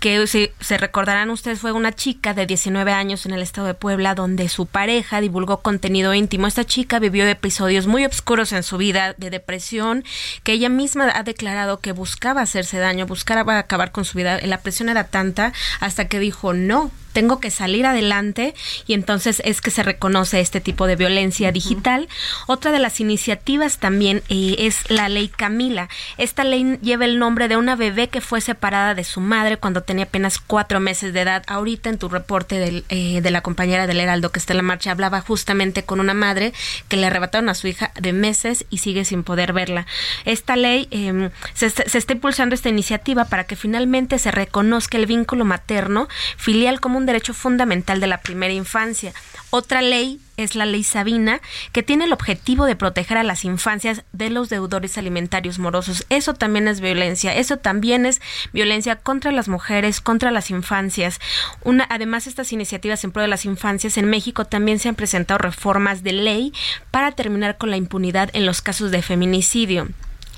que 0.00 0.26
si 0.26 0.50
se 0.60 0.78
recordarán 0.78 1.30
ustedes 1.30 1.60
fue 1.60 1.72
una 1.72 1.92
chica 1.92 2.34
de 2.34 2.46
19 2.46 2.92
años 2.92 3.26
en 3.26 3.32
el 3.32 3.42
estado 3.42 3.66
de 3.66 3.74
Puebla 3.74 4.14
donde 4.14 4.48
su 4.48 4.66
pareja 4.66 5.20
divulgó 5.20 5.60
contenido 5.60 6.14
íntimo. 6.14 6.46
Esta 6.46 6.64
chica 6.64 6.98
vivió 6.98 7.26
episodios 7.26 7.86
muy 7.86 8.04
oscuros 8.04 8.52
en 8.52 8.62
su 8.62 8.76
vida 8.76 9.14
de 9.16 9.30
depresión, 9.30 10.04
que 10.42 10.52
ella 10.52 10.68
misma 10.68 11.10
ha 11.14 11.22
declarado 11.22 11.80
que 11.80 11.92
buscaba 11.92 12.42
hacerse 12.42 12.78
daño, 12.78 13.06
buscaba 13.06 13.58
acabar 13.58 13.92
con 13.92 14.04
su 14.04 14.16
vida. 14.16 14.40
La 14.42 14.58
presión 14.58 14.88
era 14.88 15.04
tanta 15.04 15.52
hasta 15.80 16.08
que 16.08 16.18
dijo 16.18 16.54
no, 16.54 16.90
tengo 17.16 17.40
que 17.40 17.50
salir 17.50 17.86
adelante 17.86 18.54
y 18.86 18.92
entonces 18.92 19.40
es 19.46 19.62
que 19.62 19.70
se 19.70 19.82
reconoce 19.82 20.40
este 20.40 20.60
tipo 20.60 20.86
de 20.86 20.96
violencia 20.96 21.50
digital. 21.50 22.10
Otra 22.46 22.72
de 22.72 22.78
las 22.78 23.00
iniciativas 23.00 23.78
también 23.78 24.22
eh, 24.28 24.56
es 24.58 24.90
la 24.90 25.08
ley 25.08 25.28
Camila. 25.28 25.88
Esta 26.18 26.44
ley 26.44 26.78
lleva 26.82 27.06
el 27.06 27.18
nombre 27.18 27.48
de 27.48 27.56
una 27.56 27.74
bebé 27.74 28.10
que 28.10 28.20
fue 28.20 28.42
separada 28.42 28.94
de 28.94 29.02
su 29.02 29.22
madre 29.22 29.56
cuando 29.56 29.82
tenía 29.82 30.04
apenas 30.04 30.38
cuatro 30.38 30.78
meses 30.78 31.14
de 31.14 31.22
edad. 31.22 31.42
Ahorita 31.46 31.88
en 31.88 31.96
tu 31.96 32.10
reporte 32.10 32.58
del, 32.58 32.84
eh, 32.90 33.22
de 33.22 33.30
la 33.30 33.40
compañera 33.40 33.86
del 33.86 34.00
Heraldo 34.00 34.30
que 34.30 34.38
está 34.38 34.52
en 34.52 34.58
la 34.58 34.62
marcha 34.64 34.90
hablaba 34.90 35.22
justamente 35.22 35.84
con 35.84 36.00
una 36.00 36.12
madre 36.12 36.52
que 36.88 36.98
le 36.98 37.06
arrebataron 37.06 37.48
a 37.48 37.54
su 37.54 37.66
hija 37.66 37.92
de 37.98 38.12
meses 38.12 38.66
y 38.68 38.76
sigue 38.76 39.06
sin 39.06 39.22
poder 39.22 39.54
verla. 39.54 39.86
Esta 40.26 40.54
ley 40.54 40.86
em, 40.90 41.30
se, 41.54 41.70
se 41.70 41.96
está 41.96 42.12
impulsando 42.12 42.54
esta 42.54 42.68
iniciativa 42.68 43.24
para 43.24 43.44
que 43.44 43.56
finalmente 43.56 44.18
se 44.18 44.30
reconozca 44.30 44.98
el 44.98 45.06
vínculo 45.06 45.46
materno 45.46 46.10
filial 46.36 46.78
como 46.78 47.05
derecho 47.06 47.34
fundamental 47.34 48.00
de 48.00 48.06
la 48.06 48.18
primera 48.18 48.52
infancia. 48.52 49.12
Otra 49.50 49.80
ley 49.80 50.20
es 50.36 50.54
la 50.54 50.66
ley 50.66 50.84
Sabina, 50.84 51.40
que 51.72 51.82
tiene 51.82 52.04
el 52.04 52.12
objetivo 52.12 52.66
de 52.66 52.76
proteger 52.76 53.16
a 53.16 53.22
las 53.22 53.44
infancias 53.44 54.04
de 54.12 54.28
los 54.28 54.48
deudores 54.48 54.98
alimentarios 54.98 55.58
morosos. 55.58 56.04
Eso 56.10 56.34
también 56.34 56.68
es 56.68 56.80
violencia, 56.80 57.34
eso 57.34 57.56
también 57.56 58.06
es 58.06 58.20
violencia 58.52 58.96
contra 58.96 59.32
las 59.32 59.48
mujeres, 59.48 60.00
contra 60.00 60.30
las 60.30 60.50
infancias. 60.50 61.20
Una, 61.62 61.86
además, 61.88 62.26
estas 62.26 62.52
iniciativas 62.52 63.02
en 63.04 63.12
pro 63.12 63.22
de 63.22 63.28
las 63.28 63.44
infancias 63.44 63.96
en 63.96 64.06
México 64.10 64.44
también 64.44 64.78
se 64.78 64.88
han 64.88 64.94
presentado 64.94 65.38
reformas 65.38 66.02
de 66.02 66.12
ley 66.12 66.52
para 66.90 67.12
terminar 67.12 67.56
con 67.56 67.70
la 67.70 67.76
impunidad 67.76 68.30
en 68.34 68.46
los 68.46 68.60
casos 68.60 68.90
de 68.90 69.02
feminicidio. 69.02 69.88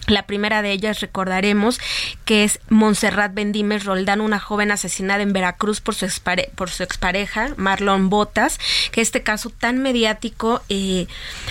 La 0.09 0.23
primera 0.23 0.63
de 0.63 0.73
ellas 0.73 1.01
recordaremos 1.01 1.79
que 2.25 2.45
es 2.45 2.61
Montserrat 2.71 3.35
Bendimes 3.35 3.85
Roldán, 3.85 4.21
una 4.21 4.41
joven 4.41 4.71
asesinada 4.71 5.23
en 5.23 5.35
Veracruz 5.35 5.81
por 5.81 5.95
su, 5.95 6.07
por 6.55 6.71
su 6.71 6.83
expareja, 6.83 7.51
Marlon 7.57 8.09
Botas, 8.09 8.59
que 8.91 9.03
este 9.03 9.23
caso 9.23 9.51
tan 9.51 9.79
mediático 9.79 10.63
eh, 10.69 11.07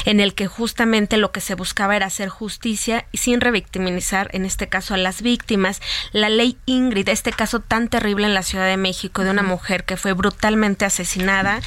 en 0.06 0.20
el 0.20 0.34
que 0.34 0.48
justamente 0.48 1.18
lo 1.18 1.32
que 1.32 1.42
se 1.42 1.56
buscaba 1.56 1.96
era 1.96 2.08
hacer 2.08 2.30
justicia 2.30 3.06
y 3.12 3.20
sin 3.20 3.42
revictimizar, 3.42 4.30
en 4.34 4.46
este 4.46 4.68
caso, 4.68 4.96
a 4.96 4.98
las 4.98 5.22
víctimas. 5.22 5.80
La 6.12 6.30
ley 6.30 6.58
Ingrid, 6.66 7.10
este 7.10 7.32
caso 7.32 7.60
tan 7.60 7.88
terrible 7.90 8.26
en 8.26 8.34
la 8.34 8.44
Ciudad 8.44 8.66
de 8.66 8.78
México 8.78 9.24
de 9.24 9.30
una 9.30 9.44
mujer 9.44 9.84
que 9.84 9.98
fue 9.98 10.14
brutalmente 10.14 10.86
asesinada 10.86 11.62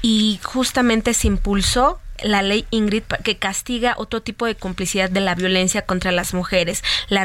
y 0.00 0.40
justamente 0.42 1.12
se 1.12 1.26
impulsó 1.26 2.00
la 2.22 2.42
ley 2.42 2.66
Ingrid 2.70 3.04
que 3.24 3.36
castiga 3.36 3.94
otro 3.96 4.20
tipo 4.20 4.46
de 4.46 4.54
complicidad 4.54 5.10
de 5.10 5.20
la 5.20 5.34
violencia 5.34 5.82
contra 5.82 6.12
las 6.12 6.34
mujeres, 6.34 6.82
la 7.08 7.24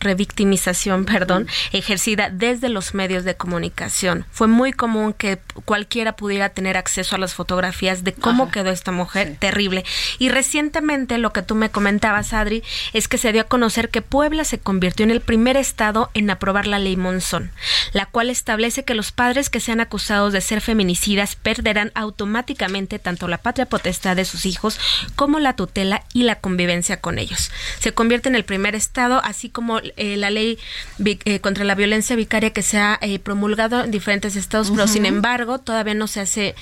revictimización, 0.00 1.04
perdón, 1.04 1.48
ejercida 1.72 2.30
desde 2.30 2.68
los 2.68 2.94
medios 2.94 3.24
de 3.24 3.36
comunicación. 3.36 4.26
Fue 4.30 4.46
muy 4.46 4.72
común 4.72 5.12
que 5.12 5.38
cualquiera 5.64 6.16
pudiera 6.16 6.50
tener 6.50 6.76
acceso 6.76 7.16
a 7.16 7.18
las 7.18 7.34
fotografías 7.34 8.04
de 8.04 8.12
cómo 8.12 8.50
quedó 8.50 8.70
esta 8.70 8.92
mujer, 8.92 9.36
terrible. 9.38 9.84
Y 10.18 10.28
recientemente 10.28 11.18
lo 11.18 11.32
que 11.32 11.42
tú 11.42 11.54
me 11.54 11.70
comentabas, 11.70 12.32
Adri, 12.32 12.62
es 12.92 13.08
que 13.08 13.18
se 13.18 13.32
dio 13.32 13.42
a 13.42 13.48
conocer 13.48 13.88
que 13.90 14.02
Puebla 14.02 14.44
se 14.44 14.58
convirtió 14.58 15.04
en 15.04 15.10
el 15.10 15.20
primer 15.20 15.56
estado 15.56 16.10
en 16.14 16.30
aprobar 16.30 16.66
la 16.66 16.78
ley 16.78 16.96
Monzón, 16.96 17.50
la 17.92 18.06
cual 18.06 18.30
establece 18.30 18.84
que 18.84 18.94
los 18.94 19.12
padres 19.12 19.50
que 19.50 19.60
sean 19.60 19.80
acusados 19.80 20.32
de 20.32 20.40
ser 20.40 20.60
feminicidas 20.60 21.36
perderán 21.36 21.92
automáticamente 21.94 22.98
tanto 22.98 23.28
la 23.28 23.38
patria 23.38 23.66
potestad 23.66 24.16
de 24.16 24.24
sus 24.24 24.46
hijos 24.46 24.78
como 25.16 25.38
la 25.38 25.54
tutela 25.54 26.02
y 26.12 26.22
la 26.22 26.36
convivencia 26.36 27.00
con 27.00 27.18
ellos. 27.18 27.50
Se 27.80 27.92
convierte 27.92 28.28
en 28.28 28.34
el 28.34 28.44
primer 28.44 28.74
estado, 28.74 29.20
así 29.24 29.48
como 29.48 29.80
eh, 29.96 30.16
la 30.16 30.30
ley 30.30 30.58
eh, 31.04 31.40
contra 31.40 31.64
la 31.64 31.74
violencia 31.74 32.16
vicaria 32.16 32.52
que 32.52 32.62
se 32.62 32.78
ha 32.78 32.98
eh, 33.00 33.18
promulgado 33.18 33.84
en 33.84 33.90
diferentes 33.90 34.36
estados, 34.36 34.70
pero 34.70 34.86
sin 34.88 35.06
embargo 35.06 35.58
todavía 35.58 35.94
no 35.94 36.06
se 36.06 36.20
hace 36.20 36.54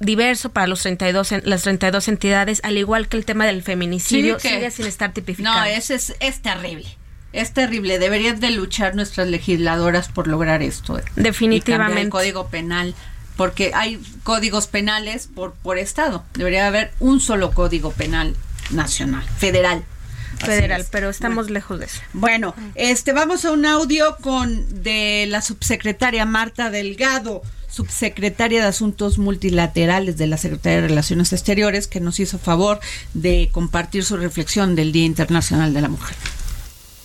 diverso 0.00 0.50
para 0.50 0.66
los 0.66 0.82
32 0.82 1.32
las 1.44 1.62
32 1.62 2.08
entidades, 2.08 2.60
al 2.64 2.76
igual 2.76 3.08
que 3.08 3.16
el 3.16 3.24
tema 3.24 3.46
del 3.46 3.62
feminicidio 3.62 4.38
sigue 4.38 4.70
sin 4.70 4.86
estar 4.86 5.12
tipificado. 5.12 5.60
No, 5.60 5.64
es, 5.64 5.90
es, 5.90 6.14
es 6.20 6.40
terrible. 6.40 6.86
Es 7.32 7.52
terrible, 7.52 8.00
deberían 8.00 8.40
de 8.40 8.50
luchar 8.50 8.96
nuestras 8.96 9.28
legisladoras 9.28 10.08
por 10.08 10.26
lograr 10.26 10.62
esto. 10.62 11.00
Definitivamente. 11.14 12.02
el 12.02 12.08
código 12.08 12.48
penal 12.48 12.94
porque 13.40 13.72
hay 13.74 13.98
códigos 14.22 14.66
penales 14.66 15.26
por, 15.34 15.54
por 15.54 15.78
estado. 15.78 16.24
Debería 16.34 16.66
haber 16.66 16.92
un 17.00 17.20
solo 17.20 17.52
código 17.52 17.90
penal 17.90 18.36
nacional, 18.68 19.24
federal. 19.38 19.82
Federal, 20.38 20.86
pero 20.90 21.10
estamos 21.10 21.50
lejos 21.50 21.80
de 21.80 21.86
eso. 21.86 22.00
Bueno, 22.12 22.54
este 22.74 23.12
vamos 23.12 23.44
a 23.44 23.52
un 23.52 23.66
audio 23.66 24.16
con 24.22 24.82
de 24.82 25.26
la 25.28 25.42
subsecretaria 25.42 26.24
Marta 26.24 26.70
Delgado, 26.70 27.42
subsecretaria 27.68 28.62
de 28.62 28.68
Asuntos 28.68 29.18
Multilaterales 29.18 30.16
de 30.16 30.26
la 30.26 30.36
Secretaría 30.36 30.82
de 30.82 30.88
Relaciones 30.88 31.32
Exteriores, 31.32 31.88
que 31.88 32.00
nos 32.00 32.20
hizo 32.20 32.38
favor 32.38 32.80
de 33.14 33.48
compartir 33.52 34.04
su 34.04 34.16
reflexión 34.16 34.74
del 34.74 34.92
Día 34.92 35.04
Internacional 35.04 35.72
de 35.74 35.80
la 35.80 35.88
Mujer. 35.88 36.16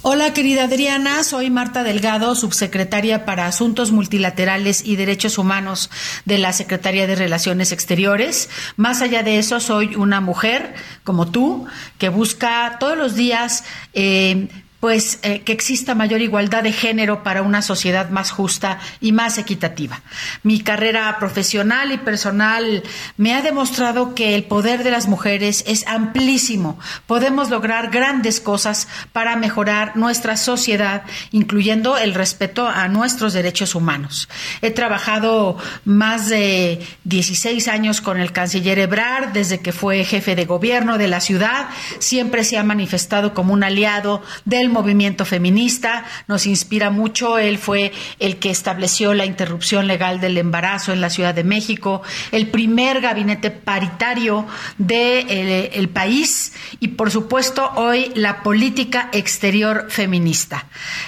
Hola 0.08 0.34
querida 0.34 0.66
Adriana, 0.66 1.24
soy 1.24 1.49
Marta 1.49 1.84
Delgado, 1.84 2.36
subsecretaria 2.36 3.26
para 3.26 3.47
Asuntos 3.47 3.91
Multilaterales 3.91 4.86
y 4.86 4.97
Derechos 4.97 5.39
Humanos 5.39 5.89
de 6.26 6.38
la 6.38 6.53
Secretaría 6.53 7.08
de 7.08 7.16
Relaciones 7.16 7.72
Exteriores. 7.72 8.51
Más 8.78 9.01
allá 9.01 9.24
de 9.24 9.39
eso, 9.39 9.60
soy 9.60 9.95
una 9.95 10.22
mujer 10.22 10.76
como 11.03 11.32
tú 11.32 11.66
que 11.97 12.10
busca 12.10 12.78
todos 12.80 12.95
los 12.95 13.16
días 13.16 13.64
eh, 13.93 14.47
pues 14.86 15.17
eh, 15.23 15.41
que 15.41 15.51
exista 15.51 15.95
mayor 15.95 16.21
igualdad 16.21 16.61
de 16.61 16.71
género 16.71 17.23
para 17.23 17.41
una 17.41 17.63
sociedad 17.63 18.11
más 18.11 18.29
justa 18.29 18.77
y 19.01 19.13
más 19.13 19.39
equitativa. 19.39 20.03
Mi 20.43 20.59
carrera 20.59 21.17
profesional 21.17 21.91
y 21.91 21.97
personal 21.97 22.83
me 23.17 23.33
ha 23.33 23.41
demostrado 23.41 24.13
que 24.13 24.36
el 24.36 24.43
poder 24.43 24.83
de 24.83 24.91
las 24.91 25.07
mujeres 25.07 25.63
es 25.65 25.88
amplísimo. 25.88 26.77
Podemos 27.07 27.49
lograr 27.49 27.89
grandes 27.89 28.39
cosas 28.39 28.88
para 29.11 29.36
mejorar 29.36 29.97
nuestra 29.97 30.38
sociedad, 30.38 31.01
incluyendo 31.31 31.97
el 31.97 32.13
respeto 32.13 32.67
a 32.67 32.88
nuestros 32.88 33.33
derechos 33.33 33.73
humanos. 33.73 34.29
He 34.61 34.69
trabajado 34.69 35.57
más 35.83 36.29
de 36.29 36.86
16 37.05 37.67
años 37.69 38.01
con 38.01 38.19
el 38.19 38.31
canciller 38.31 38.77
Ebrard 38.77 39.29
desde 39.29 39.61
que 39.61 39.71
fue 39.71 40.05
jefe 40.05 40.36
de 40.36 40.45
gobierno 40.45 40.99
de 40.99 41.07
la 41.07 41.21
ciudad. 41.21 41.69
Siempre 41.97 42.43
se 42.43 42.59
ha 42.59 42.63
manifestado 42.63 43.33
como 43.33 43.51
un 43.51 43.63
aliado 43.63 44.21
del 44.45 44.74
movimiento 44.76 45.26
feminista, 45.26 46.05
nos 46.28 46.45
inspira 46.45 46.89
mucho. 46.89 47.39
Él 47.39 47.57
fue 47.57 47.91
el 48.19 48.38
que 48.38 48.51
estableció 48.51 49.13
la 49.13 49.26
interrupción 49.26 49.88
legal 49.88 50.19
del 50.19 50.38
embarazo 50.38 50.91
en 50.93 51.01
la 51.01 51.09
Ciudad 51.09 51.34
de 51.34 51.43
México, 51.43 52.01
el 52.32 52.47
primer 52.47 53.01
gabinete 53.01 53.49
paritario 53.51 54.45
del 54.78 55.26
de 55.26 55.71
el 55.73 55.89
país 55.89 56.53
y, 56.80 56.89
por 56.89 57.09
supuesto, 57.09 57.71
hoy 57.76 58.11
la 58.15 58.43
política 58.43 59.09
exterior 59.13 59.88
feminista. 59.89 60.67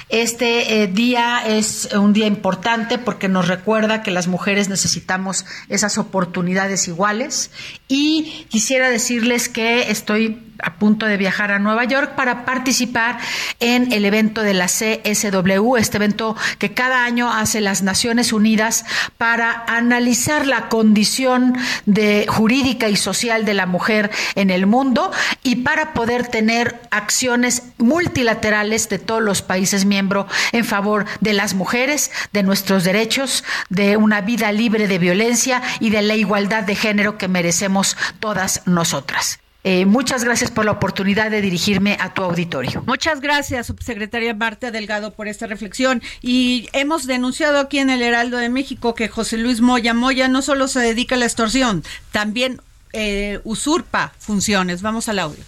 Este 0.10 0.84
eh, 0.84 0.88
día 0.88 1.44
es 1.46 1.90
un 1.94 2.14
día 2.14 2.28
importante 2.28 2.98
porque 2.98 3.28
nos 3.28 3.48
recuerda 3.48 4.02
que 4.04 4.12
las 4.12 4.28
mujeres 4.28 4.70
necesitamos 4.70 5.46
esas 5.68 5.98
oportunidades 5.98 6.88
iguales 6.88 7.52
y 7.88 8.46
quisiera 8.50 8.90
decirles 8.90 9.50
que 9.50 9.92
estoy 9.92 10.47
a 10.62 10.76
punto 10.76 11.06
de 11.06 11.18
viajar 11.18 11.52
a 11.52 11.60
Nueva 11.60 11.86
York 11.86 12.16
para 12.16 12.46
participar 12.46 13.18
en 13.60 13.92
el 13.92 14.06
evento 14.06 14.42
de 14.42 14.54
la 14.54 14.68
CSW, 14.68 15.78
este 15.78 15.98
evento 15.98 16.36
que 16.60 16.74
cada 16.74 17.04
año 17.04 17.32
hace 17.32 17.62
las 17.62 17.82
Naciones 17.82 18.34
Unidas 18.34 18.86
para 19.18 19.64
analizar 19.68 20.46
la 20.48 20.70
condición 20.70 21.58
de 21.86 22.26
jurídica 22.28 22.90
y 22.90 22.96
social 22.96 23.46
de 23.46 23.54
la 23.54 23.66
mujer 23.66 24.12
en 24.36 24.50
el 24.50 24.66
mundo 24.66 25.12
y 25.44 25.58
para 25.58 25.94
poder 25.94 26.28
tener 26.28 26.82
acciones 26.92 27.64
multilaterales 27.78 28.90
de 28.90 29.00
todos 29.00 29.22
los 29.22 29.42
países 29.42 29.86
miembros 29.86 30.28
en 30.52 30.66
favor 30.66 31.06
de 31.22 31.34
las 31.34 31.54
mujeres, 31.54 32.12
de 32.34 32.44
nuestros 32.44 32.84
derechos, 32.84 33.44
de 33.70 33.98
una 33.98 34.22
vida 34.22 34.52
libre 34.52 34.88
de 34.88 35.00
violencia 35.00 35.62
y 35.80 35.90
de 35.90 36.02
la 36.02 36.16
igualdad 36.16 36.64
de 36.64 36.76
género 36.76 37.18
que 37.18 37.28
merecemos 37.28 37.98
todas 38.20 38.62
nosotras. 38.66 39.40
Eh, 39.70 39.86
muchas 39.86 40.24
gracias 40.24 40.50
por 40.50 40.64
la 40.64 40.72
oportunidad 40.72 41.30
de 41.30 41.42
dirigirme 41.42 41.98
a 42.00 42.14
tu 42.14 42.24
auditorio. 42.24 42.82
Muchas 42.88 43.20
gracias, 43.20 43.68
subsecretaria 43.68 44.34
Marta 44.34 44.72
Delgado, 44.72 45.12
por 45.12 45.28
esta 45.28 45.46
reflexión. 45.46 46.02
Y 46.22 46.70
hemos 46.72 47.06
denunciado 47.06 47.60
aquí 47.60 47.80
en 47.80 47.90
el 47.90 48.02
Heraldo 48.02 48.38
de 48.38 48.48
México 48.48 48.96
que 48.96 49.10
José 49.10 49.36
Luis 49.36 49.60
Moya 49.60 49.94
Moya 49.94 50.30
no 50.30 50.42
solo 50.42 50.70
se 50.70 50.80
dedica 50.80 51.16
a 51.16 51.18
la 51.18 51.26
extorsión, 51.26 51.84
también 52.14 52.62
eh, 52.94 53.42
usurpa 53.44 54.14
funciones. 54.20 54.82
Vamos 54.82 55.10
al 55.10 55.20
audio. 55.20 55.44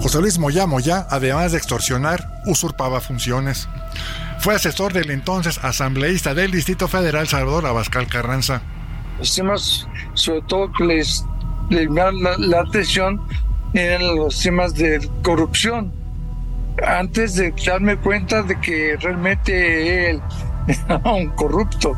José 0.00 0.20
Luis 0.22 0.38
Moya 0.38 0.66
Moya, 0.66 1.06
además 1.10 1.52
de 1.52 1.58
extorsionar, 1.58 2.40
usurpaba 2.46 3.02
funciones. 3.02 3.68
Fue 4.40 4.54
asesor 4.54 4.94
del 4.94 5.10
entonces 5.10 5.60
asambleísta 5.62 6.32
del 6.32 6.50
Distrito 6.50 6.88
Federal 6.88 7.28
Salvador 7.28 7.66
Abascal 7.66 8.06
Carranza 8.06 8.62
los 9.18 9.34
temas, 9.34 9.88
sobre 10.14 10.42
todo 10.42 10.72
que 10.72 10.84
les, 10.84 11.24
les 11.70 11.88
la, 11.90 12.12
la, 12.12 12.60
atención 12.60 13.20
en 13.74 14.16
los 14.16 14.40
temas 14.40 14.74
de 14.74 15.08
corrupción. 15.22 15.92
Antes 16.86 17.34
de 17.34 17.52
darme 17.66 17.96
cuenta 17.96 18.42
de 18.42 18.58
que 18.60 18.96
realmente 19.00 20.10
él 20.10 20.20
era 20.66 21.12
un 21.12 21.28
corrupto. 21.30 21.96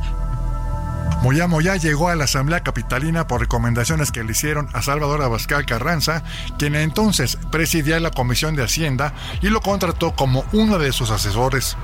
Moya 1.23 1.47
Moya 1.47 1.77
llegó 1.77 2.09
a 2.09 2.17
la 2.17 2.25
Asamblea 2.25 2.63
Capitalina 2.63 3.27
por 3.27 3.43
recomendaciones 3.43 4.11
que 4.11 4.25
le 4.25 4.33
hicieron 4.33 4.71
a 4.73 4.81
Salvador 4.81 5.21
Abascal 5.21 5.67
Carranza, 5.67 6.23
quien 6.59 6.75
entonces 6.75 7.37
presidía 7.51 8.01
la 8.01 8.11
Comisión 8.11 8.57
de 8.57 8.65
Hacienda 8.65 9.13
y 9.43 9.51
lo 9.51 9.61
contrató 9.61 10.13
como 10.13 10.47
uno 10.53 10.79
de 10.79 10.93
sus 10.93 11.11
asesores. 11.11 11.77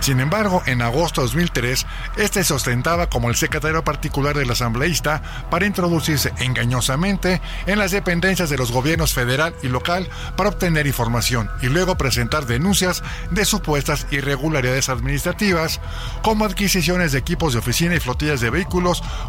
Sin 0.00 0.18
embargo, 0.18 0.62
en 0.64 0.80
agosto 0.80 1.20
de 1.20 1.26
2003, 1.26 1.86
este 2.16 2.42
se 2.42 2.54
ostentaba 2.54 3.10
como 3.10 3.28
el 3.28 3.36
secretario 3.36 3.84
particular 3.84 4.34
del 4.34 4.50
asambleísta 4.50 5.22
para 5.50 5.66
introducirse 5.66 6.32
engañosamente 6.38 7.42
en 7.66 7.78
las 7.78 7.90
dependencias 7.90 8.48
de 8.48 8.56
los 8.56 8.72
gobiernos 8.72 9.12
federal 9.12 9.54
y 9.62 9.68
local 9.68 10.08
para 10.36 10.48
obtener 10.48 10.86
información 10.86 11.50
y 11.60 11.66
luego 11.66 11.98
presentar 11.98 12.46
denuncias 12.46 13.02
de 13.30 13.44
supuestas 13.44 14.06
irregularidades 14.10 14.88
administrativas, 14.88 15.80
como 16.22 16.46
adquisiciones 16.46 17.12
de 17.12 17.18
equipos 17.18 17.52
de 17.52 17.58
oficina 17.58 17.94
y 17.94 18.00
flotillas 18.00 18.40
de 18.40 18.48
vehículos 18.48 18.69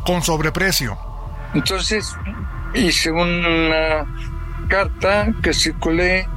con 0.06 0.22
sobreprecio. 0.24 0.98
Entonces 1.54 2.16
hice 2.74 3.12
una 3.12 4.06
carta 4.70 5.28
que 5.44 5.54
circulé 5.54 6.28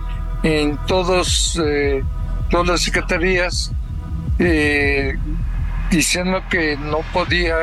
en 0.42 0.76
todos, 0.86 1.60
eh, 1.64 2.02
todas 2.50 2.66
las 2.66 2.82
secretarías 2.82 3.72
eh, 4.38 5.16
diciendo 5.90 6.42
que 6.50 6.76
no 6.76 6.98
podía 7.12 7.54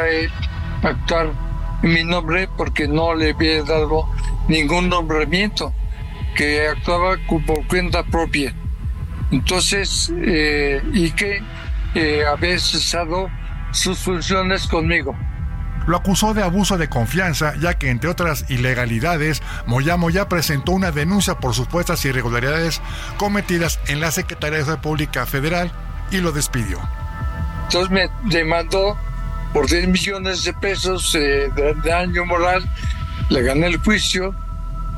actuar 0.82 1.32
en 1.84 1.94
mi 1.94 2.04
nombre 2.04 2.48
porque 2.58 2.88
no 2.88 3.14
le 3.14 3.32
había 3.32 3.64
dado 3.64 4.08
ningún 4.48 4.90
nombramiento, 4.90 5.74
que 6.36 6.68
actuaba 6.68 7.18
por 7.28 7.68
cuenta 7.68 8.04
propia. 8.04 8.54
Entonces, 9.32 10.12
eh, 10.24 10.82
y 10.94 11.12
que 11.12 11.44
había 12.26 12.58
cesado 12.58 13.30
sus 13.72 14.00
funciones 14.00 14.68
conmigo. 14.68 15.16
Lo 15.88 15.98
acusó 15.98 16.34
de 16.34 16.44
abuso 16.44 16.78
de 16.78 16.90
confianza, 16.90 17.54
ya 17.60 17.76
que 17.76 17.90
entre 17.90 18.10
otras 18.10 18.46
ilegalidades, 18.50 19.42
Moya 19.66 19.98
Moya 19.98 20.28
presentó 20.28 20.72
una 20.72 20.92
denuncia 20.92 21.36
por 21.36 21.54
supuestas 21.54 22.04
irregularidades 22.06 22.82
cometidas 23.18 23.80
en 23.88 24.00
la 24.00 24.12
Secretaría 24.12 24.64
de 24.64 24.78
Pública 24.78 25.26
Federal 25.26 25.72
y 26.12 26.18
lo 26.18 26.32
despidió. 26.32 26.80
Entonces 27.64 27.90
me 27.90 28.10
demandó 28.30 28.98
por 29.54 29.68
10 29.68 29.88
millones 29.88 30.44
de 30.44 30.54
pesos 30.54 31.16
eh, 31.16 31.50
de 31.56 31.74
daño 31.84 32.26
moral, 32.26 32.64
le 33.30 33.42
gané 33.42 33.68
el 33.68 33.78
juicio, 33.78 34.36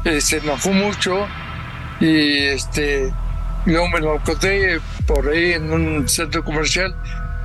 eh, 0.06 0.22
se 0.22 0.38
enojó 0.38 0.72
mucho 0.72 1.28
y 2.00 2.38
este 2.40 3.14
yo 3.66 3.88
me 3.88 4.00
lo 4.00 4.16
encontré 4.16 4.80
por 5.08 5.30
ahí 5.30 5.54
en 5.54 5.72
un 5.72 6.10
centro 6.10 6.44
comercial 6.44 6.94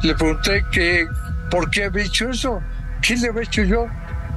le 0.03 0.14
pregunté 0.14 0.64
que 0.70 1.09
por 1.51 1.70
qué 1.70 1.84
había 1.84 2.05
hecho 2.05 2.30
eso. 2.30 2.62
¿Qué 3.03 3.16
le 3.16 3.28
había 3.28 3.42
hecho 3.42 3.62
yo? 3.62 3.86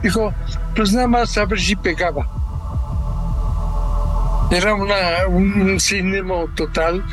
Dijo, 0.01 0.33
pues 0.75 0.93
nada 0.93 1.07
más 1.07 1.37
a 1.37 1.45
ver 1.45 1.59
si 1.59 1.75
pegaba. 1.75 2.27
Era 4.51 4.73
una, 4.73 5.27
un 5.29 5.79
cinismo 5.79 6.49
total, 6.55 7.03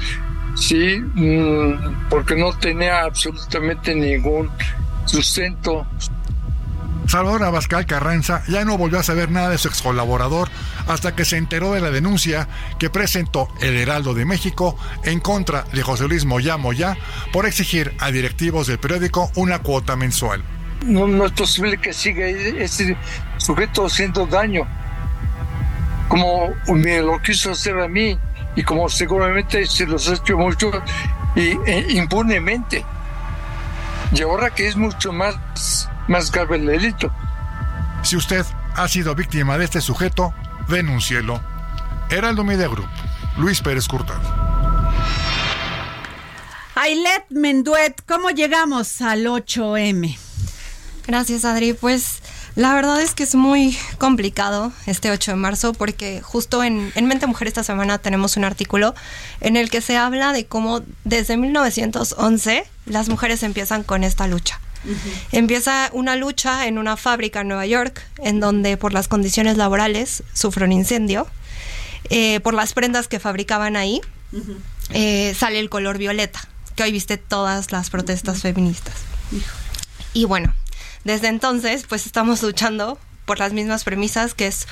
sí, 0.56 0.98
mm, 1.14 2.08
porque 2.08 2.34
no 2.34 2.52
tenía 2.54 3.04
absolutamente 3.04 3.94
ningún 3.94 4.50
sustento. 5.04 5.86
Salvador 7.06 7.44
Abascal 7.44 7.86
Carranza 7.86 8.42
ya 8.48 8.64
no 8.66 8.76
volvió 8.76 8.98
a 8.98 9.02
saber 9.02 9.30
nada 9.30 9.48
de 9.48 9.56
su 9.56 9.68
ex 9.68 9.80
colaborador 9.80 10.50
hasta 10.88 11.14
que 11.14 11.24
se 11.24 11.38
enteró 11.38 11.72
de 11.72 11.80
la 11.80 11.90
denuncia 11.90 12.48
que 12.78 12.90
presentó 12.90 13.48
el 13.62 13.76
Heraldo 13.76 14.12
de 14.12 14.26
México 14.26 14.76
en 15.04 15.20
contra 15.20 15.62
de 15.72 15.82
José 15.82 16.06
Luis 16.06 16.26
Moya 16.26 16.58
Moya 16.58 16.98
por 17.32 17.46
exigir 17.46 17.94
a 17.98 18.10
directivos 18.10 18.66
del 18.66 18.78
periódico 18.78 19.30
una 19.36 19.60
cuota 19.60 19.96
mensual. 19.96 20.42
No, 20.84 21.24
es 21.24 21.32
posible 21.32 21.78
que 21.78 21.92
siga 21.92 22.26
ese 22.26 22.96
sujeto 23.36 23.86
haciendo 23.86 24.26
daño, 24.26 24.66
como 26.08 26.54
me 26.68 27.00
lo 27.02 27.20
quiso 27.20 27.50
hacer 27.50 27.78
a 27.78 27.88
mí 27.88 28.18
y 28.54 28.62
como 28.62 28.88
seguramente 28.88 29.66
se 29.66 29.86
los 29.86 30.08
ha 30.08 30.14
hecho 30.14 30.36
mucho 30.36 30.70
y, 31.34 31.58
e, 31.66 31.86
impunemente. 31.90 32.84
Y 34.12 34.22
ahora 34.22 34.50
que 34.50 34.68
es 34.68 34.76
mucho 34.76 35.12
más 35.12 35.88
más 36.08 36.32
grave 36.32 36.56
el 36.56 36.66
delito. 36.66 37.12
Si 38.02 38.16
usted 38.16 38.44
ha 38.74 38.88
sido 38.88 39.14
víctima 39.14 39.58
de 39.58 39.64
este 39.64 39.80
sujeto, 39.80 40.34
denúncielo. 40.68 41.40
Heraldo 42.10 42.42
Media 42.42 42.68
Group, 42.68 42.88
Luis 43.36 43.60
Pérez 43.60 43.86
Curtado. 43.86 44.48
Ailet 46.74 47.24
Menduet, 47.30 48.02
¿cómo 48.06 48.30
llegamos 48.30 49.02
al 49.02 49.26
8M? 49.26 50.27
Gracias, 51.08 51.46
Adri. 51.46 51.72
Pues 51.72 52.18
la 52.54 52.74
verdad 52.74 53.00
es 53.00 53.14
que 53.14 53.22
es 53.22 53.34
muy 53.34 53.78
complicado 53.96 54.72
este 54.84 55.10
8 55.10 55.30
de 55.30 55.36
marzo 55.38 55.72
porque 55.72 56.20
justo 56.20 56.62
en, 56.62 56.92
en, 56.96 57.06
Mente 57.06 57.26
Mujer 57.26 57.48
esta 57.48 57.64
semana 57.64 57.96
tenemos 57.96 58.36
un 58.36 58.44
artículo 58.44 58.94
en 59.40 59.56
el 59.56 59.70
que 59.70 59.80
se 59.80 59.96
habla 59.96 60.34
de 60.34 60.44
cómo 60.44 60.82
desde 61.04 61.38
1911 61.38 62.62
las 62.84 63.08
mujeres 63.08 63.42
empiezan 63.42 63.84
con 63.84 64.04
esta 64.04 64.28
lucha. 64.28 64.60
Empieza 65.32 65.88
una 65.94 66.14
lucha 66.14 66.66
en 66.66 66.76
una 66.76 66.98
fábrica 66.98 67.40
en 67.40 67.48
Nueva 67.48 67.64
York, 67.64 68.02
en 68.18 68.38
donde 68.38 68.76
por 68.76 68.92
las 68.92 69.08
condiciones 69.08 69.56
laborales 69.56 70.22
sufre 70.34 70.66
un 70.66 70.72
incendio, 70.72 71.26
eh, 72.10 72.40
por 72.40 72.52
las 72.52 72.74
prendas 72.74 73.08
que 73.08 73.18
fabricaban 73.18 73.76
ahí, 73.76 74.02
eh, 74.90 75.34
sale 75.34 75.58
el 75.58 75.70
color 75.70 75.96
violeta, 75.96 76.40
que 76.76 76.82
hoy 76.82 76.92
viste 76.92 77.16
todas 77.16 77.72
las 77.72 77.88
protestas 77.88 78.42
feministas. 78.42 78.94
Y 80.12 80.26
bueno, 80.26 80.54
desde 81.08 81.28
entonces, 81.28 81.86
pues 81.88 82.04
estamos 82.04 82.42
luchando 82.42 82.98
por 83.24 83.38
las 83.38 83.54
mismas 83.54 83.82
premisas, 83.82 84.34
que 84.34 84.46
es 84.46 84.66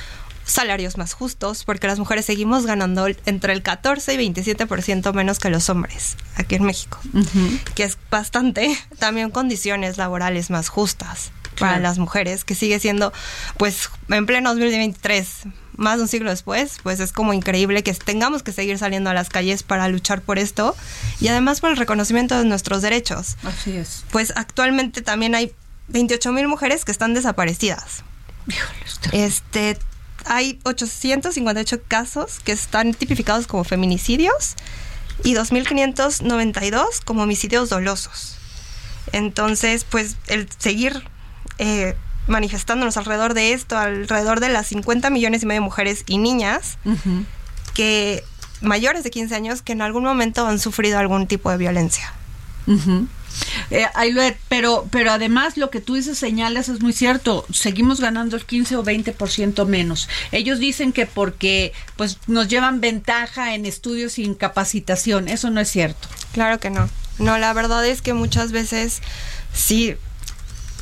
salarios 0.44 0.98
más 0.98 1.14
justos, 1.14 1.64
porque 1.64 1.86
las 1.86 1.98
mujeres 1.98 2.26
seguimos 2.26 2.66
ganando 2.66 3.06
entre 3.24 3.54
el 3.54 3.62
14 3.62 4.12
y 4.12 4.18
27% 4.18 5.14
menos 5.14 5.38
que 5.38 5.48
los 5.48 5.70
hombres 5.70 6.18
aquí 6.36 6.56
en 6.56 6.64
México, 6.64 7.00
que 7.74 7.84
es 7.84 7.96
bastante. 8.10 8.76
También 8.98 9.30
condiciones 9.30 9.96
laborales 9.96 10.50
más 10.50 10.68
justas 10.68 11.32
para 11.58 11.78
las 11.78 11.98
mujeres, 11.98 12.44
que 12.44 12.54
sigue 12.54 12.78
siendo, 12.80 13.14
pues, 13.56 13.88
en 14.10 14.26
pleno 14.26 14.50
2023, 14.50 15.44
más 15.76 15.96
de 15.96 16.02
un 16.02 16.08
siglo 16.08 16.28
después, 16.28 16.80
pues 16.82 17.00
es 17.00 17.12
como 17.12 17.32
increíble 17.32 17.82
que 17.82 17.94
tengamos 17.94 18.42
que 18.42 18.52
seguir 18.52 18.76
saliendo 18.76 19.08
a 19.08 19.14
las 19.14 19.30
calles 19.30 19.62
para 19.62 19.88
luchar 19.88 20.20
por 20.20 20.38
esto 20.38 20.76
y 21.18 21.28
además 21.28 21.60
por 21.60 21.70
el 21.70 21.78
reconocimiento 21.78 22.36
de 22.36 22.44
nuestros 22.44 22.82
derechos. 22.82 23.38
Así 23.42 23.74
es. 23.74 24.04
Pues 24.10 24.34
actualmente 24.36 25.00
también 25.00 25.34
hay 25.34 25.54
28 25.88 26.32
mil 26.32 26.48
mujeres 26.48 26.84
que 26.84 26.92
están 26.92 27.14
desaparecidas. 27.14 28.02
Este, 29.12 29.78
hay 30.24 30.58
858 30.64 31.82
casos 31.86 32.40
que 32.40 32.52
están 32.52 32.94
tipificados 32.94 33.46
como 33.46 33.64
feminicidios 33.64 34.54
y 35.24 35.34
2.592 35.34 37.02
como 37.04 37.22
homicidios 37.22 37.68
dolosos. 37.68 38.36
Entonces, 39.12 39.84
pues 39.84 40.16
el 40.26 40.48
seguir 40.58 41.08
eh, 41.58 41.96
manifestándonos 42.26 42.96
alrededor 42.96 43.34
de 43.34 43.52
esto, 43.52 43.78
alrededor 43.78 44.40
de 44.40 44.48
las 44.48 44.66
50 44.68 45.10
millones 45.10 45.42
y 45.42 45.46
medio 45.46 45.60
de 45.60 45.64
mujeres 45.64 46.02
y 46.06 46.18
niñas 46.18 46.78
que 47.74 48.24
mayores 48.60 49.04
de 49.04 49.10
15 49.10 49.34
años 49.34 49.62
que 49.62 49.72
en 49.72 49.82
algún 49.82 50.04
momento 50.04 50.46
han 50.46 50.58
sufrido 50.58 50.98
algún 50.98 51.26
tipo 51.26 51.50
de 51.50 51.56
violencia. 51.56 52.12
Eh, 53.70 53.86
pero, 54.48 54.86
pero 54.90 55.10
además 55.10 55.56
lo 55.56 55.70
que 55.70 55.80
tú 55.80 55.94
dices, 55.94 56.18
señalas, 56.18 56.68
es 56.68 56.80
muy 56.80 56.92
cierto. 56.92 57.46
Seguimos 57.52 58.00
ganando 58.00 58.36
el 58.36 58.44
15 58.44 58.76
o 58.76 58.84
20% 58.84 59.66
menos. 59.66 60.08
Ellos 60.32 60.58
dicen 60.58 60.92
que 60.92 61.06
porque 61.06 61.72
pues 61.96 62.18
nos 62.26 62.48
llevan 62.48 62.80
ventaja 62.80 63.54
en 63.54 63.66
estudios 63.66 64.18
y 64.18 64.24
en 64.24 64.34
capacitación. 64.34 65.28
Eso 65.28 65.50
no 65.50 65.60
es 65.60 65.68
cierto. 65.68 66.08
Claro 66.32 66.60
que 66.60 66.70
no. 66.70 66.88
No, 67.18 67.38
la 67.38 67.52
verdad 67.52 67.86
es 67.86 68.02
que 68.02 68.12
muchas 68.12 68.52
veces 68.52 69.00
sí. 69.52 69.96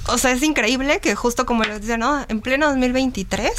O 0.06 0.18
sea, 0.18 0.32
es 0.32 0.42
increíble 0.42 1.00
que 1.00 1.14
justo 1.14 1.46
como 1.46 1.64
lo 1.64 1.78
dicen, 1.78 2.00
¿no? 2.00 2.24
En 2.28 2.40
pleno 2.40 2.66
2023 2.68 3.52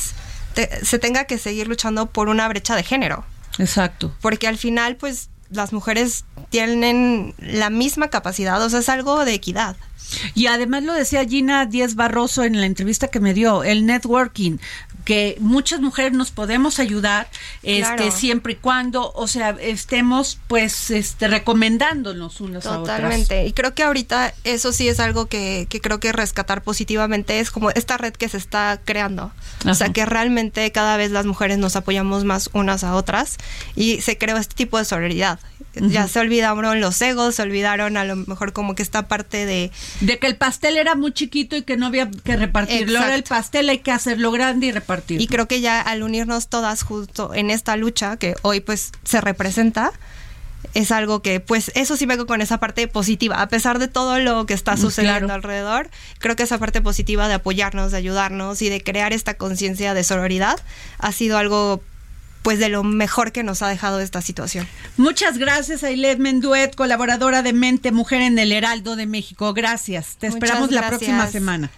se 0.84 1.00
tenga 1.00 1.26
que 1.26 1.38
seguir 1.38 1.68
luchando 1.68 2.06
por 2.08 2.30
una 2.30 2.48
brecha 2.48 2.76
de 2.76 2.84
género. 2.84 3.26
Exacto. 3.58 4.14
Porque 4.22 4.48
al 4.48 4.58
final, 4.58 4.96
pues 4.96 5.30
las 5.50 5.74
mujeres 5.74 6.26
tienen 6.50 7.34
la 7.38 7.70
misma 7.70 8.10
capacidad, 8.10 8.62
o 8.62 8.70
sea, 8.70 8.80
es 8.80 8.90
algo 8.90 9.26
de 9.26 9.34
equidad. 9.34 9.76
Y 10.34 10.48
además 10.48 10.84
lo 10.84 10.94
decía 10.94 11.26
Gina 11.26 11.66
Díaz 11.66 11.96
Barroso 11.96 12.44
en 12.44 12.60
la 12.60 12.68
entrevista 12.68 13.08
que 13.08 13.20
me 13.20 13.34
dio, 13.34 13.64
el 13.64 13.86
networking, 13.86 14.58
que 15.06 15.38
muchas 15.40 15.80
mujeres 15.80 16.12
nos 16.14 16.32
podemos 16.32 16.80
ayudar, 16.80 17.30
este, 17.64 18.12
siempre 18.12 18.54
y 18.54 18.56
cuando, 18.58 19.12
o 19.14 19.28
sea, 19.28 19.52
estemos 19.62 20.40
pues 20.48 20.90
este 20.90 21.28
recomendándonos 21.28 22.42
unas 22.42 22.66
a 22.66 22.80
otras. 22.80 22.98
Totalmente. 22.98 23.46
Y 23.46 23.54
creo 23.54 23.74
que 23.74 23.84
ahorita 23.84 24.34
eso 24.44 24.74
sí 24.74 24.90
es 24.90 25.00
algo 25.00 25.28
que, 25.28 25.68
que, 25.70 25.80
creo 25.80 26.00
que 26.00 26.12
rescatar 26.12 26.64
positivamente 26.64 27.40
es 27.40 27.52
como 27.52 27.70
esta 27.70 27.98
red 27.98 28.14
que 28.14 28.28
se 28.28 28.38
está 28.38 28.82
creando. 28.84 29.32
O 29.66 29.76
sea, 29.76 29.90
que 29.90 30.06
realmente 30.06 30.72
cada 30.72 30.98
vez 30.98 31.12
las 31.12 31.26
mujeres 31.26 31.58
nos 31.60 31.76
apoyamos 31.76 32.26
más 32.26 32.50
unas 32.54 32.84
a 32.84 32.96
otras 32.96 33.38
y 33.76 34.02
se 34.02 34.18
creó 34.18 34.38
este 34.38 34.56
tipo 34.56 34.78
de 34.78 34.86
Ya 35.82 36.08
se 36.08 36.20
olvidaron 36.20 36.80
los 36.80 37.02
egos, 37.02 37.36
se 37.36 37.42
olvidaron 37.42 37.98
a 37.98 38.06
lo 38.06 38.16
mejor 38.16 38.54
como 38.54 38.76
que 38.76 38.84
esta 38.84 39.08
parte 39.08 39.46
de... 39.46 39.72
De 40.02 40.20
que 40.20 40.28
el 40.28 40.36
pastel 40.36 40.78
era 40.78 40.96
muy 40.96 41.12
chiquito 41.12 41.56
y 41.56 41.64
que 41.64 41.78
no 41.78 41.88
había 41.88 42.10
que 42.10 42.36
repartirlo. 42.38 43.00
Ahora 43.00 43.16
el 43.16 43.24
pastel 43.24 43.70
hay 43.70 43.80
que 43.80 43.92
hacerlo 43.92 44.32
grande 44.32 44.68
y 44.68 44.72
repartirlo. 44.72 45.24
Y 45.24 45.28
creo 45.28 45.48
que 45.48 45.62
ya 45.62 45.82
al 45.82 46.04
unirnos 46.04 46.48
todas 46.48 46.84
justo 46.84 47.34
en 47.34 47.50
esta 47.50 47.76
lucha 47.76 48.18
que 48.18 48.36
hoy 48.42 48.62
pues 48.62 48.92
se 49.04 49.22
representa, 49.22 49.92
es 50.74 50.92
algo 50.92 51.22
que, 51.22 51.40
pues, 51.40 51.72
eso 51.76 51.96
sí 51.96 52.06
vengo 52.06 52.26
con 52.26 52.42
esa 52.42 52.60
parte 52.60 52.88
positiva. 52.88 53.42
A 53.42 53.48
pesar 53.48 53.80
de 53.80 53.88
todo 53.88 54.20
lo 54.20 54.46
que 54.46 54.54
está 54.54 54.76
mm, 54.76 54.78
sucediendo 54.78 55.34
alrededor, 55.34 55.90
creo 56.20 56.36
que 56.36 56.44
esa 56.44 56.58
parte 56.58 56.82
positiva 56.82 57.28
de 57.28 57.36
apoyarnos, 57.36 57.92
de 57.92 57.98
ayudarnos 57.98 58.62
y 58.62 58.70
de 58.70 58.82
crear 58.82 59.14
esta 59.14 59.36
conciencia 59.36 59.94
de 59.94 60.04
sororidad 60.04 60.60
ha 61.00 61.12
sido 61.12 61.38
algo 61.38 61.82
pues 62.46 62.60
de 62.60 62.70
lo 62.70 62.84
mejor 62.84 63.32
que 63.32 63.42
nos 63.42 63.64
ha 63.64 63.68
dejado 63.68 64.00
esta 64.00 64.22
situación. 64.22 64.68
Muchas 64.98 65.40
gracias 65.40 65.84
Ailet 65.84 66.20
Menduet, 66.20 66.76
colaboradora 66.76 67.42
de 67.42 67.54
Mente 67.54 67.92
Mujer 67.92 68.22
en 68.22 68.38
el 68.38 68.52
Heraldo 68.52 68.96
de 68.96 69.08
México. 69.08 69.52
Gracias. 69.56 70.18
Te 70.20 70.28
esperamos 70.28 70.70
la 70.70 70.88
próxima 70.88 71.26
semana. 71.26 71.72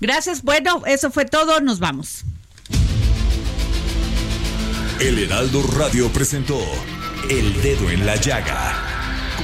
Gracias. 0.00 0.42
Bueno, 0.42 0.82
eso 0.84 1.12
fue 1.12 1.26
todo. 1.26 1.60
Nos 1.60 1.78
vamos. 1.78 2.24
El 4.98 5.16
Heraldo 5.16 5.62
Radio 5.76 6.08
presentó 6.08 6.58
El 7.30 7.62
Dedo 7.62 7.88
en 7.88 8.04
la 8.04 8.16
Llaga 8.16 8.74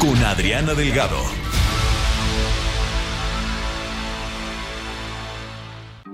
con 0.01 0.16
Adriana 0.24 0.74
Delgado. 0.74 1.43